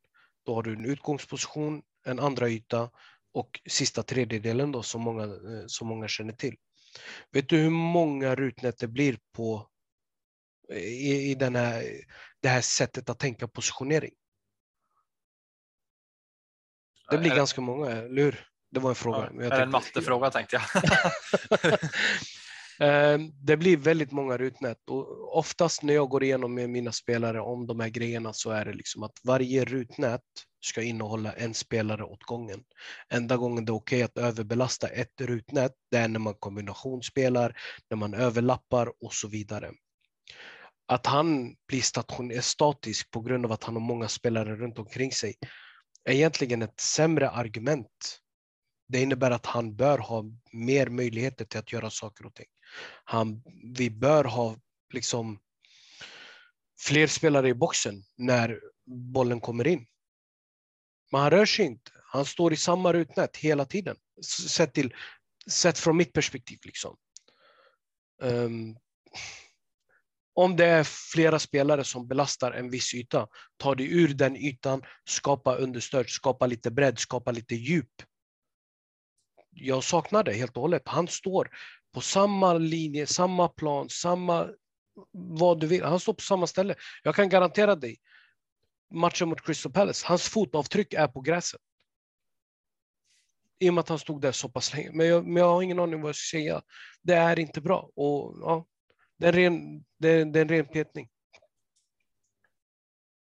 Då 0.46 0.54
har 0.54 0.62
du 0.62 0.72
en 0.72 0.84
utgångsposition, 0.84 1.82
en 2.04 2.20
andra 2.20 2.48
yta 2.48 2.90
och 3.32 3.60
sista 3.68 4.02
tredjedelen 4.02 4.72
då 4.72 4.82
som 4.82 5.02
många, 5.02 5.28
som 5.66 5.88
många 5.88 6.08
känner 6.08 6.32
till. 6.32 6.56
Vet 7.32 7.48
du 7.48 7.56
hur 7.56 7.70
många 7.70 8.34
rutnät 8.34 8.78
det 8.78 8.88
blir 8.88 9.18
på 9.32 9.68
i, 10.72 11.30
i 11.30 11.34
den 11.34 11.56
här, 11.56 11.84
det 12.40 12.48
här 12.48 12.60
sättet 12.60 13.10
att 13.10 13.18
tänka 13.18 13.48
positionering? 13.48 14.14
Det 17.10 17.18
blir 17.18 17.36
ganska 17.36 17.60
många, 17.60 17.90
eller 17.90 18.22
hur? 18.22 18.48
Det 18.70 18.80
var 18.80 18.90
en 18.90 18.96
fråga. 18.96 19.30
Ja, 19.34 19.42
är 19.42 19.50
det 19.50 19.62
en 19.62 19.70
mattefråga 19.70 20.30
tänkte 20.30 20.56
jag. 20.56 20.82
Ehm, 22.80 23.32
det 23.42 23.56
blir 23.56 23.76
väldigt 23.76 24.12
många 24.12 24.36
rutnät 24.36 24.78
och 24.90 25.36
oftast 25.38 25.82
när 25.82 25.94
jag 25.94 26.08
går 26.08 26.24
igenom 26.24 26.54
med 26.54 26.70
mina 26.70 26.92
spelare 26.92 27.40
om 27.40 27.66
de 27.66 27.80
här 27.80 27.88
grejerna 27.88 28.32
så 28.32 28.50
är 28.50 28.64
det 28.64 28.72
liksom 28.72 29.02
att 29.02 29.20
varje 29.24 29.64
rutnät 29.64 30.22
ska 30.60 30.82
innehålla 30.82 31.32
en 31.32 31.54
spelare 31.54 32.04
åt 32.04 32.22
gången. 32.22 32.64
Enda 33.08 33.36
gången 33.36 33.64
det 33.64 33.70
är 33.70 33.74
okej 33.74 34.02
att 34.02 34.18
överbelasta 34.18 34.88
ett 34.88 35.20
rutnät, 35.20 35.72
det 35.90 35.96
är 35.96 36.08
när 36.08 36.18
man 36.18 36.34
kombinationsspelar, 36.34 37.56
när 37.90 37.96
man 37.96 38.14
överlappar 38.14 38.92
och 39.04 39.14
så 39.14 39.28
vidare. 39.28 39.70
Att 40.88 41.06
han 41.06 41.56
blir 41.68 41.80
station 41.80 42.32
statisk 42.42 43.10
på 43.10 43.20
grund 43.20 43.44
av 43.44 43.52
att 43.52 43.64
han 43.64 43.74
har 43.74 43.80
många 43.80 44.08
spelare 44.08 44.56
runt 44.56 44.78
omkring 44.78 45.12
sig 45.12 45.34
är 46.04 46.12
egentligen 46.12 46.62
ett 46.62 46.80
sämre 46.80 47.30
argument. 47.30 48.20
Det 48.88 49.02
innebär 49.02 49.30
att 49.30 49.46
han 49.46 49.76
bör 49.76 49.98
ha 49.98 50.24
mer 50.52 50.88
möjligheter 50.88 51.44
till 51.44 51.58
att 51.58 51.72
göra 51.72 51.90
saker 51.90 52.26
och 52.26 52.34
ting. 52.34 52.46
Han, 53.04 53.42
vi 53.76 53.90
bör 53.90 54.24
ha 54.24 54.56
liksom 54.92 55.38
fler 56.78 57.06
spelare 57.06 57.48
i 57.48 57.54
boxen 57.54 58.02
när 58.16 58.60
bollen 58.86 59.40
kommer 59.40 59.66
in. 59.66 59.86
Men 61.12 61.20
han 61.20 61.30
rör 61.30 61.46
sig 61.46 61.64
inte. 61.64 61.90
Han 62.04 62.24
står 62.24 62.52
i 62.52 62.56
samma 62.56 62.92
rutnät 62.92 63.36
hela 63.36 63.64
tiden. 63.64 63.96
Sett, 64.48 64.74
till, 64.74 64.94
sett 65.50 65.78
från 65.78 65.96
mitt 65.96 66.12
perspektiv. 66.12 66.58
Liksom. 66.64 66.96
Um, 68.22 68.78
om 70.34 70.56
det 70.56 70.66
är 70.66 70.84
flera 70.84 71.38
spelare 71.38 71.84
som 71.84 72.08
belastar 72.08 72.52
en 72.52 72.70
viss 72.70 72.94
yta, 72.94 73.28
ta 73.56 73.74
dig 73.74 73.92
ur 73.92 74.08
den 74.08 74.36
ytan, 74.36 74.82
skapa 75.04 75.56
understöd, 75.56 76.08
skapa 76.08 76.46
lite 76.46 76.70
bredd, 76.70 76.98
skapa 76.98 77.32
lite 77.32 77.54
djup. 77.54 78.02
Jag 79.50 79.84
saknar 79.84 80.24
det 80.24 80.32
helt 80.32 80.56
och 80.56 80.62
hållet. 80.62 80.82
Han 80.84 81.08
står 81.08 81.50
på 81.96 82.00
samma 82.00 82.54
linje, 82.54 83.06
samma 83.06 83.48
plan, 83.48 83.88
samma 83.88 84.48
vad 85.12 85.60
du 85.60 85.66
vill. 85.66 85.84
Han 85.84 86.00
står 86.00 86.12
på 86.12 86.22
samma 86.22 86.46
ställe. 86.46 86.74
Jag 87.02 87.14
kan 87.14 87.28
garantera 87.28 87.76
dig, 87.76 87.96
matchen 88.94 89.28
mot 89.28 89.46
Crystal 89.46 89.72
Palace, 89.72 90.06
hans 90.06 90.28
fotavtryck 90.28 90.94
är 90.94 91.08
på 91.08 91.20
gräset. 91.20 91.60
I 93.58 93.70
och 93.70 93.74
med 93.74 93.80
att 93.80 93.88
han 93.88 93.98
stod 93.98 94.20
där 94.20 94.32
så 94.32 94.48
pass 94.48 94.74
länge. 94.74 94.90
Men 94.92 95.06
jag, 95.06 95.26
men 95.26 95.36
jag 95.36 95.48
har 95.52 95.62
ingen 95.62 95.78
aning 95.78 96.00
vad 96.00 96.08
jag 96.08 96.16
ska 96.16 96.36
säga. 96.36 96.62
Det 97.02 97.14
är 97.14 97.38
inte 97.38 97.60
bra. 97.60 97.90
Och, 97.96 98.38
ja, 98.40 98.66
det, 99.18 99.26
är 99.26 99.32
ren, 99.32 99.84
det, 99.98 100.24
det 100.24 100.38
är 100.38 100.42
en 100.42 100.48
ren 100.48 100.66
petning. 100.66 101.08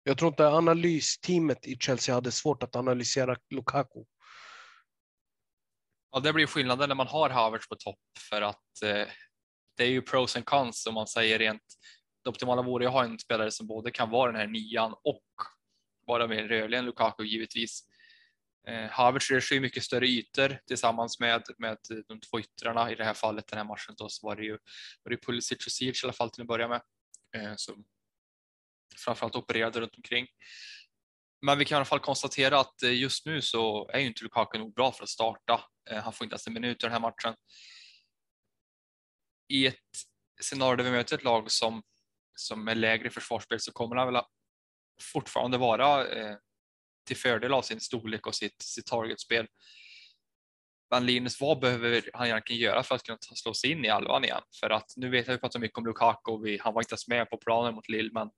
Jag 0.02 0.18
tror 0.18 0.28
inte 0.28 0.48
analysteamet 0.48 1.66
i 1.66 1.76
Chelsea 1.76 2.14
hade 2.14 2.32
svårt 2.32 2.62
att 2.62 2.76
analysera 2.76 3.36
Lukaku. 3.50 4.04
Ja, 6.12 6.20
det 6.20 6.32
blir 6.32 6.46
skillnaden 6.46 6.88
när 6.88 6.96
man 6.96 7.06
har 7.06 7.30
Havertz 7.30 7.68
på 7.68 7.74
topp 7.74 8.00
för 8.30 8.42
att 8.42 8.82
eh, 8.84 9.08
det 9.76 9.84
är 9.84 9.90
ju 9.90 10.02
pros 10.02 10.36
and 10.36 10.44
cons 10.44 10.86
om 10.86 10.94
man 10.94 11.06
säger 11.06 11.38
rent. 11.38 11.62
Det 12.24 12.30
optimala 12.30 12.62
vore 12.62 12.86
att 12.86 12.92
ha 12.92 13.04
en 13.04 13.18
spelare 13.18 13.50
som 13.50 13.66
både 13.66 13.90
kan 13.90 14.10
vara 14.10 14.32
den 14.32 14.40
här 14.40 14.46
nian 14.46 14.94
och 15.04 15.24
vara 16.06 16.26
mer 16.26 16.44
rörlig 16.44 16.78
än 16.78 16.84
Lukaku 16.84 17.24
givetvis. 17.24 17.80
Eh, 18.68 18.90
Havertz 18.90 19.30
rör 19.30 19.40
sig 19.40 19.56
ju 19.56 19.60
mycket 19.60 19.82
större 19.82 20.06
ytor 20.06 20.58
tillsammans 20.66 21.20
med, 21.20 21.42
med 21.58 21.78
de 22.08 22.20
två 22.20 22.40
yttrarna. 22.40 22.92
I 22.92 22.94
det 22.94 23.04
här 23.04 23.14
fallet, 23.14 23.46
den 23.46 23.58
här 23.58 23.64
matchen, 23.64 23.94
då, 23.98 24.08
så 24.08 24.26
var 24.26 24.36
det 24.36 24.42
ju, 24.42 24.58
var 25.02 25.10
det 25.10 25.26
Pulisic 25.26 25.66
och 25.66 25.72
Siege 25.72 26.00
i 26.02 26.06
alla 26.06 26.12
fall 26.12 26.30
till 26.30 26.42
att 26.42 26.48
börja 26.48 26.68
med. 26.68 26.82
Eh, 27.36 27.52
som 27.56 27.84
framförallt 29.04 29.36
opererade 29.36 29.80
runt 29.80 29.96
omkring. 29.96 30.26
Men 31.42 31.58
vi 31.58 31.64
kan 31.64 31.76
i 31.76 31.78
alla 31.78 31.84
fall 31.84 32.00
konstatera 32.00 32.60
att 32.60 32.82
eh, 32.82 32.94
just 32.94 33.26
nu 33.26 33.42
så 33.42 33.90
är 33.92 33.98
ju 33.98 34.06
inte 34.06 34.24
Lukaku 34.24 34.58
nog 34.58 34.74
bra 34.74 34.92
för 34.92 35.02
att 35.02 35.08
starta. 35.08 35.60
Eh, 35.90 36.02
han 36.02 36.12
får 36.12 36.24
inte 36.24 36.34
ens 36.34 36.46
en 36.46 36.52
minut 36.52 36.82
i 36.82 36.86
den 36.86 36.92
här 36.92 37.00
matchen. 37.00 37.34
I 39.48 39.66
ett 39.66 39.76
scenario 40.42 40.76
där 40.76 40.84
vi 40.84 40.90
möter 40.90 41.16
ett 41.16 41.24
lag 41.24 41.50
som, 41.50 41.82
som 42.34 42.68
är 42.68 42.74
lägre 42.74 43.08
i 43.08 43.10
försvarsspel 43.10 43.60
så 43.60 43.72
kommer 43.72 43.96
han 43.96 44.12
väl 44.12 44.22
fortfarande 45.12 45.58
vara 45.58 46.08
eh, 46.08 46.36
till 47.06 47.16
fördel 47.16 47.52
av 47.52 47.62
sin 47.62 47.80
storlek 47.80 48.26
och 48.26 48.34
sitt, 48.34 48.62
sitt 48.62 48.86
targetspel. 48.86 49.46
Men 50.90 51.06
Linus, 51.06 51.40
vad 51.40 51.60
behöver 51.60 52.10
han 52.14 52.26
egentligen 52.26 52.62
göra 52.62 52.82
för 52.82 52.94
att 52.94 53.02
kunna 53.02 53.18
slå 53.20 53.54
sig 53.54 53.70
in 53.70 53.84
i 53.84 53.88
alvan 53.88 54.24
igen? 54.24 54.42
För 54.60 54.70
att 54.70 54.92
nu 54.96 55.10
vet 55.10 55.26
jag 55.26 55.34
att 55.34 55.38
vi 55.38 55.40
pratar 55.40 55.60
mycket 55.60 55.78
om 55.78 55.86
Lukaku. 55.86 56.42
Vi, 56.44 56.58
han 56.58 56.74
var 56.74 56.82
inte 56.82 56.92
ens 56.92 57.08
med 57.08 57.30
på 57.30 57.36
planen 57.36 57.74
mot 57.74 57.88
Lille, 57.88 58.10
men 58.12 58.30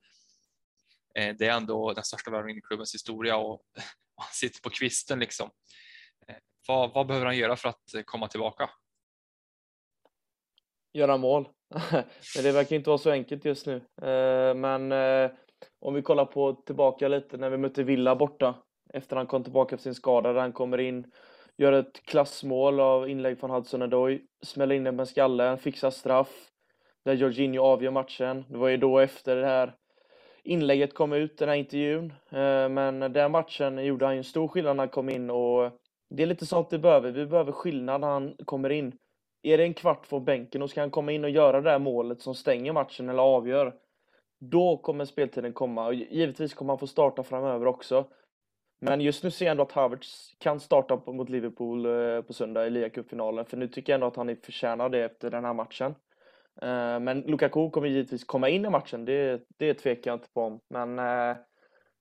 Eh, 1.15 1.35
det 1.39 1.47
är 1.47 1.53
ändå 1.53 1.93
den 1.93 2.05
största 2.05 2.31
värvningen 2.31 2.59
i 2.59 2.63
klubbens 2.63 2.95
historia 2.95 3.37
och 3.37 3.63
han 4.17 4.33
sitter 4.33 4.61
på 4.61 4.71
kvisten 4.71 5.19
liksom. 5.19 5.51
Vad, 6.69 6.95
vad, 6.95 7.07
behöver 7.07 7.27
han 7.27 7.37
göra 7.37 7.57
för 7.57 7.69
att 7.69 7.83
komma 8.05 8.29
tillbaka? 8.29 8.71
Göra 10.93 11.17
mål. 11.17 11.49
Men 12.37 12.45
det 12.45 12.53
verkar 12.53 12.77
inte 12.77 12.91
vara 12.91 12.99
så 12.99 13.11
enkelt 13.11 13.45
just 13.45 13.67
nu. 13.67 13.77
Eh, 14.03 14.55
men 14.55 14.93
eh, 14.93 15.31
om 15.81 15.95
vi 15.95 16.03
kollar 16.03 16.25
på 16.25 16.53
tillbaka 16.53 17.09
lite 17.09 17.37
när 17.37 17.51
vi 17.51 17.57
mötte 17.57 17.83
Villa 17.83 18.17
borta 18.17 18.55
efter 18.93 19.17
han 19.17 19.27
kom 19.27 19.45
tillbaka 19.45 19.75
efter 19.75 19.83
sin 19.83 19.95
skada 19.95 20.33
där 20.33 20.41
han 20.41 20.53
kommer 20.53 20.79
in, 20.79 21.13
gör 21.57 21.73
ett 21.73 22.03
klassmål 22.07 22.81
av 22.81 23.09
inlägg 23.09 23.41
från 23.41 23.51
Hudson 23.51 23.83
Odoi, 23.83 24.23
smäller 24.43 24.75
in 24.75 24.85
den 24.85 24.97
med 24.97 25.09
skallen, 25.09 25.59
fixar 25.59 25.91
straff 25.91 26.49
där 27.05 27.13
Jorginho 27.13 27.63
avgör 27.63 27.91
matchen. 27.91 28.45
Det 28.49 28.57
var 28.57 28.69
ju 28.69 28.77
då 28.77 28.99
efter 28.99 29.37
det 29.37 29.47
här 29.47 29.75
inlägget 30.43 30.95
kom 30.95 31.13
ut, 31.13 31.39
den 31.39 31.49
här 31.49 31.57
intervjun. 31.57 32.13
Eh, 32.31 32.69
men 32.69 33.13
den 33.13 33.31
matchen 33.31 33.85
gjorde 33.85 34.05
han 34.05 34.15
ju 34.15 34.19
en 34.19 34.25
stor 34.25 34.49
skillnad 34.49 34.77
när 34.77 34.83
han 34.83 34.89
kom 34.89 35.09
in 35.09 35.31
och 35.31 35.82
det 36.17 36.23
är 36.23 36.27
lite 36.27 36.47
sånt 36.47 36.69
vi 36.71 36.79
behöver. 36.79 37.11
Vi 37.11 37.27
behöver 37.27 37.53
skillnad 37.53 38.01
när 38.01 38.09
han 38.09 38.35
kommer 38.45 38.71
in. 38.71 38.99
Är 39.43 39.59
det 39.59 39.65
en 39.65 39.75
kvart 39.75 40.07
från 40.07 40.25
bänken 40.25 40.63
och 40.63 40.71
ska 40.71 40.81
han 40.81 40.91
komma 40.91 41.13
in 41.13 41.25
och 41.25 41.31
göra 41.31 41.61
det 41.61 41.71
där 41.71 41.79
målet 41.79 42.21
som 42.21 42.35
stänger 42.35 42.73
matchen 42.73 43.09
eller 43.09 43.23
avgör, 43.23 43.75
då 44.41 44.77
kommer 44.77 45.05
speltiden 45.05 45.53
komma. 45.53 45.87
Och 45.87 45.95
givetvis 45.95 46.55
kommer 46.55 46.73
han 46.73 46.79
få 46.79 46.87
starta 46.87 47.23
framöver 47.23 47.67
också. 47.67 48.07
Men 48.81 49.01
just 49.01 49.25
nu 49.25 49.31
ser 49.31 49.45
jag 49.45 49.51
ändå 49.51 49.63
att 49.63 49.73
Havertz 49.73 50.35
kan 50.39 50.61
starta 50.61 51.03
mot 51.07 51.29
Liverpool 51.29 51.87
eh, 51.87 52.23
på 52.23 52.33
söndag 52.33 52.67
i 52.67 52.71
ligacupfinalen, 52.71 53.45
för 53.45 53.57
nu 53.57 53.69
tycker 53.69 53.93
jag 53.93 53.95
ändå 53.95 54.07
att 54.07 54.17
han 54.17 54.37
förtjänar 54.37 54.89
det 54.89 55.05
efter 55.05 55.31
den 55.31 55.45
här 55.45 55.53
matchen. 55.53 55.95
Eh, 56.63 57.01
men 57.01 57.21
Lukaku 57.21 57.71
kommer 57.71 57.89
givetvis 57.89 58.25
komma 58.25 58.49
in 58.49 58.65
i 58.65 58.71
matchen, 58.71 59.05
det, 59.05 59.43
det 59.59 59.75
tvekar 59.75 60.11
jag 60.11 60.17
inte 60.17 60.29
på. 60.35 60.61
Men 60.69 60.99
eh, 60.99 61.37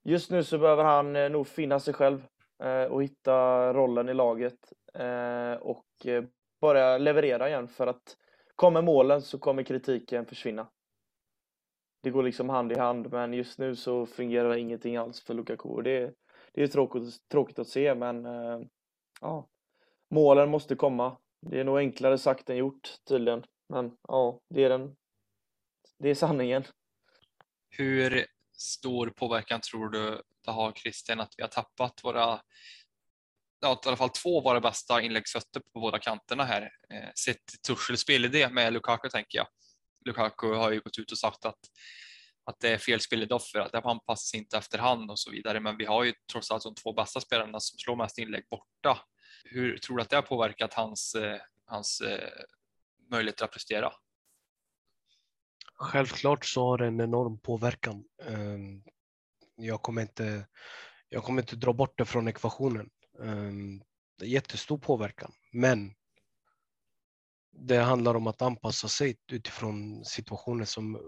just 0.03 0.31
nu 0.31 0.43
så 0.43 0.57
behöver 0.57 0.83
han 0.83 1.13
nog 1.31 1.47
finna 1.47 1.79
sig 1.79 1.93
själv 1.93 2.27
Eh, 2.61 2.83
och 2.83 3.03
hitta 3.03 3.73
rollen 3.73 4.09
i 4.09 4.13
laget 4.13 4.73
eh, 4.93 5.53
och 5.53 6.05
eh, 6.05 6.23
börja 6.61 6.97
leverera 6.97 7.49
igen 7.49 7.67
för 7.67 7.87
att 7.87 8.17
kommer 8.55 8.81
målen 8.81 9.21
så 9.21 9.39
kommer 9.39 9.63
kritiken 9.63 10.25
försvinna. 10.25 10.69
Det 12.03 12.09
går 12.09 12.23
liksom 12.23 12.49
hand 12.49 12.71
i 12.71 12.75
hand, 12.75 13.11
men 13.11 13.33
just 13.33 13.59
nu 13.59 13.75
så 13.75 14.05
fungerar 14.05 14.55
ingenting 14.55 14.97
alls 14.97 15.21
för 15.21 15.33
Lukaku. 15.33 15.81
Det, 15.81 16.13
det 16.53 16.63
är 16.63 16.67
tråkigt, 16.67 17.27
tråkigt 17.31 17.59
att 17.59 17.67
se, 17.67 17.95
men 17.95 18.25
ja, 19.21 19.47
målen 20.09 20.49
måste 20.49 20.75
komma. 20.75 21.17
Det 21.41 21.59
är 21.59 21.63
nog 21.63 21.77
enklare 21.77 22.17
sagt 22.17 22.49
än 22.49 22.57
gjort 22.57 22.89
tydligen. 23.07 23.43
Men 23.69 23.97
ja, 24.07 24.39
det 24.49 24.63
är, 24.63 24.69
den, 24.69 24.95
det 25.99 26.09
är 26.09 26.15
sanningen. 26.15 26.63
Hur 27.69 28.25
stor 28.53 29.07
påverkan 29.09 29.61
tror 29.61 29.89
du 29.89 30.21
det 30.45 30.51
har 30.51 30.71
Christian 30.71 31.19
att 31.19 31.33
vi 31.37 31.41
har 31.41 31.49
tappat 31.49 32.03
våra 32.03 32.41
ja, 33.61 33.81
i 33.85 33.87
alla 33.87 33.97
fall 33.97 34.09
två 34.09 34.37
av 34.37 34.43
våra 34.43 34.61
bästa 34.61 35.01
inläggsfötter 35.01 35.59
på 35.73 35.79
båda 35.79 35.99
kanterna 35.99 36.43
här. 36.43 36.61
Eh, 36.61 37.09
sett 37.15 37.61
Tuchels 37.67 38.01
spelidé 38.01 38.49
med 38.49 38.73
Lukaku 38.73 39.09
tänker 39.09 39.37
jag. 39.37 39.47
Lukaku 40.05 40.53
har 40.53 40.71
ju 40.71 40.79
gått 40.79 40.97
ut 40.97 41.11
och 41.11 41.17
sagt 41.17 41.45
att, 41.45 41.59
att 42.45 42.59
det 42.59 42.69
är 42.69 42.77
fel 42.77 43.01
spelidé 43.01 43.37
för 43.51 43.59
att 43.59 43.71
det 43.71 43.79
anpassas 43.79 44.33
inte 44.33 44.57
efterhand 44.57 45.11
och 45.11 45.19
så 45.19 45.31
vidare. 45.31 45.59
Men 45.59 45.77
vi 45.77 45.85
har 45.85 46.03
ju 46.03 46.13
trots 46.31 46.51
allt 46.51 46.63
de 46.63 46.75
två 46.75 46.93
bästa 46.93 47.19
spelarna 47.19 47.59
som 47.59 47.77
slår 47.79 47.95
mest 47.95 48.17
inlägg 48.17 48.43
borta. 48.49 48.97
Hur 49.43 49.77
tror 49.77 49.97
du 49.97 50.03
att 50.03 50.09
det 50.09 50.15
har 50.15 50.23
påverkat 50.23 50.73
hans, 50.73 51.15
eh, 51.15 51.41
hans 51.65 52.01
eh, 52.01 52.29
möjligheter 53.11 53.45
att 53.45 53.51
prestera? 53.51 53.93
Självklart 55.75 56.45
så 56.45 56.63
har 56.63 56.77
det 56.77 56.87
en 56.87 57.01
enorm 57.01 57.39
påverkan. 57.39 58.03
Ehm, 58.23 58.83
jag 59.55 59.81
kommer 59.81 60.01
inte, 60.01 60.47
jag 61.09 61.23
kommer 61.23 61.41
inte 61.41 61.55
dra 61.55 61.73
bort 61.73 61.97
det 61.97 62.05
från 62.05 62.27
ekvationen. 62.27 62.89
Ehm, 63.23 63.83
det 64.17 64.25
är 64.25 64.29
jättestor 64.29 64.77
påverkan, 64.77 65.31
men 65.51 65.93
det 67.51 67.77
handlar 67.77 68.15
om 68.15 68.27
att 68.27 68.41
anpassa 68.41 68.87
sig 68.87 69.17
utifrån 69.31 70.05
situationer 70.05 70.65
som 70.65 70.95
eh, 70.95 71.01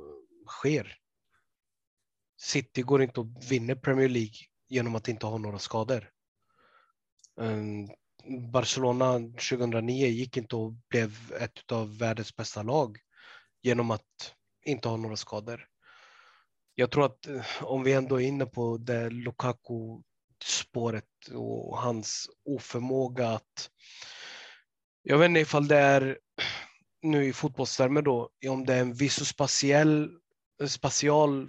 sker. 0.48 0.98
City 2.42 2.82
går 2.82 3.04
inte 3.04 3.22
att 3.22 3.52
vinna 3.52 3.76
Premier 3.76 4.10
League 4.10 4.36
genom 4.68 4.96
att 4.96 5.08
inte 5.08 5.26
ha 5.26 5.38
några 5.38 5.60
skador. 5.60 6.10
Ehm, 7.42 7.90
Barcelona 8.52 9.20
2009 9.20 10.08
gick 10.08 10.38
inte 10.38 10.56
och 10.56 10.74
blev 10.90 11.34
ett 11.40 11.72
av 11.72 11.98
världens 11.98 12.36
bästa 12.36 12.64
lag 12.64 13.00
genom 13.62 13.92
att 13.92 14.36
inte 14.66 14.90
ha 14.90 14.98
några 14.98 15.16
skador. 15.16 15.68
Jag 16.76 16.92
tror 16.92 17.06
att 17.06 17.28
eh, 17.28 17.46
om 17.62 17.84
vi 17.84 17.94
ändå 17.94 18.22
är 18.22 18.26
inne 18.26 18.46
på 18.46 18.78
det 18.78 19.10
Lukaku 19.10 20.02
spåret 20.44 21.06
och 21.34 21.78
hans 21.78 22.30
oförmåga 22.46 23.30
att 23.30 23.70
jag 25.04 25.18
vet 25.18 25.30
inte 25.30 25.40
ifall 25.40 25.68
det 25.68 25.78
är 25.78 26.18
nu 27.02 27.26
i 27.26 27.34
fotbollstermer 27.34 28.02
då, 28.02 28.30
om 28.50 28.66
det 28.66 28.74
är 28.74 28.82
en 28.82 28.94
visospatiell 28.94 30.10
eh, 30.62 30.68
spatial 30.68 31.42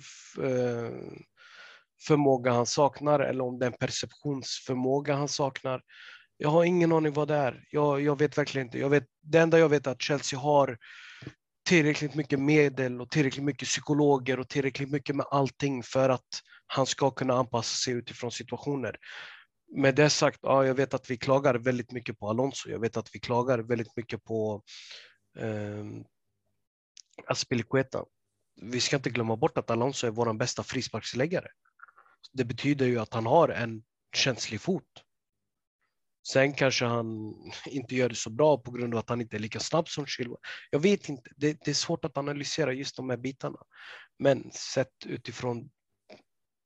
eh, 0.43 0.91
förmåga 2.07 2.53
han 2.53 2.67
saknar 2.67 3.21
eller 3.21 3.45
om 3.45 3.59
det 3.59 3.67
är 3.67 3.71
en 3.71 3.79
perceptionsförmåga 3.79 5.15
han 5.15 5.29
saknar. 5.29 5.83
Jag 6.37 6.49
har 6.49 6.65
ingen 6.65 6.93
aning 6.93 7.13
vad 7.13 7.29
det 7.29 7.37
är. 7.37 7.65
Jag, 7.71 8.01
jag 8.01 8.19
vet 8.19 8.39
verkligen 8.39 8.67
inte. 8.67 8.79
Jag 8.79 8.89
vet, 8.89 9.05
det 9.23 9.39
enda 9.39 9.59
jag 9.59 9.69
vet 9.69 9.87
är 9.87 9.91
att 9.91 10.03
Chelsea 10.03 10.39
har 10.39 10.79
tillräckligt 11.65 12.15
mycket 12.15 12.41
medel 12.41 13.01
och 13.01 13.11
tillräckligt 13.11 13.45
mycket 13.45 13.69
psykologer 13.69 14.41
och 14.41 14.49
tillräckligt 14.49 14.91
mycket 14.91 15.17
med 15.17 15.27
allting 15.31 15.83
för 15.83 16.09
att 16.09 16.29
han 16.67 16.87
ska 16.87 17.11
kunna 17.11 17.35
anpassa 17.35 17.85
sig 17.85 17.95
utifrån 17.95 18.33
situationer. 18.33 18.97
Med 19.77 19.95
det 19.95 20.11
sagt, 20.11 20.39
ja, 20.43 20.67
jag 20.67 20.75
vet 20.75 20.95
att 20.95 21.11
vi 21.11 21.17
klagar 21.17 21.55
väldigt 21.55 21.93
mycket 21.93 22.19
på 22.19 22.31
Alonso. 22.31 22.71
Jag 22.71 22.79
vet 22.79 22.97
att 22.97 23.09
vi 23.13 23.21
klagar 23.21 23.59
väldigt 23.59 23.97
mycket 23.97 24.25
på 24.25 24.63
eh, 25.39 25.85
Aspilicueta. 27.27 28.05
Vi 28.63 28.81
ska 28.81 28.97
inte 28.97 29.11
glömma 29.11 29.37
bort 29.37 29.59
att 29.59 29.71
Alonso 29.71 30.07
är 30.07 30.11
vår 30.11 30.33
bästa 30.33 30.63
frisparksläggare. 30.63 31.49
Det 32.33 32.45
betyder 32.45 32.87
ju 32.87 32.99
att 32.99 33.15
han 33.15 33.27
har 33.27 33.49
en 33.49 33.83
känslig 34.17 34.61
fot. 34.61 35.05
Sen 36.27 36.53
kanske 36.53 36.85
han 36.85 37.35
inte 37.67 37.95
gör 37.95 38.09
det 38.09 38.15
så 38.15 38.31
bra 38.31 38.59
på 38.59 38.71
grund 38.71 38.95
av 38.95 39.01
att 39.01 39.09
han 39.09 39.21
inte 39.21 39.37
är 39.37 39.41
lika 39.41 39.61
snabb 39.61 39.89
som 39.89 40.07
Chilwell. 40.07 40.39
Jag 40.71 40.81
vet 40.81 41.09
inte, 41.09 41.31
det, 41.37 41.59
det, 41.65 41.71
är 41.71 41.75
svårt 41.75 42.05
att 42.05 42.19
analysera 42.19 42.73
just 42.73 42.97
de 42.97 43.11
här 43.11 43.17
bitarna. 43.17 43.59
Men 44.19 44.51
sett 44.53 45.07
utifrån 45.07 45.71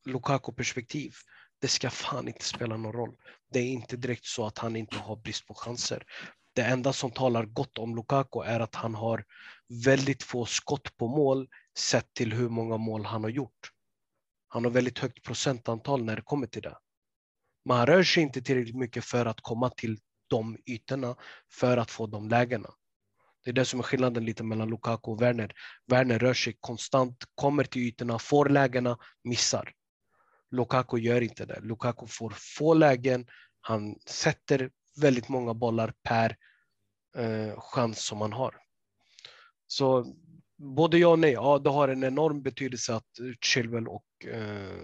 Lukaku-perspektiv, 0.06 1.14
det 1.60 1.68
ska 1.68 1.90
fan 1.90 2.28
inte 2.28 2.44
spela 2.44 2.76
någon 2.76 2.92
roll. 2.92 3.16
Det 3.52 3.58
är 3.58 3.66
inte 3.66 3.96
direkt 3.96 4.26
så 4.26 4.46
att 4.46 4.58
han 4.58 4.76
inte 4.76 4.96
har 4.96 5.16
brist 5.16 5.46
på 5.46 5.54
chanser. 5.54 6.04
Det 6.54 6.62
enda 6.62 6.92
som 6.92 7.10
talar 7.10 7.44
gott 7.44 7.78
om 7.78 7.96
Lukaku 7.96 8.40
är 8.42 8.60
att 8.60 8.74
han 8.74 8.94
har 8.94 9.24
väldigt 9.84 10.22
få 10.22 10.46
skott 10.46 10.96
på 10.96 11.08
mål 11.08 11.48
sett 11.78 12.14
till 12.14 12.32
hur 12.32 12.48
många 12.48 12.76
mål 12.76 13.04
han 13.04 13.22
har 13.22 13.30
gjort. 13.30 13.72
Han 14.48 14.64
har 14.64 14.70
väldigt 14.70 14.98
högt 14.98 15.22
procentantal 15.22 16.04
när 16.04 16.16
det 16.16 16.22
kommer 16.22 16.46
till 16.46 16.62
det. 16.62 16.76
Man 17.68 17.86
rör 17.86 18.02
sig 18.02 18.22
inte 18.22 18.42
tillräckligt 18.42 18.76
mycket 18.76 19.04
för 19.04 19.26
att 19.26 19.40
komma 19.40 19.70
till 19.70 19.98
de 20.26 20.58
ytorna 20.66 21.16
för 21.52 21.76
att 21.76 21.90
få 21.90 22.06
de 22.06 22.28
lägena. 22.28 22.70
Det 23.44 23.50
är 23.50 23.54
det 23.54 23.64
som 23.64 23.80
är 23.80 23.84
skillnaden 23.84 24.24
lite 24.24 24.44
mellan 24.44 24.68
Lukaku 24.68 25.10
och 25.10 25.22
Werner. 25.22 25.52
Werner 25.86 26.18
rör 26.18 26.34
sig 26.34 26.56
konstant, 26.60 27.24
kommer 27.34 27.64
till 27.64 27.82
ytorna, 27.82 28.18
får 28.18 28.48
lägena, 28.48 28.98
missar. 29.24 29.72
Lukaku 30.50 30.98
gör 30.98 31.20
inte 31.20 31.46
det. 31.46 31.60
Lukaku 31.60 32.06
får 32.06 32.34
få 32.36 32.74
lägen, 32.74 33.26
han 33.60 33.98
sätter 34.06 34.70
väldigt 35.00 35.28
många 35.28 35.54
bollar 35.54 35.92
per 36.02 36.36
eh, 37.16 37.60
chans 37.60 38.06
som 38.06 38.20
han 38.20 38.32
har. 38.32 38.56
Så 39.66 40.14
både 40.56 40.98
ja 40.98 41.08
och 41.08 41.18
nej, 41.18 41.32
ja 41.32 41.58
det 41.58 41.70
har 41.70 41.88
en 41.88 42.04
enorm 42.04 42.42
betydelse 42.42 42.94
att 42.94 43.10
Chilwell 43.40 43.88
och 43.88 44.26
eh, 44.26 44.78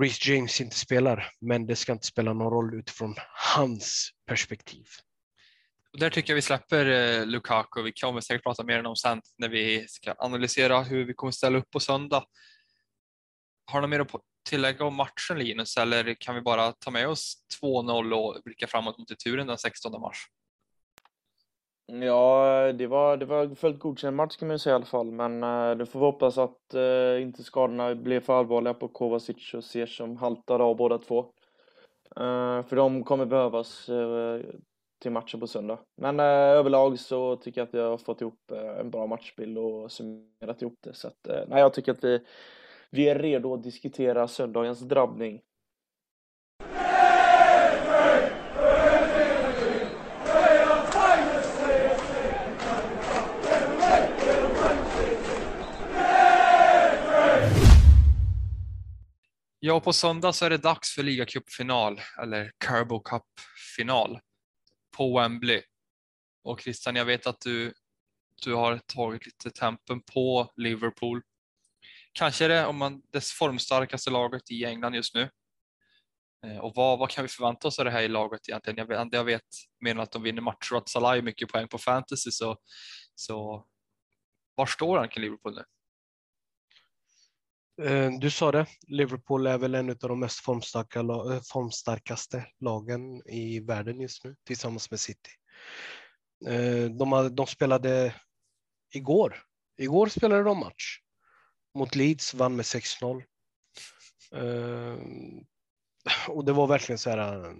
Reece 0.00 0.28
James 0.28 0.60
inte 0.60 0.76
spelar, 0.76 1.30
men 1.40 1.66
det 1.66 1.76
ska 1.76 1.92
inte 1.92 2.06
spela 2.06 2.32
någon 2.32 2.52
roll 2.52 2.74
utifrån 2.74 3.14
hans 3.56 4.10
perspektiv. 4.26 4.86
Där 5.92 6.10
tycker 6.10 6.30
jag 6.30 6.34
vi 6.34 6.42
släpper 6.42 6.86
eh, 6.86 7.26
Lukaku. 7.26 7.82
Vi 7.82 7.92
kommer 7.92 8.20
säkert 8.20 8.42
prata 8.42 8.64
mer 8.64 8.86
om 8.86 8.96
sen 8.96 9.22
när 9.38 9.48
vi 9.48 9.88
ska 9.88 10.14
analysera 10.18 10.82
hur 10.82 11.04
vi 11.04 11.14
kommer 11.14 11.30
ställa 11.30 11.58
upp 11.58 11.70
på 11.70 11.80
söndag. 11.80 12.24
Har 13.70 13.80
du 13.80 13.86
något 13.86 13.90
mer 13.90 14.00
att 14.00 14.22
tillägga 14.48 14.84
om 14.84 14.94
matchen 14.94 15.38
Linus 15.38 15.76
eller 15.76 16.14
kan 16.20 16.34
vi 16.34 16.40
bara 16.40 16.72
ta 16.72 16.90
med 16.90 17.08
oss 17.08 17.44
2-0 17.62 18.12
och 18.12 18.42
blicka 18.44 18.66
framåt 18.66 18.98
mot 18.98 19.18
turen 19.18 19.46
den 19.46 19.58
16 19.58 20.00
mars? 20.00 20.26
Ja, 21.92 22.72
det 22.72 22.86
var, 22.86 23.16
det 23.16 23.26
var 23.26 23.54
fullt 23.54 23.78
godkänd 23.78 24.16
match 24.16 24.36
kan 24.36 24.48
man 24.48 24.54
ju 24.54 24.58
säga 24.58 24.72
i 24.72 24.76
alla 24.76 24.84
fall, 24.84 25.10
men 25.10 25.42
eh, 25.42 25.76
det 25.76 25.86
får 25.86 26.00
vi 26.00 26.04
hoppas 26.06 26.38
att 26.38 26.74
eh, 26.74 27.22
inte 27.22 27.42
skadorna 27.42 27.94
blev 27.94 28.20
för 28.20 28.38
allvarliga 28.38 28.74
på 28.74 28.88
Kovacic 28.88 29.54
och 29.54 29.64
Ziyech 29.64 29.96
som 29.96 30.16
haltade 30.16 30.64
av 30.64 30.76
båda 30.76 30.98
två. 30.98 31.18
Eh, 32.16 32.62
för 32.62 32.76
de 32.76 33.04
kommer 33.04 33.26
behövas 33.26 33.88
eh, 33.88 34.40
till 35.02 35.12
matchen 35.12 35.40
på 35.40 35.46
söndag. 35.46 35.78
Men 35.96 36.20
eh, 36.20 36.26
överlag 36.26 36.98
så 36.98 37.36
tycker 37.36 37.60
jag 37.60 37.68
att 37.68 37.74
vi 37.74 37.80
har 37.80 37.98
fått 37.98 38.20
ihop 38.20 38.50
eh, 38.52 38.78
en 38.80 38.90
bra 38.90 39.06
matchbild 39.06 39.58
och 39.58 39.92
summerat 39.92 40.62
ihop 40.62 40.78
det. 40.80 40.94
Så 40.94 41.08
att, 41.08 41.28
eh, 41.28 41.40
nej, 41.48 41.60
jag 41.60 41.74
tycker 41.74 41.92
att 41.92 42.04
vi, 42.04 42.20
vi 42.90 43.08
är 43.08 43.18
redo 43.18 43.54
att 43.54 43.62
diskutera 43.62 44.28
söndagens 44.28 44.80
drabbning. 44.80 45.40
Ja, 59.60 59.80
på 59.80 59.92
söndag 59.92 60.32
så 60.32 60.44
är 60.44 60.50
det 60.50 60.58
dags 60.58 60.94
för 60.94 61.02
ligacupfinal 61.02 62.00
eller 62.22 62.52
Carbo 62.58 63.00
Cup-final 63.00 64.20
på 64.96 65.18
Wembley. 65.18 65.62
Och 66.44 66.60
Christian, 66.60 66.96
jag 66.96 67.04
vet 67.04 67.26
att 67.26 67.40
du, 67.40 67.74
du 68.44 68.54
har 68.54 68.78
tagit 68.78 69.26
lite 69.26 69.50
tempen 69.50 70.02
på 70.02 70.52
Liverpool. 70.56 71.22
Kanske 72.12 72.44
är 72.44 72.48
det 72.48 72.66
om 72.66 72.76
man, 72.76 73.02
dess 73.12 73.32
formstarkaste 73.32 74.10
laget 74.10 74.50
i 74.50 74.64
England 74.64 74.94
just 74.94 75.14
nu. 75.14 75.30
Eh, 76.46 76.58
och 76.58 76.72
vad, 76.74 76.98
vad 76.98 77.10
kan 77.10 77.24
vi 77.24 77.28
förvänta 77.28 77.68
oss 77.68 77.78
av 77.78 77.84
det 77.84 77.90
här 77.90 78.02
i 78.02 78.08
laget 78.08 78.48
egentligen? 78.48 78.78
Jag 78.78 78.86
vet, 78.86 79.12
jag 79.12 79.24
vet 79.24 79.42
mer 79.80 79.90
än 79.90 80.00
att 80.00 80.12
de 80.12 80.22
vinner 80.22 80.42
matcher 80.42 80.72
och 80.72 80.78
att 80.78 80.88
Salah 80.88 81.18
är 81.18 81.22
mycket 81.22 81.48
poäng 81.48 81.68
på 81.68 81.78
fantasy 81.78 82.30
så, 82.30 82.56
så 83.14 83.66
var 84.54 84.66
står 84.66 84.98
han 84.98 85.08
kring 85.08 85.24
Liverpool 85.24 85.54
nu? 85.54 85.64
Eh, 87.82 88.10
du 88.20 88.30
sa 88.30 88.52
det, 88.52 88.66
Liverpool 88.86 89.46
är 89.46 89.58
väl 89.58 89.74
en 89.74 89.90
av 89.90 89.96
de 89.96 90.20
mest 90.20 90.40
formstarka, 90.40 91.00
eh, 91.00 91.40
formstarkaste 91.52 92.46
lagen 92.60 93.22
i 93.26 93.60
världen 93.60 94.00
just 94.00 94.24
nu 94.24 94.36
tillsammans 94.44 94.90
med 94.90 95.00
City. 95.00 95.30
Eh, 96.46 96.84
de, 96.84 97.34
de 97.34 97.46
spelade 97.46 98.14
igår. 98.94 99.42
Igår 99.76 100.06
spelade 100.06 100.42
de 100.42 100.58
match 100.58 100.98
mot 101.74 101.94
Leeds, 101.94 102.34
vann 102.34 102.56
med 102.56 102.64
6-0. 102.64 103.22
Och 106.28 106.44
det 106.44 106.52
var 106.52 106.66
verkligen 106.66 106.98
så 106.98 107.10
här, 107.10 107.54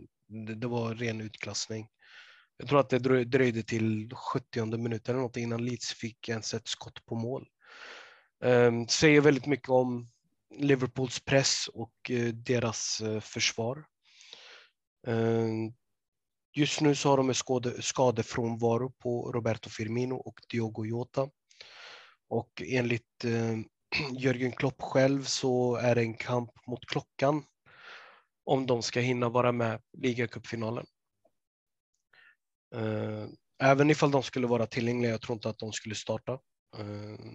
det 0.57 0.66
var 0.66 0.95
ren 0.95 1.21
utklassning. 1.21 1.89
Jag 2.57 2.69
tror 2.69 2.81
att 2.81 2.91
det 2.91 3.25
dröjde 3.25 3.62
till 3.62 4.11
70 4.14 4.77
minuter 4.77 5.12
eller 5.12 5.23
något 5.23 5.37
innan 5.37 5.64
Leeds 5.64 5.93
fick 5.93 6.29
ens 6.29 6.55
ett 6.55 6.69
skott 6.69 7.07
på 7.07 7.14
mål. 7.14 7.47
Ehm, 8.45 8.89
säger 8.89 9.20
väldigt 9.20 9.47
mycket 9.47 9.68
om 9.68 10.11
Liverpools 10.55 11.20
press 11.20 11.68
och 11.68 12.11
eh, 12.11 12.34
deras 12.34 13.01
eh, 13.01 13.20
försvar. 13.20 13.84
Ehm, 15.07 15.72
just 16.55 16.80
nu 16.80 16.95
så 16.95 17.09
har 17.09 17.16
de 17.16 17.28
en 17.28 17.34
skade, 17.34 17.82
skadefrånvaro 17.82 18.91
på 18.91 19.32
Roberto 19.32 19.70
Firmino 19.70 20.14
och 20.14 20.41
Diogo 20.51 20.84
Jota. 20.86 21.28
Och 22.28 22.62
enligt 22.66 23.24
eh, 23.24 23.59
Jörgen 24.18 24.53
Klopp 24.53 24.82
själv 24.82 25.24
så 25.24 25.76
är 25.76 25.95
det 25.95 26.01
en 26.01 26.14
kamp 26.14 26.51
mot 26.66 26.86
klockan 26.86 27.45
om 28.45 28.66
de 28.66 28.82
ska 28.82 29.01
hinna 29.01 29.28
vara 29.28 29.53
med 29.53 29.80
i 29.93 30.01
ligacupfinalen. 30.01 30.86
Eh, 32.74 33.26
även 33.59 33.91
ifall 33.91 34.11
de 34.11 34.22
skulle 34.22 34.47
vara 34.47 34.66
tillgängliga, 34.66 35.11
jag 35.11 35.20
tror 35.20 35.34
inte 35.34 35.49
att 35.49 35.59
de 35.59 35.72
skulle 35.72 35.95
starta. 35.95 36.32
Eh, 36.78 37.32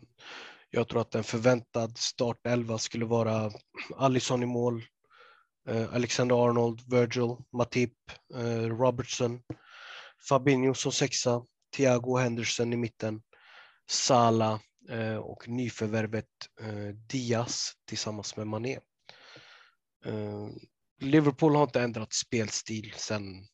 jag 0.76 0.88
tror 0.88 1.02
att 1.02 1.16
en 1.16 1.24
förväntad 1.24 1.98
startelva 1.98 2.78
skulle 2.78 3.06
vara 3.06 3.52
Alisson 3.96 4.44
i 4.44 4.46
mål, 4.46 4.84
eh, 5.70 5.94
Alexander 5.94 6.46
Arnold, 6.48 6.82
Virgil, 6.92 7.36
Matip, 7.52 7.94
eh, 8.36 8.68
Robertson, 8.68 9.42
Fabinho 10.30 10.74
som 10.74 10.92
sexa, 10.92 11.46
Thiago 11.76 12.18
Henderson 12.18 12.74
i 12.74 12.78
mitten, 12.78 13.22
Sala 13.90 14.60
eh, 14.90 15.16
och 15.16 15.48
nyförvärvet 15.48 16.26
Diaz 16.94 17.72
tillsammans 17.88 18.38
med 18.38 18.48
Mané. 18.48 18.80
Liverpool 21.00 21.56
har 21.56 21.64
inte 21.64 21.82
ändrat 21.82 22.14
spelstil 22.14 22.94
sedan 22.98 23.48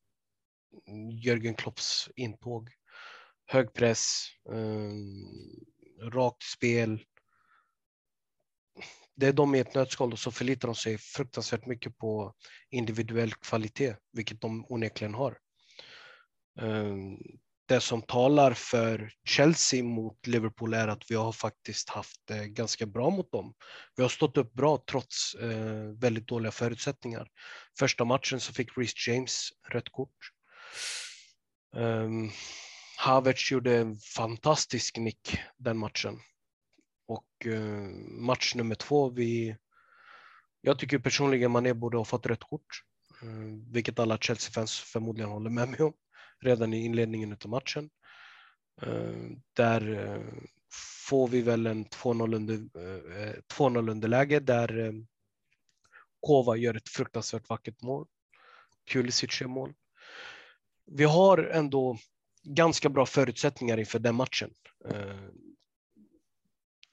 Jörgen 1.23 1.55
Klopps 1.55 2.09
intåg. 2.15 2.69
Hög 3.45 3.73
press, 3.73 4.25
rakt 6.01 6.43
spel. 6.43 7.05
Det 9.15 9.27
är 9.27 9.33
de 9.33 9.55
i 9.55 9.59
ett 9.59 9.75
nötskal 9.75 10.11
och 10.11 10.19
så 10.19 10.31
förlitar 10.31 10.67
de 10.67 10.75
sig 10.75 10.97
fruktansvärt 10.97 11.65
mycket 11.65 11.97
på 11.97 12.33
individuell 12.69 13.33
kvalitet, 13.33 13.95
vilket 14.13 14.41
de 14.41 14.65
onekligen 14.69 15.13
har. 15.13 15.37
Ehm, 16.61 17.17
det 17.67 17.79
som 17.79 18.01
talar 18.01 18.53
för 18.53 19.11
Chelsea 19.25 19.83
mot 19.83 20.27
Liverpool 20.27 20.73
är 20.73 20.87
att 20.87 21.11
vi 21.11 21.15
har 21.15 21.31
faktiskt 21.31 21.89
haft 21.89 22.21
det 22.27 22.47
ganska 22.47 22.85
bra 22.85 23.09
mot 23.09 23.31
dem. 23.31 23.53
Vi 23.95 24.03
har 24.03 24.09
stått 24.09 24.37
upp 24.37 24.53
bra 24.53 24.83
trots 24.89 25.35
eh, 25.35 25.83
väldigt 26.01 26.27
dåliga 26.27 26.51
förutsättningar. 26.51 27.27
Första 27.79 28.05
matchen 28.05 28.39
så 28.39 28.53
fick 28.53 28.77
Reece 28.77 29.07
James 29.07 29.49
rött 29.71 29.89
kort. 29.91 30.17
Ehm, 31.75 32.29
Havertz 32.97 33.51
gjorde 33.51 33.77
en 33.77 33.97
fantastisk 33.97 34.97
nick 34.97 35.37
den 35.57 35.77
matchen. 35.77 36.19
Och 37.09 37.45
eh, 37.45 37.89
match 38.07 38.55
nummer 38.55 38.75
två, 38.75 39.09
vi, 39.09 39.57
jag 40.61 40.79
tycker 40.79 40.99
personligen 40.99 41.51
Mané 41.51 41.73
borde 41.73 41.97
ha 41.97 42.05
fått 42.05 42.25
rött 42.25 42.43
kort, 42.43 42.83
eh, 43.21 43.71
vilket 43.71 43.99
alla 43.99 44.17
Chelsea-fans 44.17 44.79
förmodligen 44.79 45.29
håller 45.29 45.49
med 45.49 45.69
mig 45.69 45.81
om 45.81 45.93
redan 46.39 46.73
i 46.73 46.85
inledningen 46.85 47.37
av 47.43 47.49
matchen. 47.49 47.89
Eh, 48.81 49.13
där 49.53 50.23
får 51.09 51.27
vi 51.27 51.41
väl 51.41 51.67
en 51.67 51.85
2-0 51.85 52.35
under, 52.35 53.89
underläge 53.89 54.39
där 54.39 54.93
Kova 56.19 56.55
gör 56.55 56.75
ett 56.75 56.89
fruktansvärt 56.89 57.49
vackert 57.49 57.81
mål. 57.81 58.07
Pulisic 58.93 59.41
gör 59.41 59.47
mål 59.47 59.73
vi 60.91 61.03
har 61.03 61.37
ändå 61.37 61.97
ganska 62.43 62.89
bra 62.89 63.05
förutsättningar 63.05 63.77
inför 63.77 63.99
den 63.99 64.15
matchen. 64.15 64.53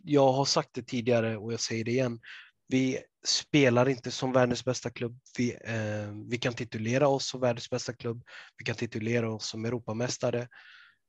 Jag 0.09 0.33
har 0.33 0.45
sagt 0.45 0.71
det 0.73 0.83
tidigare 0.83 1.37
och 1.37 1.53
jag 1.53 1.61
säger 1.61 1.85
det 1.85 1.91
igen. 1.91 2.21
Vi 2.69 2.99
spelar 3.27 3.89
inte 3.89 4.11
som 4.11 4.33
världens 4.33 4.65
bästa 4.65 4.91
klubb. 4.91 5.21
Vi, 5.39 5.55
eh, 5.65 6.13
vi 6.29 6.39
kan 6.39 6.55
titulera 6.55 7.09
oss 7.09 7.27
som 7.27 7.41
världens 7.41 7.71
bästa 7.71 7.93
klubb. 7.93 8.25
Vi 8.59 8.65
kan 8.65 8.77
titulera 8.77 9.35
oss 9.35 9.47
som 9.47 9.65
Europamästare. 9.65 10.49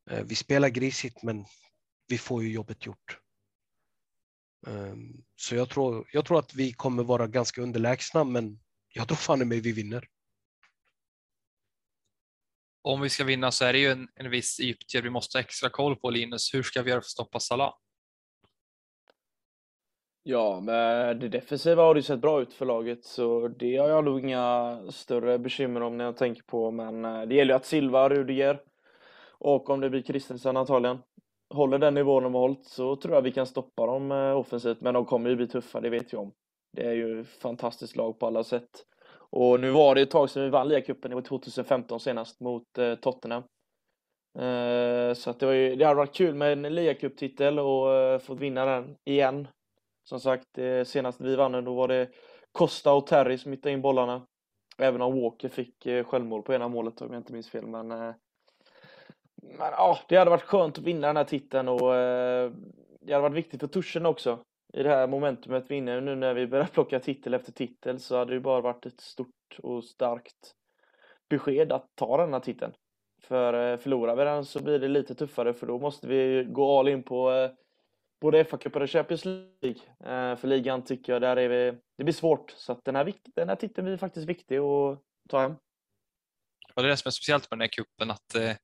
Eh, 0.09 0.23
vi 0.23 0.35
spelar 0.35 0.69
grisigt, 0.69 1.23
men 1.23 1.45
vi 2.07 2.17
får 2.17 2.43
ju 2.43 2.51
jobbet 2.51 2.85
gjort. 2.85 3.19
Ehm, 4.67 5.13
så 5.35 5.55
jag 5.55 5.69
tror, 5.69 6.09
jag 6.11 6.25
tror 6.25 6.39
att 6.39 6.53
vi 6.53 6.73
kommer 6.73 7.03
vara 7.03 7.27
ganska 7.27 7.61
underlägsna, 7.61 8.23
men 8.23 8.59
jag 8.93 9.07
tror 9.07 9.17
fan 9.17 9.41
i 9.41 9.45
mig 9.45 9.59
vi 9.59 9.71
vinner 9.71 10.07
om 12.87 13.01
vi 13.01 13.09
ska 13.09 13.23
vinna 13.23 13.51
så 13.51 13.65
är 13.65 13.73
det 13.73 13.79
ju 13.79 13.91
en, 13.91 14.07
en 14.15 14.29
viss 14.29 14.59
egyptier 14.59 15.01
vi 15.01 15.09
måste 15.09 15.37
ha 15.37 15.43
extra 15.43 15.69
koll 15.69 15.95
på 15.95 16.09
Linus. 16.09 16.53
Hur 16.53 16.63
ska 16.63 16.81
vi 16.81 16.89
göra 16.89 17.01
för 17.01 17.05
att 17.05 17.09
stoppa 17.09 17.39
Salah? 17.39 17.73
Ja, 20.30 20.59
men 20.59 21.19
det 21.19 21.30
defensiva 21.30 21.84
har 21.84 21.95
ju 21.95 22.01
sett 22.01 22.19
bra 22.19 22.41
ut 22.41 22.53
för 22.53 22.65
laget 22.65 23.05
så 23.05 23.47
det 23.47 23.78
har 23.78 23.89
jag 23.89 24.05
nog 24.05 24.19
inga 24.19 24.80
större 24.89 25.39
bekymmer 25.39 25.82
om 25.82 25.97
när 25.97 26.05
jag 26.05 26.17
tänker 26.17 26.43
på. 26.43 26.71
Men 26.71 27.05
eh, 27.05 27.21
det 27.21 27.36
gäller 27.36 27.53
ju 27.53 27.55
att 27.55 27.65
Silva, 27.65 28.09
Rudiger 28.09 28.61
och 29.32 29.69
om 29.69 29.80
det 29.80 29.89
blir 29.89 30.03
Christensen 30.03 30.57
antagligen 30.57 30.97
håller 31.49 31.80
den 31.80 31.93
nivån 31.93 32.23
de 32.23 32.34
har 32.34 32.41
hållit 32.41 32.65
så 32.65 32.95
tror 32.95 33.15
jag 33.15 33.21
vi 33.21 33.32
kan 33.32 33.45
stoppa 33.45 33.86
dem 33.86 34.11
eh, 34.11 34.38
offensivt. 34.38 34.82
Men 34.82 34.93
de 34.93 35.05
kommer 35.05 35.30
ju 35.30 35.36
bli 35.36 35.47
tuffa, 35.47 35.82
det 35.82 35.89
vet 35.89 36.13
vi 36.13 36.17
om. 36.17 36.32
Det 36.73 36.88
är 36.88 36.93
ju 36.93 37.21
ett 37.21 37.28
fantastiskt 37.28 37.95
lag 37.95 38.19
på 38.19 38.28
alla 38.28 38.43
sätt. 38.43 38.69
Och 39.30 39.59
nu 39.59 39.69
var 39.71 39.95
det 39.95 40.01
ett 40.01 40.11
tag 40.11 40.30
sedan 40.30 40.43
vi 40.43 40.49
vann 40.49 40.67
ligacupen, 40.67 41.09
det 41.09 41.15
var 41.15 41.21
2015 41.21 41.99
senast 41.99 42.39
mot 42.39 42.78
eh, 42.78 42.95
Tottenham. 42.95 43.43
Så 45.15 45.30
att 45.30 45.39
det, 45.39 45.45
var 45.45 45.53
ju, 45.53 45.75
det 45.75 45.86
hade 45.86 45.97
varit 45.97 46.15
kul 46.15 46.36
med 46.36 46.51
en 46.51 46.75
ligacuptitel 46.75 47.59
och 47.59 48.21
fått 48.21 48.39
vinna 48.39 48.65
den 48.65 48.95
igen. 49.05 49.47
Som 50.10 50.20
sagt, 50.20 50.58
eh, 50.58 50.84
senast 50.84 51.22
vi 51.22 51.36
vann 51.36 51.64
då 51.66 51.74
var 51.74 51.88
det 51.88 52.10
Costa 52.51 52.93
och 52.93 53.08
Terry 53.08 53.38
som 53.38 53.51
hittade 53.51 53.74
in 53.74 53.82
bollarna. 53.82 54.28
Även 54.78 55.01
om 55.01 55.22
Walker 55.22 55.49
fick 55.49 55.86
eh, 55.86 56.03
självmål 56.03 56.41
på 56.41 56.53
ena 56.53 56.68
målet 56.68 57.01
om 57.01 57.14
jag 57.14 57.20
inte 57.20 57.34
minns 57.34 57.49
fel. 57.49 57.68
Men, 57.68 57.91
eh, 57.91 58.14
men 59.41 59.72
ja, 59.72 59.99
det 60.08 60.16
hade 60.16 60.32
varit 60.32 60.43
skönt 60.43 60.78
att 60.78 60.84
vinna 60.84 61.08
den 61.08 61.18
här 61.18 61.24
titeln 61.24 61.68
och 61.68 61.91
det 63.01 63.14
hade 63.14 63.22
varit 63.22 63.36
viktigt 63.36 63.60
för 63.60 63.68
Tuschen 63.68 64.05
också 64.05 64.39
i 64.74 64.84
det 64.84 64.89
här 64.89 65.08
momentumet 65.08 65.66
vi 65.68 65.76
är 65.76 65.78
inne 65.78 66.01
nu 66.01 66.16
när 66.16 66.34
vi 66.34 66.47
börjar 66.47 66.66
plocka 66.66 66.99
titel 66.99 67.34
efter 67.34 67.51
titel 67.51 67.99
så 67.99 68.18
hade 68.18 68.34
det 68.34 68.39
bara 68.39 68.62
varit 68.62 68.86
ett 68.86 69.01
stort 69.01 69.60
och 69.64 69.84
starkt 69.84 70.53
besked 71.30 71.72
att 71.72 71.86
ta 71.95 72.18
den 72.18 72.34
här 72.34 72.39
titeln. 72.39 72.74
För 73.22 73.78
förlorar 73.78 74.16
vi 74.16 74.24
den 74.24 74.45
så 74.45 74.64
blir 74.64 74.80
det 74.80 74.88
lite 74.88 75.16
tuffare 75.16 75.53
för 75.53 75.68
då 75.68 75.80
måste 75.80 76.08
vi 76.08 76.47
gå 76.49 76.80
all 76.80 76.88
in 76.88 77.03
på 77.03 77.49
både 78.22 78.43
FA-cupen 78.43 78.82
och 78.82 78.89
Champions 78.89 79.26
League. 79.26 79.82
Eh, 79.99 80.38
för 80.38 80.47
ligan 80.47 80.84
tycker 80.84 81.13
jag 81.13 81.22
där 81.22 81.38
är 81.38 81.49
vi, 81.49 81.78
det 81.97 82.03
blir 82.03 82.13
svårt. 82.13 82.51
Så 82.51 82.72
att 82.72 82.86
den, 82.86 82.95
här, 82.95 83.13
den 83.36 83.49
här 83.49 83.55
titeln 83.55 83.86
blir 83.86 83.97
faktiskt 83.97 84.30
viktig 84.30 84.57
att 84.57 85.01
ta 85.30 85.41
hem. 85.41 85.55
Och 86.74 86.84
det 86.84 86.88
är 86.88 86.89
det 86.89 86.97
som 86.97 87.09
är 87.09 87.11
speciellt 87.11 87.51
med 87.51 87.59
den 87.59 87.61
här 87.61 87.68
cupen 87.68 88.11
att 88.11 88.36
eh, 88.36 88.55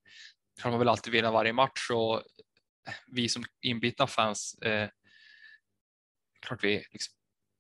man 0.65 0.79
vill 0.79 0.89
alltid 0.89 1.13
vinna 1.13 1.31
varje 1.31 1.53
match 1.53 1.89
och 1.91 2.15
eh, 2.15 2.93
vi 3.07 3.29
som 3.29 3.43
inbitna 3.61 4.07
fans 4.07 4.55
eh, 4.61 4.89
klart 6.43 6.63
vi, 6.63 6.85
liksom, 6.91 7.13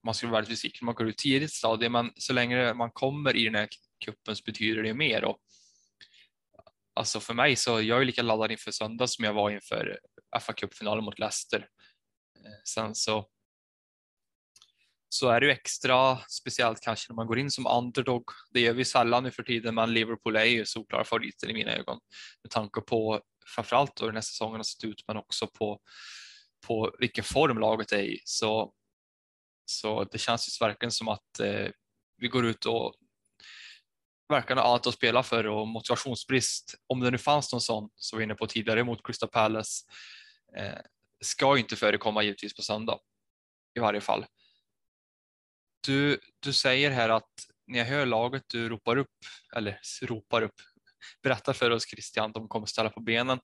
man 0.03 0.13
skulle 0.13 0.31
vara 0.31 0.41
väldigt 0.41 0.53
besviken 0.53 0.79
om 0.81 0.85
man 0.85 0.95
går 0.95 1.07
ut 1.07 1.17
tidigt 1.17 1.53
stadie, 1.53 1.89
men 1.89 2.11
så 2.15 2.33
länge 2.33 2.73
man 2.73 2.91
kommer 2.91 3.35
i 3.35 3.43
den 3.43 3.55
här 3.55 3.67
kuppen 4.05 4.35
så 4.35 4.43
betyder 4.45 4.83
det 4.83 4.93
mer. 4.93 5.23
Och, 5.23 5.37
alltså 6.93 7.19
för 7.19 7.33
mig 7.33 7.55
så 7.55 7.81
jag 7.81 8.01
är 8.01 8.05
lika 8.05 8.21
laddad 8.21 8.51
inför 8.51 8.71
söndag 8.71 9.07
som 9.07 9.25
jag 9.25 9.33
var 9.33 9.49
inför 9.49 9.99
FA-cupfinalen 10.39 11.01
mot 11.01 11.19
Leicester. 11.19 11.67
Eh, 12.45 12.61
sen 12.65 12.95
så 12.95 13.29
så 15.09 15.29
är 15.29 15.39
det 15.39 15.45
ju 15.45 15.51
extra 15.51 16.19
speciellt 16.19 16.81
kanske 16.81 17.11
när 17.11 17.15
man 17.15 17.27
går 17.27 17.39
in 17.39 17.51
som 17.51 17.67
underdog. 17.67 18.23
Det 18.51 18.59
gör 18.59 18.73
vi 18.73 18.85
sällan 18.85 19.23
nu 19.23 19.31
för 19.31 19.43
tiden, 19.43 19.75
men 19.75 19.93
Liverpool 19.93 20.35
är 20.35 20.43
ju 20.43 20.65
solklara 20.65 21.03
favoriter 21.03 21.49
i 21.49 21.53
mina 21.53 21.71
ögon 21.71 21.99
med 22.43 22.51
tanke 22.51 22.81
på 22.81 23.21
framförallt 23.55 24.01
hur 24.01 24.05
den 24.05 24.15
här 24.15 24.21
säsongen 24.21 24.55
har 24.55 24.63
sett 24.63 24.83
ut, 24.83 25.03
men 25.07 25.17
också 25.17 25.47
på 25.47 25.79
på 26.67 26.95
vilken 26.99 27.23
form 27.23 27.57
laget 27.57 27.91
är 27.91 28.03
i. 28.03 28.21
Så, 28.25 28.73
så 29.65 30.03
det 30.03 30.17
känns 30.17 30.61
ju 30.61 30.65
verkligen 30.65 30.91
som 30.91 31.07
att 31.07 31.39
eh, 31.39 31.69
vi 32.17 32.27
går 32.27 32.45
ut 32.45 32.65
och 32.65 32.93
verkar 34.29 34.55
ha 34.55 34.63
allt 34.63 34.87
att 34.87 34.93
spela 34.93 35.23
för 35.23 35.47
och 35.47 35.67
motivationsbrist, 35.67 36.75
om 36.87 36.99
det 36.99 37.11
nu 37.11 37.17
fanns 37.17 37.51
någon 37.51 37.61
sån, 37.61 37.89
som 37.95 38.17
vi 38.17 38.21
var 38.21 38.23
inne 38.23 38.35
på 38.35 38.47
tidigare 38.47 38.83
mot 38.83 39.03
Crystal 39.03 39.29
Palace, 39.29 39.85
eh, 40.57 40.79
ska 41.23 41.57
inte 41.57 41.75
förekomma 41.75 42.23
givetvis 42.23 42.55
på 42.55 42.61
söndag 42.61 42.99
i 43.75 43.79
varje 43.79 44.01
fall. 44.01 44.25
Du, 45.87 46.19
du 46.39 46.53
säger 46.53 46.91
här 46.91 47.09
att 47.09 47.31
när 47.67 47.79
jag 47.79 47.85
hör 47.85 48.05
laget 48.05 48.43
du 48.47 48.69
ropar 48.69 48.97
upp, 48.97 49.17
eller 49.55 49.79
ropar 50.01 50.41
upp, 50.41 50.55
berättar 51.23 51.53
för 51.53 51.71
oss 51.71 51.89
Christian, 51.89 52.31
de 52.31 52.47
kommer 52.47 52.65
ställa 52.65 52.89
på 52.89 52.99
benen 52.99 53.39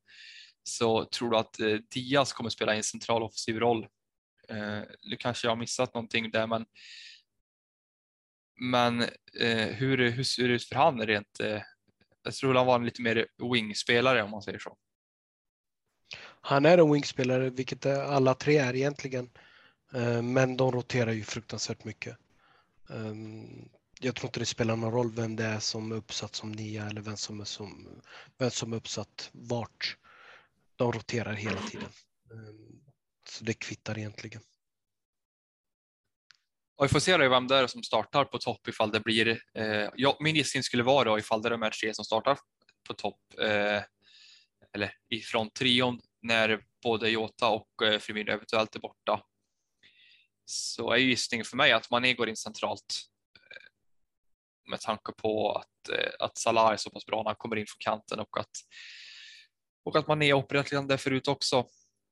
så 0.63 1.05
tror 1.05 1.29
du 1.29 1.37
att 1.37 1.59
eh, 1.59 1.77
Diaz 1.93 2.33
kommer 2.33 2.49
spela 2.49 2.75
en 2.75 2.83
central 2.83 3.23
offensiv 3.23 3.59
roll. 3.59 3.87
Eh, 4.49 4.81
nu 5.03 5.15
kanske 5.19 5.47
jag 5.47 5.51
har 5.51 5.57
missat 5.57 5.93
någonting 5.93 6.31
där, 6.31 6.47
men 6.47 6.65
men 8.61 9.01
eh, 9.39 9.67
hur, 9.67 10.09
hur 10.11 10.23
ser 10.23 10.47
det 10.47 10.53
ut 10.53 10.63
för 10.63 10.75
han 10.75 11.05
rent? 11.05 11.39
Eh, 11.39 11.61
jag 12.23 12.33
tror 12.33 12.55
han 12.55 12.65
var 12.65 12.75
en 12.75 12.85
lite 12.85 13.01
mer 13.01 13.27
wingspelare 13.53 14.23
om 14.23 14.31
man 14.31 14.41
säger 14.41 14.59
så. 14.59 14.77
Han 16.41 16.65
är 16.65 16.77
en 16.77 16.91
wingspelare, 16.91 17.49
vilket 17.49 17.85
alla 17.85 18.33
tre 18.33 18.57
är 18.57 18.75
egentligen. 18.75 19.29
Eh, 19.93 20.21
men 20.21 20.57
de 20.57 20.71
roterar 20.71 21.11
ju 21.11 21.23
fruktansvärt 21.23 21.83
mycket. 21.83 22.17
Ehm, 22.89 23.69
jag 23.99 24.15
tror 24.15 24.27
inte 24.27 24.39
det 24.39 24.45
spelar 24.45 24.75
någon 24.75 24.91
roll 24.91 25.11
vem 25.11 25.35
det 25.35 25.45
är 25.45 25.59
som 25.59 25.91
är 25.91 25.95
uppsatt 25.95 26.35
som 26.35 26.51
nia 26.51 26.85
eller 26.85 27.01
vem 27.01 27.17
som 27.17 27.41
är, 27.41 27.45
som, 27.45 28.01
vem 28.37 28.51
som 28.51 28.73
är 28.73 28.77
uppsatt 28.77 29.29
vart 29.33 29.97
de 30.75 30.91
roterar 30.91 31.33
hela 31.33 31.61
tiden. 31.61 31.89
Ehm, 32.31 32.81
så 33.29 33.43
det 33.43 33.53
kvittar 33.53 33.97
egentligen. 33.97 34.41
Och 36.79 36.85
vi 36.85 36.89
får 36.89 36.99
se 36.99 37.17
då 37.17 37.29
vem 37.29 37.47
det 37.47 37.55
är 37.55 37.67
som 37.67 37.83
startar 37.83 38.25
på 38.25 38.37
topp 38.37 38.67
ifall 38.67 38.91
det 38.91 38.99
blir, 38.99 39.41
eh, 39.53 39.89
ja, 39.95 40.17
min 40.19 40.35
gissning 40.35 40.63
skulle 40.63 40.83
vara 40.83 41.09
då 41.09 41.19
ifall 41.19 41.41
det 41.41 41.47
är 41.47 41.51
de 41.51 41.61
här 41.61 41.69
tre 41.69 41.93
som 41.93 42.05
startar 42.05 42.39
på 42.87 42.93
topp, 42.93 43.19
eh, 43.41 43.81
eller 44.75 44.93
ifrån 45.09 45.49
trion 45.49 46.01
när 46.21 46.63
både 46.83 47.09
Jota 47.09 47.49
och 47.49 47.83
eh, 47.83 47.99
Firmino 47.99 48.31
eventuellt 48.31 48.75
är 48.75 48.79
borta. 48.79 49.23
Så 50.45 50.91
är 50.91 50.97
gissningen 50.97 51.45
för 51.45 51.57
mig 51.57 51.71
att 51.71 51.91
Mané 51.91 52.13
går 52.13 52.29
in 52.29 52.35
centralt 52.35 53.01
eh, 53.35 53.71
med 54.69 54.79
tanke 54.79 55.11
på 55.11 55.51
att, 55.51 55.89
eh, 55.89 56.11
att 56.19 56.37
Salah 56.37 56.71
är 56.71 56.77
så 56.77 56.89
pass 56.89 57.05
bra 57.05 57.17
när 57.17 57.29
han 57.29 57.35
kommer 57.35 57.55
in 57.55 57.65
från 57.67 57.79
kanten 57.79 58.19
och 58.19 58.39
att, 58.39 58.51
och 59.85 59.95
att 59.95 60.07
Mané 60.07 60.29
är 60.29 60.33
opererat 60.33 60.87
där 60.87 60.97
förut 60.97 61.27
också. 61.27 61.57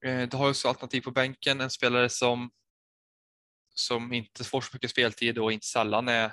Eh, 0.05 0.27
det 0.29 0.33
har 0.33 0.49
också 0.49 0.67
alternativ 0.67 1.01
på 1.01 1.11
bänken, 1.11 1.61
en 1.61 1.69
spelare 1.69 2.09
som 2.09 2.49
som 3.79 4.13
inte 4.13 4.43
får 4.43 4.61
så 4.61 4.69
mycket 4.73 4.91
speltid 4.91 5.37
och 5.37 5.51
inte 5.51 5.65
sällan 5.65 6.07
är, 6.07 6.31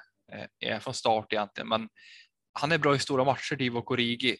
är 0.60 0.80
från 0.80 0.94
start 0.94 1.32
egentligen. 1.32 1.68
Men 1.68 1.88
han 2.52 2.72
är 2.72 2.78
bra 2.78 2.96
i 2.96 2.98
stora 2.98 3.24
matcher, 3.24 3.56
Divo 3.56 3.78
Origi. 3.78 4.36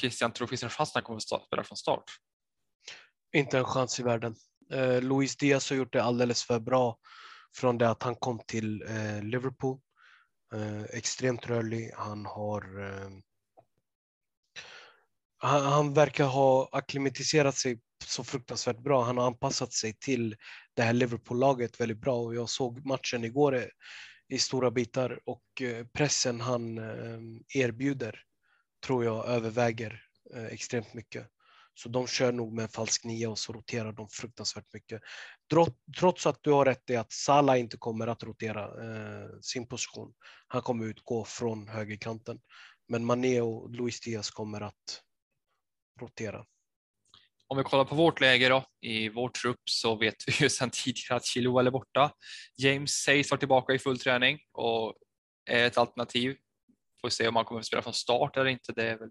Christian, 0.00 0.32
tror 0.32 0.46
du 0.46 0.50
finns 0.50 0.62
en 0.62 0.70
chans 0.70 0.90
att 0.90 0.94
han 0.94 1.02
kommer 1.02 1.16
att 1.16 1.46
spela 1.46 1.64
från 1.64 1.76
start? 1.76 2.04
Inte 3.36 3.58
en 3.58 3.64
chans 3.64 4.00
i 4.00 4.02
världen. 4.02 4.34
Eh, 4.72 5.00
Luis 5.00 5.36
Diaz 5.36 5.70
har 5.70 5.76
gjort 5.76 5.92
det 5.92 6.02
alldeles 6.02 6.44
för 6.44 6.60
bra 6.60 6.98
från 7.56 7.78
det 7.78 7.90
att 7.90 8.02
han 8.02 8.14
kom 8.14 8.40
till 8.46 8.82
eh, 8.82 9.22
Liverpool. 9.22 9.80
Eh, 10.54 10.82
extremt 10.82 11.46
rörlig. 11.46 11.90
Han 11.96 12.26
har 12.26 12.84
eh, 12.84 13.10
han, 15.38 15.62
han, 15.62 15.94
verkar 15.94 16.24
ha 16.24 16.68
akklimatiserat 16.72 17.56
sig 17.56 17.80
så 18.06 18.24
fruktansvärt 18.24 18.78
bra. 18.78 19.04
Han 19.04 19.18
har 19.18 19.26
anpassat 19.26 19.72
sig 19.72 19.96
till 20.00 20.36
det 20.74 20.82
här 20.82 20.92
Liverpool-laget 20.92 21.80
väldigt 21.80 22.00
bra 22.00 22.16
och 22.16 22.34
jag 22.34 22.48
såg 22.48 22.86
matchen 22.86 23.24
igår 23.24 23.70
i 24.28 24.38
stora 24.38 24.70
bitar 24.70 25.20
och 25.24 25.62
eh, 25.62 25.86
pressen 25.86 26.40
han 26.40 26.78
eh, 26.78 27.20
erbjuder 27.60 28.22
tror 28.86 29.04
jag 29.04 29.28
överväger 29.28 30.02
eh, 30.34 30.44
extremt 30.44 30.94
mycket. 30.94 31.28
Så 31.74 31.88
de 31.88 32.06
kör 32.06 32.32
nog 32.32 32.52
med 32.52 32.62
en 32.62 32.68
falsk 32.68 33.04
nia 33.04 33.30
och 33.30 33.38
så 33.38 33.52
roterar 33.52 33.92
de 33.92 34.08
fruktansvärt 34.08 34.72
mycket. 34.72 35.02
Trots 35.98 36.26
att 36.26 36.38
du 36.42 36.50
har 36.50 36.64
rätt 36.64 36.90
i 36.90 36.96
att 36.96 37.12
Salah 37.12 37.60
inte 37.60 37.76
kommer 37.76 38.06
att 38.06 38.22
rotera 38.22 38.64
eh, 38.64 39.28
sin 39.40 39.66
position. 39.66 40.14
Han 40.48 40.62
kommer 40.62 40.86
utgå 40.86 41.24
från 41.24 41.68
högerkanten. 41.68 42.40
Men 42.88 43.04
Mané 43.04 43.40
och 43.40 43.70
Luis 43.70 44.00
Diaz 44.00 44.30
kommer 44.30 44.60
att 44.60 45.02
rotera. 46.00 46.44
Om 47.46 47.58
vi 47.58 47.64
kollar 47.64 47.84
på 47.84 47.94
vårt 47.94 48.20
läge 48.20 48.48
då, 48.48 48.64
i 48.80 49.08
vår 49.08 49.28
trupp 49.28 49.60
så 49.64 49.94
vet 49.96 50.14
vi 50.26 50.32
ju 50.32 50.50
sedan 50.50 50.70
tidigare 50.70 51.16
att 51.16 51.24
Chilwell 51.24 51.66
är 51.66 51.70
borta. 51.70 52.12
James 52.56 52.90
sägs 52.90 53.30
vara 53.30 53.38
tillbaka 53.38 53.72
i 53.72 53.78
full 53.78 53.98
träning 53.98 54.38
och 54.52 54.94
är 55.50 55.66
ett 55.66 55.78
alternativ. 55.78 56.36
Får 57.02 57.10
se 57.10 57.28
om 57.28 57.36
han 57.36 57.44
kommer 57.44 57.60
att 57.60 57.66
spela 57.66 57.82
från 57.82 57.94
start 57.94 58.36
eller 58.36 58.50
inte. 58.50 58.72
Det 58.72 58.84
är 58.84 58.98
väl 58.98 59.10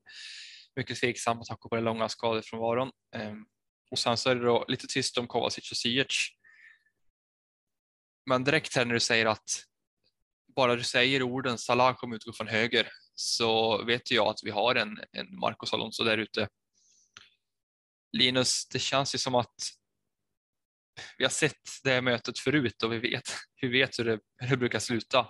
mycket 0.76 1.00
tveksamt 1.00 1.38
med 1.38 1.46
tanke 1.46 1.70
på 1.70 1.76
den 1.76 1.84
långa 1.84 2.10
skadefrånvaron. 2.10 2.92
Ehm, 3.16 3.46
och 3.92 4.00
sen 4.00 4.18
så 4.18 4.30
är 4.30 4.36
det 4.36 4.46
då 4.46 4.66
lite 4.68 4.88
tyst 4.88 5.18
om 5.18 5.28
Kovacic 5.28 5.72
och 5.72 5.78
Ziyech. 5.78 6.38
Men 8.26 8.44
direkt 8.44 8.76
här 8.76 8.86
när 8.86 8.94
du 8.94 9.00
säger 9.00 9.26
att 9.26 9.66
bara 10.56 10.76
du 10.76 10.84
säger 10.84 11.24
orden 11.24 11.58
Salah 11.58 11.96
kommer 11.96 12.16
utgå 12.16 12.34
från 12.34 12.48
höger 12.48 12.88
så 13.16 13.84
vet 13.84 14.12
jag 14.12 14.28
att 14.28 14.40
vi 14.44 14.52
har 14.52 14.76
en, 14.76 15.00
en 15.12 15.40
Marcos 15.40 15.74
Alonso 15.74 16.04
där 16.04 16.18
ute 16.18 16.48
Linus, 18.12 18.68
det 18.68 18.80
känns 18.80 19.16
ju 19.16 19.20
som 19.20 19.36
att 19.36 19.56
vi 21.18 21.24
har 21.24 21.30
sett 21.30 21.70
det 21.84 21.90
här 21.90 22.02
mötet 22.02 22.40
förut 22.40 22.84
och 22.84 22.94
vi 22.94 23.00
vet, 23.00 23.34
vi 23.62 23.68
vet 23.68 24.00
hur, 24.00 24.06
det, 24.06 24.20
hur 24.38 24.50
det 24.50 24.58
brukar 24.58 24.80
sluta. 24.80 25.28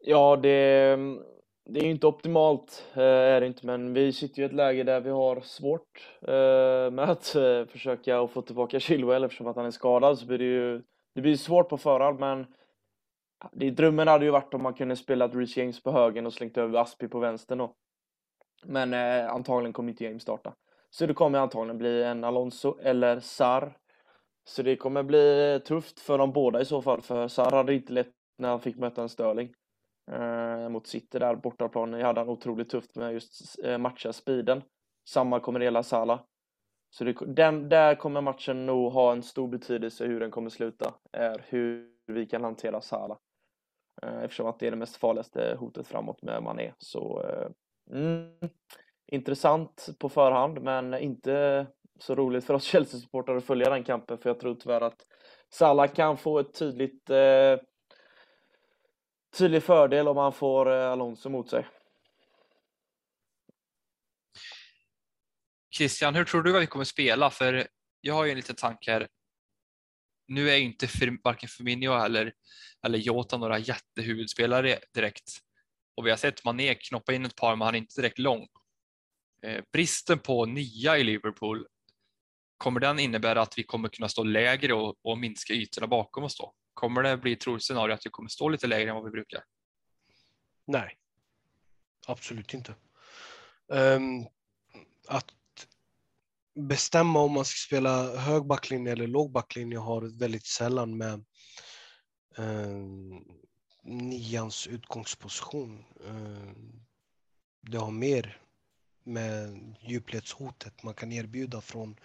Ja, 0.00 0.36
det, 0.36 0.96
det 1.64 1.80
är 1.80 1.84
inte 1.84 2.06
optimalt, 2.06 2.86
eh, 2.94 3.02
är 3.02 3.40
det 3.40 3.46
inte, 3.46 3.66
men 3.66 3.94
vi 3.94 4.12
sitter 4.12 4.38
ju 4.38 4.42
i 4.42 4.46
ett 4.46 4.52
läge 4.52 4.84
där 4.84 5.00
vi 5.00 5.10
har 5.10 5.40
svårt 5.40 6.08
eh, 6.22 6.90
med 6.90 7.10
att 7.10 7.34
eh, 7.34 7.42
försöka 7.42 7.66
försöka 7.66 8.26
få 8.26 8.42
tillbaka 8.42 8.80
Chilwell 8.80 9.24
eftersom 9.24 9.46
att 9.46 9.56
han 9.56 9.66
är 9.66 9.70
skadad 9.70 10.18
så 10.18 10.26
blir 10.26 10.38
det 10.38 10.44
ju 10.44 10.82
det 11.14 11.22
blir 11.22 11.36
svårt 11.36 11.68
på 11.68 11.78
förhand, 11.78 12.20
men 12.20 12.46
det, 13.52 13.70
drömmen 13.70 14.08
hade 14.08 14.24
ju 14.24 14.30
varit 14.30 14.54
om 14.54 14.62
man 14.62 14.74
kunde 14.74 14.96
spela 14.96 15.28
Reece 15.28 15.56
James 15.56 15.82
på 15.82 15.92
högen 15.92 16.26
och 16.26 16.32
slängt 16.32 16.58
över 16.58 16.78
Aspi 16.78 17.08
på 17.08 17.18
vänstern 17.18 17.58
då. 17.58 17.74
Men 18.64 18.94
eh, 18.94 19.30
antagligen 19.30 19.72
kommer 19.72 19.90
inte 19.90 20.04
James 20.04 20.22
starta. 20.22 20.54
Så 20.90 21.06
det 21.06 21.14
kommer 21.14 21.38
antagligen 21.38 21.78
bli 21.78 22.02
en 22.02 22.24
Alonso 22.24 22.78
eller 22.82 23.20
Sar. 23.20 23.76
Så 24.44 24.62
det 24.62 24.76
kommer 24.76 25.02
bli 25.02 25.60
tufft 25.64 26.00
för 26.00 26.18
dem 26.18 26.32
båda 26.32 26.60
i 26.60 26.64
så 26.64 26.82
fall, 26.82 27.02
för 27.02 27.28
Sar 27.28 27.50
hade 27.50 27.74
inte 27.74 27.92
lätt 27.92 28.12
när 28.38 28.48
han 28.48 28.60
fick 28.60 28.76
möta 28.76 29.02
en 29.02 29.08
Sterling. 29.08 29.54
Eh, 30.12 30.68
mot 30.68 30.86
City 30.86 31.18
där 31.18 31.34
bortaplan 31.34 31.94
hade 31.94 32.20
han 32.20 32.28
otroligt 32.28 32.70
tufft 32.70 32.96
med 32.96 33.12
just 33.12 33.64
eh, 33.64 33.78
matcha 33.78 34.12
speeden. 34.12 34.62
Samma 35.08 35.40
kommer 35.40 35.58
det 35.58 35.64
gälla 35.64 35.82
Salah. 35.82 36.20
Så 36.90 37.04
det, 37.04 37.14
den, 37.26 37.68
där 37.68 37.94
kommer 37.94 38.20
matchen 38.20 38.66
nog 38.66 38.92
ha 38.92 39.12
en 39.12 39.22
stor 39.22 39.48
betydelse 39.48 40.06
hur 40.06 40.20
den 40.20 40.30
kommer 40.30 40.50
sluta, 40.50 40.94
är 41.12 41.44
hur 41.48 41.90
vi 42.06 42.26
kan 42.26 42.44
hantera 42.44 42.80
Salah. 42.80 43.18
Eh, 44.02 44.22
eftersom 44.22 44.46
att 44.46 44.58
det 44.58 44.66
är 44.66 44.70
det 44.70 44.76
mest 44.76 44.96
farligaste 44.96 45.56
hotet 45.58 45.86
framåt 45.86 46.22
med 46.22 46.42
Mané. 46.42 46.72
Så 46.78 47.22
eh, 47.22 47.48
Mm. 47.90 48.30
Intressant 49.06 49.88
på 49.98 50.08
förhand, 50.08 50.62
men 50.62 50.94
inte 50.94 51.66
så 51.98 52.14
roligt 52.14 52.44
för 52.44 52.54
oss 52.54 52.64
Chelsea-supportrar 52.72 53.36
att 53.36 53.44
följa 53.44 53.70
den 53.70 53.84
kampen, 53.84 54.18
för 54.18 54.30
jag 54.30 54.40
tror 54.40 54.54
tyvärr 54.54 54.80
att 54.80 55.06
Salah 55.50 55.86
kan 55.92 56.16
få 56.16 56.38
ett 56.38 56.54
tydligt 56.54 57.10
eh, 57.10 57.56
tydlig 59.36 59.62
fördel 59.62 60.08
om 60.08 60.16
han 60.16 60.32
får 60.32 60.72
eh, 60.72 60.90
Alonso 60.90 61.28
mot 61.28 61.50
sig. 61.50 61.66
Christian, 65.76 66.14
hur 66.14 66.24
tror 66.24 66.42
du 66.42 66.56
att 66.56 66.62
vi 66.62 66.66
kommer 66.66 66.84
spela? 66.84 67.30
För 67.30 67.68
jag 68.00 68.14
har 68.14 68.24
ju 68.24 68.30
en 68.30 68.36
liten 68.36 68.56
tanke 68.56 68.92
här. 68.92 69.08
Nu 70.28 70.50
är 70.50 70.56
ju 70.56 70.64
inte 70.64 70.86
för, 70.86 71.18
varken 71.24 71.48
Firmino 71.48 71.92
eller, 71.92 72.32
eller 72.86 72.98
Jota 72.98 73.36
några 73.36 73.58
jättehuvudspelare 73.58 74.78
direkt 74.94 75.42
och 75.98 76.06
vi 76.06 76.10
har 76.10 76.16
sett 76.16 76.44
Mané 76.44 76.74
knoppa 76.74 77.12
in 77.12 77.24
ett 77.24 77.36
par, 77.36 77.56
men 77.56 77.64
han 77.64 77.74
är 77.74 77.78
inte 77.78 78.00
direkt 78.00 78.18
lång. 78.18 78.48
Eh, 79.42 79.64
bristen 79.72 80.18
på 80.18 80.46
nia 80.46 80.98
i 80.98 81.04
Liverpool, 81.04 81.66
kommer 82.56 82.80
den 82.80 82.98
innebära 82.98 83.42
att 83.42 83.58
vi 83.58 83.62
kommer 83.62 83.88
kunna 83.88 84.08
stå 84.08 84.22
lägre 84.22 84.74
och, 84.74 84.96
och 85.02 85.18
minska 85.18 85.52
ytorna 85.52 85.86
bakom 85.86 86.24
oss 86.24 86.36
då? 86.36 86.54
Kommer 86.78 87.02
det 87.02 87.16
bli 87.16 87.36
troligt 87.36 87.64
scenario 87.64 87.94
att 87.94 88.06
vi 88.06 88.10
kommer 88.10 88.28
stå 88.28 88.48
lite 88.48 88.66
lägre 88.66 88.90
än 88.90 88.94
vad 88.94 89.04
vi 89.04 89.10
brukar? 89.10 89.44
Nej, 90.66 90.98
absolut 92.06 92.54
inte. 92.54 92.74
Um, 93.68 94.26
att 95.08 95.34
bestämma 96.54 97.20
om 97.20 97.32
man 97.32 97.44
ska 97.44 97.66
spela 97.66 98.16
hög 98.16 98.46
backlinje 98.46 98.92
eller 98.92 99.06
låg 99.06 99.32
backlinje 99.32 99.78
har 99.78 100.18
väldigt 100.18 100.46
sällan 100.46 100.96
med 100.96 101.24
um, 102.36 103.24
nians 103.82 104.66
utgångsposition. 104.66 105.84
Um, 106.00 106.86
det 107.60 107.78
har 107.78 107.90
mer 107.90 108.40
med 109.04 109.58
djupledshotet 109.80 110.82
man 110.82 110.94
kan 110.94 111.12
erbjuda 111.12 111.60
från 111.60 111.96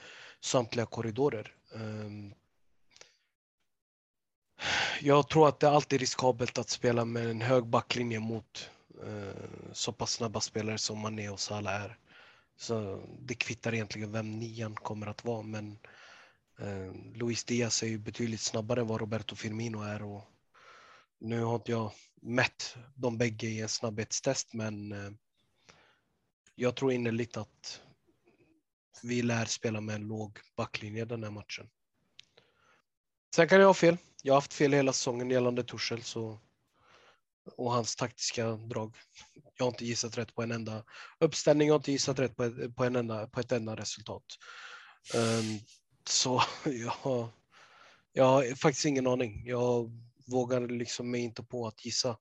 samtliga 0.41 0.86
korridorer. 0.86 1.55
Um, 1.74 2.34
jag 5.01 5.30
tror 5.30 5.47
att 5.47 5.59
det 5.59 5.70
alltid 5.70 5.97
är 5.97 5.99
riskabelt 5.99 6.57
att 6.57 6.70
spela 6.70 7.05
med 7.05 7.30
en 7.30 7.41
hög 7.41 7.66
backlinje 7.66 8.20
mot 8.20 8.70
eh, 9.05 9.43
så 9.74 9.91
pass 9.93 10.11
snabba 10.11 10.39
spelare 10.39 10.78
som 10.78 10.99
Mané 10.99 11.30
och 11.30 11.39
Salah 11.39 11.84
är. 11.84 11.97
Så 12.57 13.03
det 13.20 13.36
kvittar 13.36 13.74
egentligen 13.74 14.11
vem 14.11 14.39
nian 14.39 14.76
kommer 14.76 15.07
att 15.07 15.26
vara, 15.26 15.41
men 15.41 15.80
eh, 16.59 16.93
Luis 17.14 17.43
Diaz 17.43 17.84
är 17.84 17.88
ju 17.88 17.97
betydligt 17.97 18.41
snabbare 18.41 18.82
än 18.82 18.88
vad 18.88 18.99
Roberto 18.99 19.36
Firmino 19.36 19.82
är 19.82 20.03
och 20.03 20.24
nu 21.20 21.43
har 21.43 21.55
inte 21.55 21.72
jag 21.72 21.91
mätt 22.22 22.76
de 22.95 23.18
bägge 23.18 23.47
i 23.47 23.61
en 23.61 23.70
snabbhetstest, 23.70 24.53
men 24.53 24.91
eh, 24.91 25.11
jag 26.55 26.76
tror 26.76 26.91
innerligt 26.91 27.38
att 27.38 27.82
vi 29.03 29.22
lär 29.22 29.45
spela 29.45 29.82
med 29.82 29.95
en 29.95 30.07
låg 30.07 30.39
backlinje 30.55 31.05
den 31.05 31.24
här 31.24 31.32
matchen. 31.32 31.70
Sen 33.36 33.47
kan 33.47 33.59
jag 33.59 33.67
ha 33.67 33.73
fel. 33.73 33.97
Jag 34.23 34.34
har 34.34 34.38
haft 34.38 34.53
fel 34.53 34.73
hela 34.73 34.93
säsongen 34.93 35.29
gällande 35.29 35.63
Torshäll 35.63 36.03
så 36.03 36.39
och 37.55 37.71
hans 37.71 37.95
taktiska 37.95 38.51
drag. 38.51 38.95
Jag 39.57 39.65
har 39.65 39.71
inte 39.71 39.86
gissat 39.86 40.17
rätt 40.17 40.36
på 40.36 40.43
en 40.43 40.51
enda 40.51 40.84
uppställning. 41.19 41.67
Jag 41.67 41.73
har 41.73 41.79
inte 41.79 41.91
gissat 41.91 42.19
rätt 42.19 42.36
på 42.36 42.43
ett, 42.43 42.75
på 42.75 42.84
en 42.84 42.95
enda, 42.95 43.27
på 43.27 43.39
ett 43.39 43.51
enda 43.51 43.75
resultat. 43.75 44.23
Um, 45.15 45.59
så 46.09 46.43
jag, 46.65 47.29
jag 48.13 48.25
har 48.25 48.55
faktiskt 48.55 48.86
ingen 48.86 49.07
aning. 49.07 49.43
Jag 49.45 49.91
vågar 50.27 50.61
liksom 50.61 51.11
mig 51.11 51.21
inte 51.21 51.43
på 51.43 51.67
att 51.67 51.86
gissa 51.86 52.17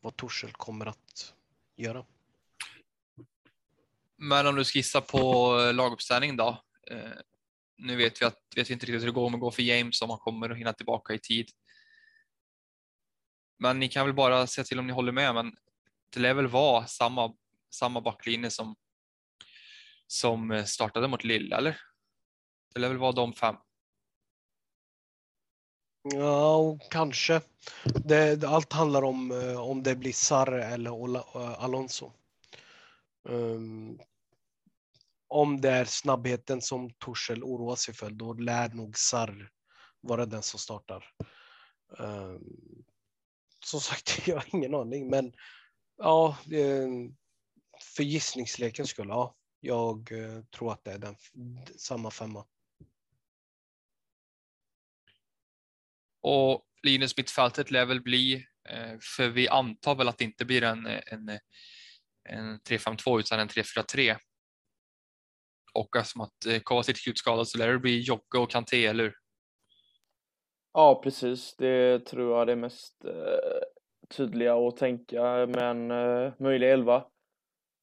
vad 0.00 0.16
Torshäll 0.16 0.52
kommer 0.52 0.86
att 0.86 1.34
göra. 1.76 2.04
Men 4.16 4.46
om 4.46 4.54
du 4.54 4.64
ska 4.64 4.78
gissa 4.78 5.00
på 5.00 5.54
laguppställning 5.72 6.36
då? 6.36 6.62
Eh, 6.90 7.10
nu 7.78 7.96
vet 7.96 8.22
vi 8.22 8.26
att 8.26 8.38
vet 8.56 8.70
vi 8.70 8.74
inte 8.74 8.86
riktigt 8.86 9.02
hur 9.02 9.06
det 9.06 9.12
går 9.12 9.30
med 9.30 9.40
går 9.40 9.50
för 9.50 9.62
James 9.62 10.02
om 10.02 10.10
han 10.10 10.18
kommer 10.18 10.50
att 10.50 10.58
hinna 10.58 10.72
tillbaka 10.72 11.14
i 11.14 11.18
tid. 11.18 11.50
Men 13.58 13.78
ni 13.78 13.88
kan 13.88 14.06
väl 14.06 14.14
bara 14.14 14.46
säga 14.46 14.64
till 14.64 14.78
om 14.78 14.86
ni 14.86 14.92
håller 14.92 15.12
med, 15.12 15.34
men 15.34 15.56
det 16.10 16.20
lär 16.20 16.34
väl 16.34 16.46
vara 16.46 16.86
samma, 16.86 17.34
samma 17.70 18.00
backlinje 18.00 18.50
som, 18.50 18.76
som 20.06 20.64
startade 20.66 21.08
mot 21.08 21.24
Lille, 21.24 21.56
eller? 21.56 21.80
Det 22.74 22.80
lär 22.80 22.88
väl 22.88 22.98
vara 22.98 23.12
de 23.12 23.32
fem? 23.32 23.56
Ja, 26.14 26.78
kanske. 26.90 27.40
Det, 27.84 28.44
allt 28.44 28.72
handlar 28.72 29.02
om 29.02 29.30
eh, 29.30 29.60
om 29.60 29.82
det 29.82 29.94
blir 29.94 30.12
Sarre 30.12 30.64
eller 30.64 31.16
eh, 31.16 31.64
Alonso. 31.64 32.12
Um, 33.22 34.00
om 35.28 35.60
det 35.60 35.70
är 35.70 35.84
snabbheten 35.84 36.60
som 36.60 36.90
Torshäll 36.98 37.44
oroar 37.44 37.76
sig 37.76 37.94
för, 37.94 38.10
då 38.10 38.32
lär 38.32 38.68
nog 38.68 38.98
Sarr 38.98 39.50
vara 40.00 40.26
den 40.26 40.42
som 40.42 40.60
startar. 40.60 41.04
Um, 41.88 42.84
som 43.64 43.80
sagt, 43.80 44.20
jag 44.26 44.36
har 44.36 44.46
ingen 44.52 44.74
aning, 44.74 45.10
men 45.10 45.32
ja, 45.96 46.38
ehm, 46.52 47.16
för 47.96 48.02
gissningslekens 48.02 48.90
skull, 48.90 49.08
ja, 49.08 49.36
jag 49.60 50.12
eh, 50.12 50.44
tror 50.44 50.72
att 50.72 50.84
det 50.84 50.92
är 50.92 50.98
den, 50.98 51.16
samma 51.76 52.10
femma. 52.10 52.46
Och 56.20 56.64
Linus 56.82 57.16
mittfältet 57.16 57.70
lär 57.70 57.84
väl 57.84 58.00
bli, 58.00 58.46
eh, 58.68 58.98
för 59.16 59.28
vi 59.28 59.48
antar 59.48 59.94
väl 59.94 60.08
att 60.08 60.18
det 60.18 60.24
inte 60.24 60.44
blir 60.44 60.62
en, 60.62 60.86
en, 60.86 61.28
en 62.28 62.60
3-5-2 62.60 63.20
utan 63.20 63.40
en 63.40 63.48
3-4-3. 63.48 64.18
Och 65.72 65.96
eftersom 65.96 66.20
att 66.20 66.46
eh, 66.46 66.58
Kovacic 66.58 67.06
är 67.06 67.12
skadad 67.14 67.48
så 67.48 67.58
lär 67.58 67.68
det 67.68 67.78
bli 67.78 68.00
Jocke 68.00 68.38
och 68.38 68.50
Kanté, 68.50 68.86
eller 68.86 69.04
hur? 69.04 69.14
Ja, 70.72 71.00
precis. 71.04 71.56
Det 71.56 72.06
tror 72.06 72.32
jag 72.32 72.42
är 72.42 72.46
det 72.46 72.56
mest 72.56 73.04
eh, 73.04 73.60
tydliga 74.16 74.54
att 74.54 74.76
tänka 74.76 75.22
med 75.46 75.62
en 75.62 75.90
eh, 75.90 76.32
möjlig 76.38 76.70
elva. 76.70 76.96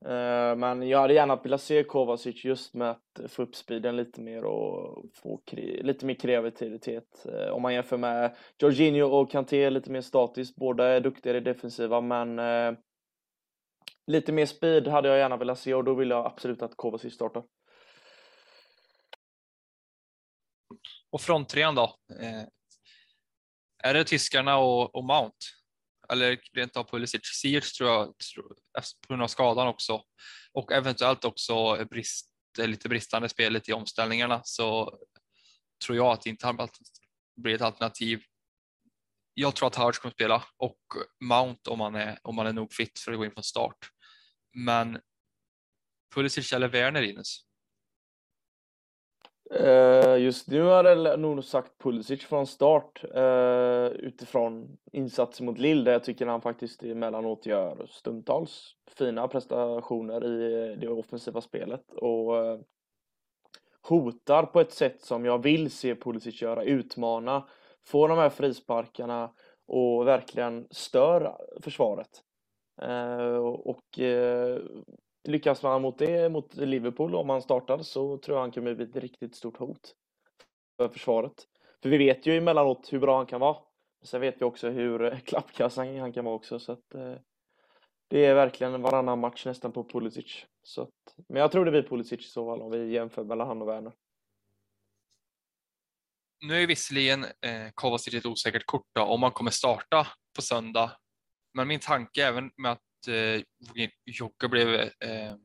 Eh, 0.06 0.56
men 0.56 0.90
jag 0.90 1.00
hade 1.00 1.14
gärna 1.14 1.36
velat 1.36 1.62
se 1.62 1.84
Kovacic 1.84 2.46
just 2.46 2.74
med 2.74 2.90
att 2.90 3.32
få 3.32 3.44
upp 3.44 3.56
speeden 3.56 3.96
lite 3.96 4.22
mer 4.22 4.44
och 4.44 5.06
få 5.14 5.42
lite 5.82 6.06
mer 6.06 6.14
kreativitet. 6.14 7.26
Eh, 7.26 7.54
om 7.54 7.62
man 7.62 7.74
jämför 7.74 7.98
med 7.98 8.36
Jorginho 8.58 9.08
och 9.08 9.32
Kanté, 9.32 9.70
lite 9.70 9.92
mer 9.92 10.02
statiskt. 10.02 10.56
Båda 10.56 10.88
är 10.88 11.02
duktigare 11.02 11.38
i 11.38 11.42
defensiva, 11.42 12.02
men 12.02 12.40
eh, 12.40 12.74
lite 14.08 14.32
mer 14.32 14.46
speed 14.46 14.88
hade 14.88 15.10
jag 15.10 15.18
gärna 15.18 15.38
velat 15.38 15.60
se 15.60 15.74
och 15.74 15.84
då 15.84 15.94
vill 15.94 16.10
jag 16.10 16.26
absolut 16.26 16.62
att 16.62 16.78
Kovacic 16.78 17.14
startar. 17.14 17.44
Och 21.12 21.22
fronttrean 21.22 21.76
då? 21.76 21.98
Är 23.84 23.94
det 23.94 24.04
tyskarna 24.04 24.58
och, 24.58 24.96
och 24.96 25.04
Mount? 25.04 25.38
Eller 26.10 26.40
rent 26.54 26.78
av 26.78 26.84
Pulisic. 26.84 27.22
Ziyech 27.42 27.74
tror 27.74 27.90
jag, 27.90 28.08
på 28.78 29.08
grund 29.08 29.24
av 29.24 29.28
skadan 29.28 29.68
också, 29.68 30.04
och 30.54 30.72
eventuellt 30.72 31.26
också 31.26 31.86
brist, 31.86 32.30
lite 32.58 32.90
bristande 32.90 33.30
spelet 33.30 33.70
i 33.70 33.74
omställningarna, 33.74 34.42
så 34.44 35.00
tror 35.86 35.98
jag 35.98 36.08
att 36.08 36.22
det 36.22 36.30
inte 36.30 36.68
blir 37.36 37.56
ett 37.56 37.62
alternativ. 37.62 38.24
Jag 39.34 39.56
tror 39.56 39.68
att 39.68 39.76
Hurts 39.76 40.00
kommer 40.00 40.14
spela 40.14 40.44
och 40.58 40.80
Mount 41.24 41.70
om 41.70 41.80
man 41.80 41.96
är, 41.96 42.20
om 42.22 42.36
man 42.36 42.48
är 42.48 42.54
nog 42.54 42.74
fit 42.74 43.00
för 43.00 43.12
att 43.12 43.18
gå 43.18 43.26
in 43.26 43.32
från 43.32 43.44
start. 43.44 43.78
Men 44.54 45.00
Pulisic 46.16 46.54
eller 46.54 46.68
Werner, 46.68 47.02
Ines? 47.02 47.45
Eh, 49.52 50.18
just 50.18 50.48
nu 50.48 50.62
har 50.62 50.84
jag 50.84 51.20
nog 51.20 51.44
sagt 51.44 51.78
Pulisic 51.78 52.24
från 52.26 52.48
start 52.48 53.04
eh, 53.14 53.86
utifrån 53.86 54.78
insatser 54.92 55.44
mot 55.44 55.58
Lill 55.58 55.84
där 55.84 55.92
jag 55.92 56.04
tycker 56.04 56.26
han 56.26 56.42
faktiskt 56.42 56.84
emellanåt 56.84 57.46
gör 57.46 57.86
stundtals 57.90 58.76
fina 58.88 59.28
prestationer 59.28 60.26
i 60.26 60.76
det 60.76 60.88
offensiva 60.88 61.42
spelet 61.42 61.94
och 61.94 62.38
eh, 62.38 62.60
hotar 63.82 64.44
på 64.44 64.60
ett 64.60 64.72
sätt 64.72 65.02
som 65.02 65.26
jag 65.26 65.44
vill 65.44 65.72
se 65.72 65.96
Pulisic 65.96 66.42
göra, 66.42 66.64
utmana, 66.64 67.48
få 67.84 68.08
de 68.08 68.18
här 68.18 68.30
frisparkarna 68.30 69.32
och 69.68 70.08
verkligen 70.08 70.68
störa 70.72 71.38
försvaret. 71.62 72.24
och 73.64 74.00
Lyckas 75.28 75.64
man 75.64 75.82
mot 75.82 75.98
det 75.98 76.30
mot 76.30 76.56
Liverpool 76.56 77.16
om 77.16 77.30
han 77.30 77.42
startar 77.42 77.82
så 77.82 78.18
tror 78.18 78.38
jag 78.38 78.42
han 78.42 78.52
kan 78.52 78.64
bli 78.64 78.84
ett 78.84 78.96
riktigt 78.96 79.36
stort 79.36 79.58
hot 79.58 79.96
för 80.78 80.90
försvaret. 80.90 81.48
För 81.82 81.90
vi 81.90 81.98
vet 81.98 82.26
ju 82.26 82.38
emellanåt 82.38 82.94
hur 82.94 83.00
bra 83.00 83.18
han 83.18 83.26
kan 83.26 83.42
vara. 83.42 83.58
Sen 84.04 84.22
vet 84.22 84.42
vi 84.42 84.46
också 84.46 84.70
hur 84.70 85.04
eh, 85.04 85.20
klappkass 85.26 85.78
han 85.78 86.14
kan 86.14 86.26
vara 86.26 86.36
också 86.36 86.60
så 86.60 86.72
att 86.72 86.94
eh, 86.96 87.16
det 88.08 88.26
är 88.26 88.36
verkligen 88.36 88.82
varannan 88.82 89.20
match 89.20 89.46
nästan 89.46 89.72
på 89.72 89.84
Pulisic. 89.84 90.46
Så 90.64 90.82
att, 90.82 91.16
men 91.30 91.42
jag 91.42 91.52
tror 91.52 91.66
det 91.66 91.72
blir 91.72 91.84
Pulisic 91.84 92.20
i 92.20 92.30
så 92.30 92.46
fall 92.46 92.62
om 92.62 92.72
vi 92.72 92.92
jämför 92.92 93.24
mellan 93.24 93.48
han 93.48 93.62
och 93.62 93.68
Werner. 93.68 93.94
Nu 96.46 96.64
är 96.64 96.68
visserligen 96.68 97.24
eh, 97.24 97.70
Kovacic 97.74 98.14
ett 98.14 98.26
osäkert 98.26 98.66
kort 98.66 98.86
då, 98.96 99.02
om 99.02 99.24
han 99.24 99.32
kommer 99.32 99.52
starta 99.52 100.08
på 100.36 100.42
söndag. 100.42 100.92
Men 101.54 101.68
min 101.68 101.80
tanke 101.80 102.26
även 102.26 102.52
med 102.58 102.72
att 102.72 102.82
eh, 103.08 103.42
Jocke 104.06 104.48
blev 104.48 104.70
eh, 104.80 105.36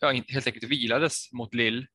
ja, 0.00 0.12
helt 0.28 0.46
enkelt 0.46 0.64
vilades 0.64 1.32
mot 1.32 1.54
Lill 1.54 1.86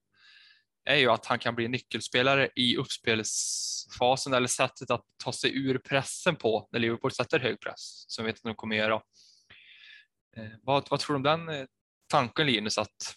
är 0.85 0.95
ju 0.95 1.11
att 1.11 1.25
han 1.25 1.39
kan 1.39 1.55
bli 1.55 1.67
nyckelspelare 1.67 2.49
i 2.55 2.77
uppspelsfasen 2.77 4.33
eller 4.33 4.47
sättet 4.47 4.91
att 4.91 5.05
ta 5.23 5.33
sig 5.33 5.57
ur 5.57 5.77
pressen 5.77 6.35
på 6.35 6.69
när 6.71 6.79
Liverpool 6.79 7.11
sätter 7.11 7.39
hög 7.39 7.59
press 7.59 8.05
som 8.07 8.25
vi 8.25 8.31
vet 8.31 8.37
att 8.37 8.43
de 8.43 8.55
kommer 8.55 8.75
göra. 8.75 9.01
Eh, 10.37 10.51
vad, 10.61 10.87
vad, 10.89 10.99
tror 10.99 11.13
du 11.13 11.17
om 11.17 11.23
den 11.23 11.49
eh, 11.49 11.65
tanken 12.07 12.47
Linus 12.47 12.77
att, 12.77 13.15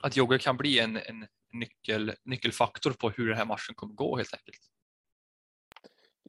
att 0.00 0.16
Jogge 0.16 0.38
kan 0.38 0.56
bli 0.56 0.78
en, 0.78 0.96
en 0.96 1.26
nyckel, 1.52 2.14
nyckelfaktor 2.24 2.92
på 2.92 3.10
hur 3.10 3.28
den 3.28 3.36
här 3.36 3.44
matchen 3.44 3.74
kommer 3.74 3.94
gå 3.94 4.16
helt 4.16 4.34
enkelt? 4.34 4.60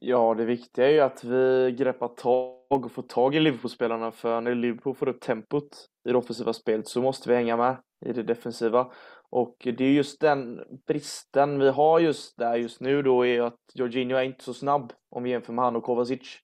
Ja, 0.04 0.34
det 0.34 0.44
viktiga 0.44 0.86
är 0.86 0.90
ju 0.90 1.00
att 1.00 1.24
vi 1.24 1.74
greppar 1.78 2.08
tag 2.08 2.84
och 2.84 2.92
får 2.92 3.02
tag 3.02 3.34
i 3.34 3.40
Liverpool-spelarna 3.40 4.10
för 4.12 4.40
när 4.40 4.54
Liverpool 4.54 4.94
får 4.94 5.08
upp 5.08 5.20
tempot 5.20 5.88
i 6.04 6.12
det 6.12 6.18
offensiva 6.18 6.52
spelet 6.52 6.88
så 6.88 7.02
måste 7.02 7.28
vi 7.28 7.34
hänga 7.34 7.56
med 7.56 7.76
i 8.06 8.12
det 8.12 8.22
defensiva. 8.22 8.92
Och 9.30 9.56
det 9.58 9.84
är 9.84 9.92
just 9.92 10.20
den 10.20 10.60
bristen 10.86 11.58
vi 11.58 11.68
har 11.68 12.00
just 12.00 12.38
där 12.38 12.56
just 12.56 12.80
nu 12.80 13.02
då 13.02 13.26
är 13.26 13.40
att 13.40 13.60
Jorginho 13.74 14.16
är 14.16 14.22
inte 14.22 14.44
så 14.44 14.54
snabb 14.54 14.92
om 15.10 15.22
vi 15.22 15.30
jämför 15.30 15.52
med 15.52 15.64
han 15.64 15.76
och 15.76 15.84
Kovacic. 15.84 16.38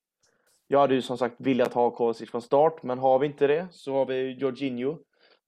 Jag 0.67 0.79
hade 0.81 0.95
ju 0.95 1.03
som 1.03 1.19
sagt 1.19 1.37
velat 1.39 1.75
ha 1.75 1.91
Kovacic 1.91 2.31
från 2.31 2.43
start, 2.43 2.83
men 2.83 2.99
har 2.99 3.19
vi 3.19 3.27
inte 3.27 3.47
det 3.47 3.69
så 3.71 3.93
har 3.95 4.07
vi 4.07 4.33
Jorginho. 4.33 4.99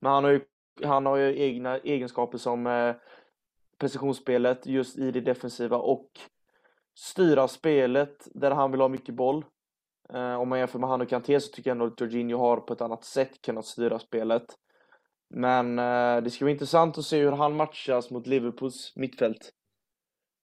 Men 0.01 0.13
han 0.13 0.25
har 0.25 0.31
ju, 0.31 0.41
han 0.85 1.07
har 1.07 1.17
ju 1.17 1.43
egna 1.43 1.79
egenskaper 1.79 2.39
som 2.39 2.67
eh, 2.67 2.95
precisionsspelet 3.79 4.67
just 4.67 4.99
i 4.99 5.11
det 5.11 5.21
defensiva 5.21 5.77
och 5.77 6.11
styra 6.95 7.49
spelet 7.49 8.29
där 8.35 8.51
han 8.51 8.71
vill 8.71 8.81
ha 8.81 8.89
mycket 8.89 9.15
boll. 9.15 9.45
Eh, 10.13 10.35
om 10.35 10.49
man 10.49 10.59
jämför 10.59 10.79
med 10.79 10.89
han 10.89 11.01
och 11.01 11.09
Kanté 11.09 11.41
så 11.41 11.53
tycker 11.53 11.71
jag 11.71 11.75
ändå 11.75 11.87
att 11.87 12.01
Jorginho 12.01 12.39
har 12.39 12.57
på 12.57 12.73
ett 12.73 12.81
annat 12.81 13.05
sätt 13.05 13.43
kunnat 13.43 13.67
styra 13.67 13.99
spelet. 13.99 14.45
Men 15.35 15.79
eh, 15.79 16.23
det 16.23 16.31
ska 16.31 16.45
bli 16.45 16.53
intressant 16.53 16.99
att 16.99 17.05
se 17.05 17.23
hur 17.23 17.33
han 17.33 17.57
matchas 17.57 18.11
mot 18.11 18.27
Liverpools 18.27 18.93
mittfält 18.97 19.53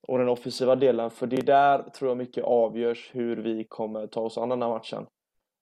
och 0.07 0.17
den 0.17 0.29
offensiva 0.29 0.75
delen, 0.75 1.09
för 1.11 1.27
det 1.27 1.37
är 1.37 1.41
där 1.41 1.89
tror 1.89 2.09
jag 2.11 2.17
mycket 2.17 2.43
avgörs 2.43 3.09
hur 3.13 3.37
vi 3.37 3.63
kommer 3.69 4.07
ta 4.07 4.21
oss 4.21 4.37
an 4.37 4.49
den 4.49 4.61
här 4.61 4.69
matchen. 4.69 5.05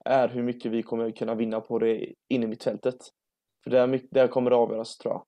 Är 0.05 0.27
hur 0.27 0.43
mycket 0.43 0.71
vi 0.71 0.83
kommer 0.83 1.11
kunna 1.11 1.35
vinna 1.35 1.61
på 1.61 1.79
det 1.79 2.13
inne 2.29 2.45
i 2.45 2.47
mittfältet. 2.47 2.95
För 3.63 3.71
där, 3.71 4.01
där 4.11 4.27
kommer 4.27 4.49
det 4.49 4.55
avgöras 4.55 4.97
tror 4.97 5.13
jag 5.13 5.25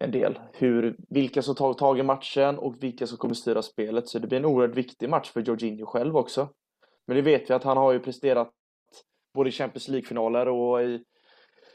en 0.00 0.10
del. 0.10 0.38
Hur, 0.52 0.96
vilka 1.08 1.42
som 1.42 1.54
tar 1.54 1.74
tag 1.74 1.98
i 1.98 2.02
matchen 2.02 2.58
och 2.58 2.82
vilka 2.82 3.06
som 3.06 3.18
kommer 3.18 3.34
styra 3.34 3.62
spelet. 3.62 4.08
Så 4.08 4.18
det 4.18 4.26
blir 4.26 4.38
en 4.38 4.44
oerhört 4.44 4.76
viktig 4.76 5.08
match 5.08 5.30
för 5.30 5.40
Jorginho 5.40 5.86
själv 5.86 6.16
också. 6.16 6.48
Men 7.06 7.16
det 7.16 7.22
vet 7.22 7.50
vi 7.50 7.54
att 7.54 7.64
han 7.64 7.76
har 7.76 7.92
ju 7.92 8.00
presterat 8.00 8.50
både 9.34 9.48
i 9.48 9.52
Champions 9.52 9.88
League-finaler 9.88 10.48
och 10.48 10.82
i, 10.82 11.04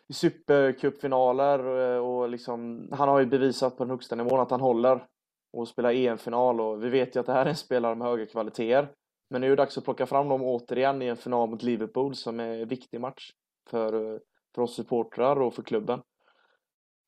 i 0.08 0.14
eh, 0.48 1.98
och 1.98 2.30
liksom, 2.30 2.90
han 2.92 3.10
har 3.10 3.20
ju 3.20 3.26
bevisat 3.26 3.78
på 3.78 3.84
den 3.84 3.92
högsta 3.92 4.16
nivån 4.16 4.40
att 4.40 4.52
han 4.52 4.62
håller 4.62 5.06
och 5.54 5.68
spelar 5.68 5.94
EM-final 5.94 6.62
och 6.62 6.84
vi 6.84 6.90
vet 6.90 7.16
ju 7.16 7.20
att 7.20 7.26
det 7.26 7.34
här 7.34 7.46
är 7.46 7.50
en 7.50 7.56
spelare 7.56 7.96
med 7.96 8.08
höga 8.08 8.26
kvaliteter. 8.26 8.92
Men 9.30 9.42
nu 9.42 9.48
är 9.48 9.50
det 9.50 9.56
dags 9.56 9.78
att 9.78 9.84
plocka 9.84 10.06
fram 10.06 10.30
dem 10.30 10.42
återigen 10.44 11.02
i 11.02 11.08
en 11.08 11.18
final 11.18 11.50
mot 11.50 11.64
Liverpool 11.64 12.16
som 12.16 12.40
är 12.40 12.62
en 12.62 12.68
viktig 12.68 13.00
match 13.00 13.32
för, 13.70 14.14
eh, 14.14 14.20
för 14.56 14.62
oss 14.62 14.76
supportrar 14.76 15.42
och 15.42 15.54
för 15.54 15.64
klubben. 15.64 16.02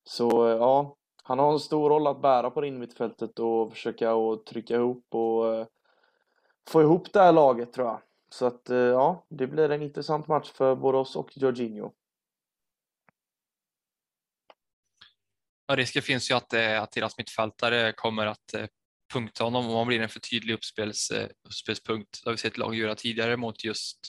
Så 0.04 0.48
eh, 0.48 0.56
ja, 0.56 0.96
han 1.24 1.40
har 1.40 1.54
en 1.54 1.60
stor 1.60 1.90
roll 1.90 2.08
att 2.08 2.22
bära 2.22 2.52
på 2.52 2.62
det 2.62 2.68
innermittfältet 2.68 3.40
och 3.40 3.72
försöka 3.74 4.14
och 4.14 4.46
trycka 4.46 4.76
ihop 4.76 5.06
och 5.10 5.56
eh, 5.56 5.68
få 6.70 6.82
ihop 6.82 7.14
det 7.14 7.20
här 7.22 7.32
laget 7.32 7.74
tror 7.74 7.88
jag. 7.88 8.02
Så 8.34 8.46
att 8.46 8.70
eh, 8.70 8.78
ja, 8.78 9.26
det 9.30 9.48
blir 9.48 9.70
en 9.70 9.82
intressant 9.82 10.28
match 10.28 10.52
för 10.52 10.76
både 10.76 10.98
oss 10.98 11.16
och 11.16 11.38
Jorginho. 11.38 11.92
Ja, 15.68 15.76
risken 15.76 16.02
finns 16.02 16.32
ju 16.32 16.36
att, 16.36 16.54
eh, 16.54 16.82
att 16.82 16.92
deras 16.92 17.18
mittfältare 17.18 17.94
kommer 17.94 18.26
att 18.26 18.56
punkta 19.14 19.44
honom 19.44 19.70
om 19.70 19.76
han 19.76 19.88
blir 19.88 20.02
en 20.02 20.10
för 20.10 20.20
tydlig 20.20 20.54
uppspels, 20.54 21.12
uppspelspunkt. 21.48 22.24
Det 22.24 22.30
har 22.30 22.32
vi 22.32 22.38
sett 22.38 22.58
lag 22.58 22.76
göra 22.76 22.96
tidigare 22.96 23.38
mot 23.38 23.64
just, 23.64 24.00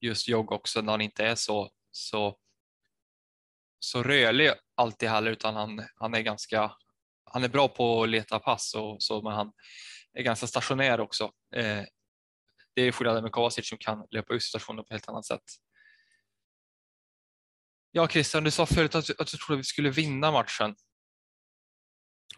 just 0.00 0.28
Jogg 0.28 0.52
också 0.52 0.80
när 0.80 0.92
han 0.92 1.00
inte 1.00 1.24
är 1.24 1.34
så, 1.34 1.70
så, 1.90 2.36
så 3.80 4.02
rörlig 4.02 4.52
alltid 4.74 5.08
heller 5.08 5.30
utan 5.30 5.56
han, 5.56 5.86
han 5.94 6.14
är 6.14 6.20
ganska 6.20 6.72
han 7.24 7.44
är 7.44 7.48
bra 7.48 7.68
på 7.68 8.02
att 8.02 8.08
leta 8.08 8.38
pass 8.38 8.74
och 8.74 8.96
så 9.02 9.22
men 9.22 9.32
han 9.32 9.52
är 10.12 10.22
ganska 10.22 10.46
stationär 10.46 11.00
också. 11.00 11.24
Eh, 11.56 11.82
det 12.74 12.82
är 12.82 12.92
skillnaden 12.92 13.22
med 13.22 13.32
Kovacic 13.32 13.68
som 13.68 13.78
kan 13.78 14.06
löpa 14.10 14.34
ut 14.34 14.42
situationer 14.42 14.82
på 14.82 14.86
ett 14.86 14.90
helt 14.90 15.08
annat 15.08 15.26
sätt. 15.26 15.44
Ja, 17.90 18.08
Christian, 18.08 18.44
du 18.44 18.50
sa 18.50 18.66
förut 18.66 18.94
att, 18.94 19.20
att 19.20 19.30
du 19.30 19.36
trodde 19.36 19.56
vi 19.56 19.64
skulle 19.64 19.90
vinna 19.90 20.30
matchen. 20.30 20.76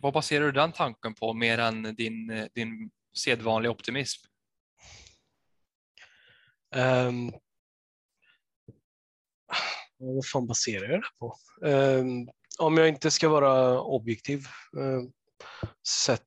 Vad 0.00 0.12
baserar 0.12 0.44
du 0.44 0.52
den 0.52 0.72
tanken 0.72 1.14
på 1.14 1.34
mer 1.34 1.58
än 1.58 1.94
din, 1.94 2.48
din 2.54 2.90
sedvanliga 3.18 3.70
optimism? 3.70 4.26
Um, 6.74 7.32
vad 10.02 10.26
fan 10.26 10.46
baserar 10.46 10.90
jag 10.90 11.00
det 11.00 11.18
på? 11.18 11.36
Um, 11.62 12.28
om 12.58 12.76
jag 12.76 12.88
inte 12.88 13.10
ska 13.10 13.28
vara 13.28 13.80
objektiv 13.80 14.46
uh, 14.76 15.02
sett 15.88 16.24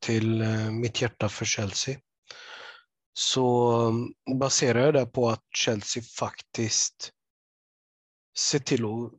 till 0.00 0.42
uh, 0.42 0.70
mitt 0.70 1.02
hjärta 1.02 1.28
för 1.28 1.44
Chelsea 1.44 1.98
så 3.18 3.72
um, 3.72 4.14
baserar 4.38 4.84
jag 4.84 4.94
det 4.94 5.06
på 5.06 5.28
att 5.28 5.44
Chelsea 5.56 6.02
faktiskt 6.02 7.12
ser 8.38 8.58
till 8.58 8.84
att 8.84 9.12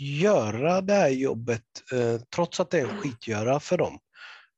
göra 0.00 0.80
det 0.80 0.94
här 0.94 1.08
jobbet 1.08 1.92
eh, 1.92 2.20
trots 2.34 2.60
att 2.60 2.70
det 2.70 2.80
är 2.80 2.86
en 2.86 3.00
skitgöra 3.00 3.60
för 3.60 3.78
dem. 3.78 3.98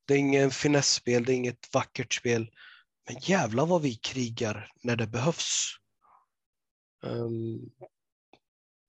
Det 0.07 0.15
är 0.15 0.19
ingen 0.19 0.51
finessspel, 0.51 1.25
det 1.25 1.33
är 1.33 1.37
inget 1.37 1.75
vackert 1.75 2.15
spel. 2.15 2.51
Men 3.09 3.17
jävla 3.21 3.65
vad 3.65 3.83
vi 3.83 3.95
krigar 3.95 4.71
när 4.83 4.97
det 4.97 5.07
behövs. 5.07 5.75
Um, 7.03 7.71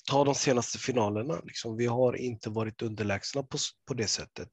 ta 0.09 0.23
de 0.23 0.35
senaste 0.35 0.77
finalerna. 0.77 1.41
Liksom. 1.43 1.77
Vi 1.77 1.85
har 1.85 2.15
inte 2.15 2.49
varit 2.49 2.81
underlägsna 2.81 3.43
på, 3.43 3.57
på 3.87 3.93
det 3.93 4.07
sättet. 4.07 4.49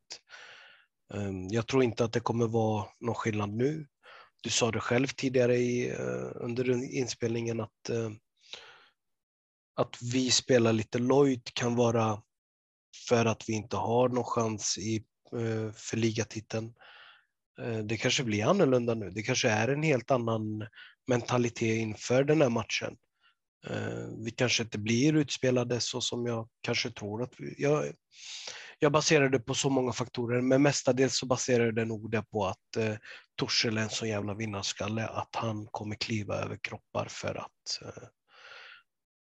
Um, 1.15 1.49
jag 1.49 1.67
tror 1.67 1.83
inte 1.83 2.05
att 2.05 2.13
det 2.13 2.21
kommer 2.21 2.47
vara 2.47 2.87
någon 3.01 3.15
skillnad 3.15 3.51
nu. 3.51 3.87
Du 4.43 4.51
sa 4.51 4.71
det 4.71 4.81
själv 4.81 5.07
tidigare 5.07 5.57
i, 5.57 5.93
uh, 5.93 6.31
under 6.35 6.95
inspelningen 6.95 7.61
att 7.61 7.91
uh, 7.91 8.11
att 9.75 10.03
vi 10.03 10.31
spelar 10.31 10.73
lite 10.73 10.99
lojt 10.99 11.55
kan 11.55 11.77
vara 11.77 12.23
för 13.09 13.25
att 13.25 13.49
vi 13.49 13.53
inte 13.53 13.77
har 13.77 14.09
någon 14.09 14.25
chans 14.25 14.79
i, 14.79 15.05
uh, 15.35 15.73
för 15.73 15.97
ligatiteln. 15.97 16.75
Det 17.85 17.97
kanske 17.97 18.25
blir 18.25 18.45
annorlunda 18.45 18.95
nu. 18.95 19.11
Det 19.11 19.23
kanske 19.23 19.49
är 19.49 19.69
en 19.69 19.83
helt 19.83 20.11
annan 20.11 20.67
mentalitet 21.07 21.79
inför 21.79 22.25
den 22.25 22.43
här 22.43 22.49
matchen. 22.49 22.97
Vi 24.25 24.31
kanske 24.31 24.63
inte 24.63 24.79
blir 24.79 25.17
utspelade 25.17 25.81
så 25.81 26.01
som 26.01 26.27
jag 26.27 26.49
kanske 26.61 26.91
tror 26.91 27.23
att 27.23 27.35
vi... 27.39 27.55
Jag, 27.59 27.93
jag 28.79 28.93
baserar 28.93 29.29
det 29.29 29.39
på 29.39 29.55
så 29.55 29.71
många 29.71 29.93
faktorer, 29.93 30.41
men 30.41 30.63
mestadels 30.63 31.19
så 31.19 31.27
baserar 31.27 31.65
jag 31.65 31.75
det 31.75 31.85
nog 31.85 32.11
det 32.11 32.23
på 32.23 32.47
att 32.47 32.77
eh, 32.77 32.97
Torshäll 33.37 33.79
är 33.79 33.83
en 33.83 33.91
så 33.91 34.07
jävla 34.07 34.35
vinnarskalle 34.35 35.07
att 35.07 35.35
han 35.35 35.67
kommer 35.67 35.97
kliva 35.97 36.35
över 36.35 36.57
kroppar 36.57 37.07
för 37.11 37.35
att 37.35 37.83
eh, 37.83 38.09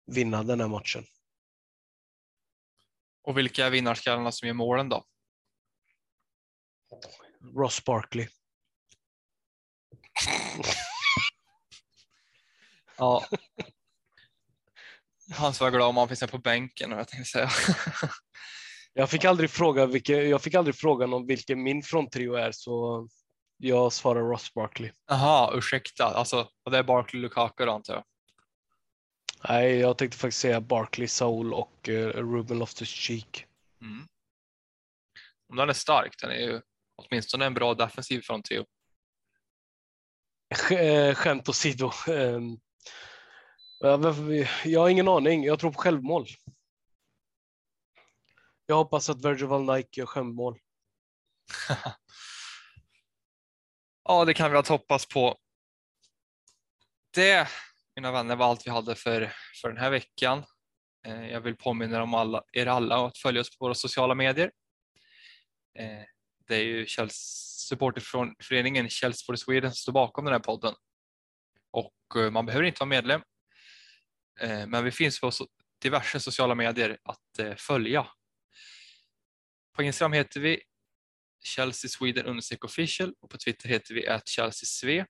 vinna 0.07 0.43
den 0.43 0.61
här 0.61 0.69
matchen. 0.69 1.05
Och 3.23 3.39
vilka 3.39 3.67
är 3.67 3.71
vinnarskallarna 3.71 4.33
som 4.33 4.49
gör 4.49 4.55
målen 4.55 4.89
då? 4.89 5.05
Ross 7.57 7.85
Barkley. 7.85 8.29
ja. 12.97 13.25
Han 15.35 15.55
ska 15.55 15.65
vara 15.65 15.77
glad 15.77 15.89
om 15.89 15.97
han 15.97 16.09
finns 16.09 16.31
på 16.31 16.39
bänken 16.39 16.91
jag 16.91 17.09
tänkte 17.09 17.31
säga. 17.31 17.51
Jag 18.97 19.11
fick 19.11 19.25
aldrig 19.25 19.51
fråga 19.51 19.87
vilken, 19.87 20.31
jag 20.31 20.43
fick 20.43 20.55
aldrig 20.55 20.77
frågan 20.77 21.13
om 21.13 21.27
vilken 21.27 21.63
min 21.63 21.83
fronttrio 21.83 22.35
är 22.35 22.53
så 22.53 23.09
jag 23.57 23.93
svarar 23.93 24.21
Ross 24.21 24.55
Barkley. 24.55 24.93
Jaha, 25.07 25.57
ursäkta. 25.57 26.05
Alltså, 26.05 26.49
och 26.65 26.71
det 26.71 26.79
är 26.79 26.83
Barkley 26.83 27.23
Lukaku 27.23 27.65
då 27.65 27.73
antar 27.73 27.95
jag? 27.95 28.05
Nej, 29.49 29.77
jag 29.77 29.99
tänkte 29.99 30.19
faktiskt 30.19 30.41
säga 30.41 30.61
Barkley, 30.61 31.09
Saul 31.09 31.55
och 31.55 31.89
uh, 31.89 32.09
Ruben 32.09 32.59
Loftus-Cheek. 32.59 33.47
Mm. 33.81 34.07
Den 35.57 35.69
är 35.69 35.73
stark. 35.73 36.15
Den 36.21 36.31
är 36.31 36.39
ju 36.39 36.61
åtminstone 36.97 37.47
en 37.47 37.55
bra 37.55 37.75
defensiv 37.75 38.21
fronttrio. 38.21 38.65
Eh, 40.71 41.15
skämt 41.15 41.49
åsido. 41.49 41.91
Ehm, 42.09 42.59
jag 44.65 44.81
har 44.81 44.89
ingen 44.89 45.09
aning. 45.09 45.45
Jag 45.45 45.59
tror 45.59 45.73
på 45.73 45.79
självmål. 45.79 46.27
Jag 48.67 48.77
hoppas 48.77 49.11
att 49.11 49.25
Virgil 49.25 49.47
van 49.47 49.67
Dijk 49.67 49.97
gör 49.97 50.07
självmål. 50.07 50.59
ja, 54.05 54.25
det 54.25 54.35
kan 54.35 54.53
vi 54.53 54.59
att 54.59 54.69
hoppas 54.69 55.07
på. 55.07 55.37
Det, 57.15 57.49
mina 57.97 58.13
vänner, 58.13 58.37
var 58.37 58.47
allt 58.47 58.67
vi 58.67 58.71
hade 58.71 58.95
för, 58.95 59.33
för 59.63 59.69
den 59.69 59.79
här 59.79 59.91
veckan. 59.91 60.45
Eh, 61.07 61.31
jag 61.31 61.41
vill 61.41 61.57
påminna 61.57 62.03
om 62.03 62.15
alla, 62.15 62.43
er 62.53 62.67
alla 62.67 63.07
att 63.07 63.19
följa 63.19 63.41
oss 63.41 63.59
på 63.59 63.65
våra 63.65 63.75
sociala 63.75 64.15
medier. 64.15 64.53
Eh, 65.79 66.03
det 66.47 66.55
är 66.55 66.65
ju 66.65 66.87
supporterföreningen 67.69 68.89
Chelsea 68.89 69.37
Sweden 69.37 69.71
som 69.71 69.77
står 69.77 69.93
bakom 69.93 70.25
den 70.25 70.35
här 70.35 70.41
podden. 70.41 70.75
Och 71.71 72.23
eh, 72.23 72.31
man 72.31 72.47
behöver 72.47 72.67
inte 72.67 72.81
vara 72.81 72.89
medlem. 72.89 73.23
Eh, 74.41 74.67
men 74.67 74.85
vi 74.85 74.91
finns 74.91 75.21
på 75.21 75.33
diverse 75.83 76.21
sociala 76.21 76.55
medier 76.55 76.99
att 77.03 77.39
eh, 77.39 77.55
följa 77.55 78.07
på 79.75 79.83
Instagram 79.83 80.13
heter 80.13 80.41
vi 80.41 80.63
Chelsea 81.45 81.89
Sweden 81.89 82.41
official 82.61 83.15
och 83.21 83.31
på 83.31 83.39
Twitter 83.39 83.69
heter 83.69 83.95
vi 83.95 84.07
att 84.09 84.29
Chelsea 84.29 85.07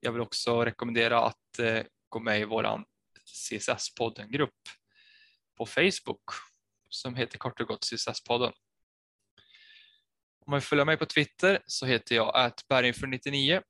Jag 0.00 0.12
vill 0.12 0.20
också 0.20 0.64
rekommendera 0.64 1.20
att 1.20 1.58
eh, 1.58 1.82
gå 2.08 2.20
med 2.20 2.40
i 2.40 2.44
våran 2.44 2.84
CSS-podden-grupp 3.24 4.68
på 5.56 5.66
Facebook 5.66 6.22
som 6.88 7.14
heter 7.14 7.38
kort 7.38 7.60
och 7.60 7.68
gott 7.68 7.84
CSS-podden. 7.84 8.52
Om 10.46 10.50
man 10.50 10.60
vill 10.60 10.66
följa 10.66 10.84
mig 10.84 10.96
på 10.96 11.06
Twitter 11.06 11.62
så 11.66 11.86
heter 11.86 12.14
jag 12.14 12.34
atberginför99. 12.34 13.62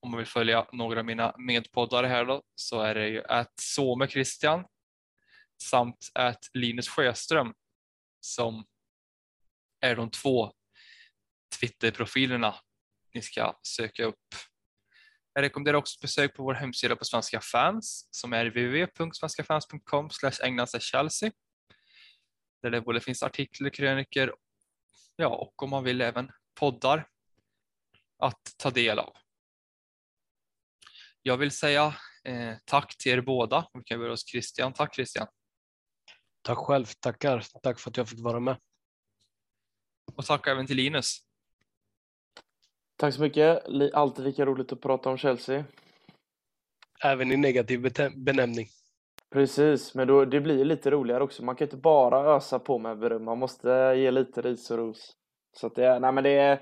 Om 0.00 0.10
man 0.10 0.18
vill 0.18 0.26
följa 0.26 0.66
några 0.72 0.98
av 1.00 1.06
mina 1.06 1.34
medpoddare 1.38 2.06
här 2.06 2.24
då 2.24 2.42
så 2.54 2.80
är 2.80 2.94
det 2.94 3.08
ju 3.08 3.24
att 3.24 3.52
Some 3.60 4.08
Christian 4.08 4.64
samt 5.62 6.10
att 6.14 6.44
Linus 6.54 6.88
Sjöström 6.88 7.54
som 8.20 8.66
är 9.80 9.96
de 9.96 10.10
två 10.10 10.52
Twitterprofilerna 11.60 12.54
ni 13.14 13.22
ska 13.22 13.58
söka 13.62 14.04
upp. 14.04 14.34
Jag 15.32 15.42
rekommenderar 15.42 15.76
också 15.76 15.98
besök 16.02 16.36
på 16.36 16.42
vår 16.42 16.54
hemsida 16.54 16.96
på 16.96 17.04
Svenska 17.04 17.40
fans 17.40 18.08
som 18.10 18.32
är 18.32 18.46
www.svenskafans.com 18.46 20.10
ägna 20.42 20.66
sig 20.66 20.80
Chelsea. 20.80 21.32
Där 22.62 22.70
det 22.70 22.80
både 22.80 23.00
finns 23.00 23.22
artiklar, 23.22 23.70
kröniker 23.70 24.34
ja, 25.16 25.28
och 25.28 25.62
om 25.62 25.70
man 25.70 25.84
vill 25.84 26.00
även 26.00 26.30
poddar 26.54 27.08
att 28.18 28.54
ta 28.56 28.70
del 28.70 28.98
av. 28.98 29.16
Jag 31.22 31.36
vill 31.36 31.50
säga 31.50 31.94
eh, 32.24 32.54
tack 32.64 32.96
till 32.98 33.12
er 33.12 33.20
båda. 33.20 33.68
Vi 33.72 33.84
kan 33.84 33.98
börja 33.98 34.12
hos 34.12 34.30
Christian. 34.30 34.72
Tack 34.72 34.94
Christian. 34.94 35.26
Tack 36.42 36.58
själv, 36.58 36.86
tackar. 37.00 37.44
Tack 37.62 37.78
för 37.78 37.90
att 37.90 37.96
jag 37.96 38.08
fick 38.08 38.20
vara 38.20 38.40
med. 38.40 38.56
Och 40.14 40.26
tack 40.26 40.46
även 40.46 40.66
till 40.66 40.76
Linus. 40.76 41.18
Tack 42.96 43.14
så 43.14 43.20
mycket. 43.20 43.64
Alltid 43.94 44.24
lika 44.24 44.46
roligt 44.46 44.72
att 44.72 44.80
prata 44.80 45.10
om 45.10 45.18
Chelsea. 45.18 45.64
Även 47.04 47.32
i 47.32 47.36
negativ 47.36 47.92
benämning. 48.16 48.68
Precis, 49.30 49.94
men 49.94 50.08
då, 50.08 50.24
det 50.24 50.40
blir 50.40 50.64
lite 50.64 50.90
roligare 50.90 51.24
också. 51.24 51.44
Man 51.44 51.56
kan 51.56 51.66
inte 51.66 51.76
bara 51.76 52.36
ösa 52.36 52.58
på 52.58 52.78
med 52.78 52.98
beröm, 52.98 53.24
man 53.24 53.38
måste 53.38 53.94
ge 53.96 54.10
lite 54.10 54.42
ris 54.42 54.70
och 54.70 54.78
ros. 54.78 55.16
Så 55.56 55.66
att 55.66 55.74
det, 55.74 55.98
nej 55.98 56.12
men 56.12 56.24
det 56.24 56.30
är, 56.30 56.60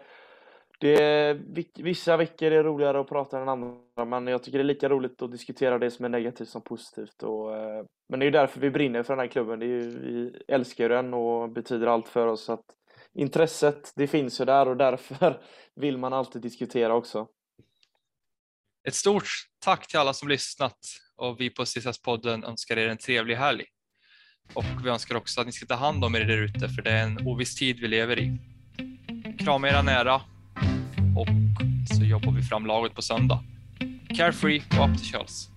det 0.79 1.03
är, 1.03 1.41
vissa 1.83 2.16
veckor 2.16 2.53
är 2.53 2.62
roligare 2.62 3.01
att 3.01 3.09
prata 3.09 3.41
än 3.41 3.49
andra, 3.49 4.05
men 4.05 4.27
jag 4.27 4.43
tycker 4.43 4.59
det 4.59 4.62
är 4.62 4.66
lika 4.66 4.89
roligt 4.89 5.22
att 5.22 5.33
diskutera 5.33 5.79
det 5.79 5.91
som 5.91 6.05
är 6.05 6.09
negativt 6.09 6.49
som 6.49 6.62
positivt. 6.62 7.22
Och, 7.22 7.57
eh, 7.57 7.85
men 8.09 8.20
det 8.20 8.24
är 8.24 8.27
ju 8.27 8.31
därför 8.31 8.61
vi 8.61 8.70
brinner 8.70 9.03
för 9.03 9.12
den 9.16 9.20
här 9.20 9.29
klubben. 9.29 9.59
Det 9.59 9.66
är 9.66 9.68
ju, 9.68 9.99
vi 9.99 10.43
älskar 10.49 10.89
den 10.89 11.14
och 11.14 11.51
betyder 11.51 11.87
allt 11.87 12.09
för 12.09 12.27
oss. 12.27 12.49
Att 12.51 12.64
intresset, 13.14 13.93
det 13.97 14.07
finns 14.07 14.41
ju 14.41 14.45
där 14.45 14.68
och 14.68 14.77
därför 14.77 15.41
vill 15.74 15.99
man 15.99 16.12
alltid 16.12 16.43
diskutera 16.43 16.95
också. 16.95 17.29
Ett 18.89 18.95
stort 18.95 19.29
tack 19.59 19.89
till 19.89 19.99
alla 19.99 20.12
som 20.12 20.29
lyssnat 20.29 20.79
och 21.16 21.41
vi 21.41 21.51
på 21.51 21.64
CSS-podden 21.64 22.45
önskar 22.45 22.77
er 22.77 22.89
en 22.89 22.99
trevlig 22.99 23.37
helg. 23.37 23.64
Och 24.55 24.64
vi 24.85 24.91
önskar 24.91 25.14
också 25.14 25.41
att 25.41 25.47
ni 25.47 25.53
ska 25.53 25.66
ta 25.66 25.74
hand 25.74 26.05
om 26.05 26.14
er 26.14 26.20
där 26.20 26.39
ute 26.39 26.68
för 26.68 26.83
det 26.83 26.91
är 26.91 27.03
en 27.03 27.29
oviss 27.29 27.55
tid 27.55 27.81
vi 27.81 27.89
lever 27.89 28.18
i. 28.18 28.39
Krama 29.39 29.68
era 29.68 29.83
nära 29.83 30.20
och 31.17 31.29
så 31.97 32.05
jobbar 32.05 32.33
vi 32.33 32.43
fram 32.43 32.67
laget 32.67 32.95
på 32.95 33.03
söndag. 33.03 33.41
Carefree 34.17 34.62
och 34.71 34.91
up 34.91 34.99
to 34.99 35.05
Charles. 35.05 35.49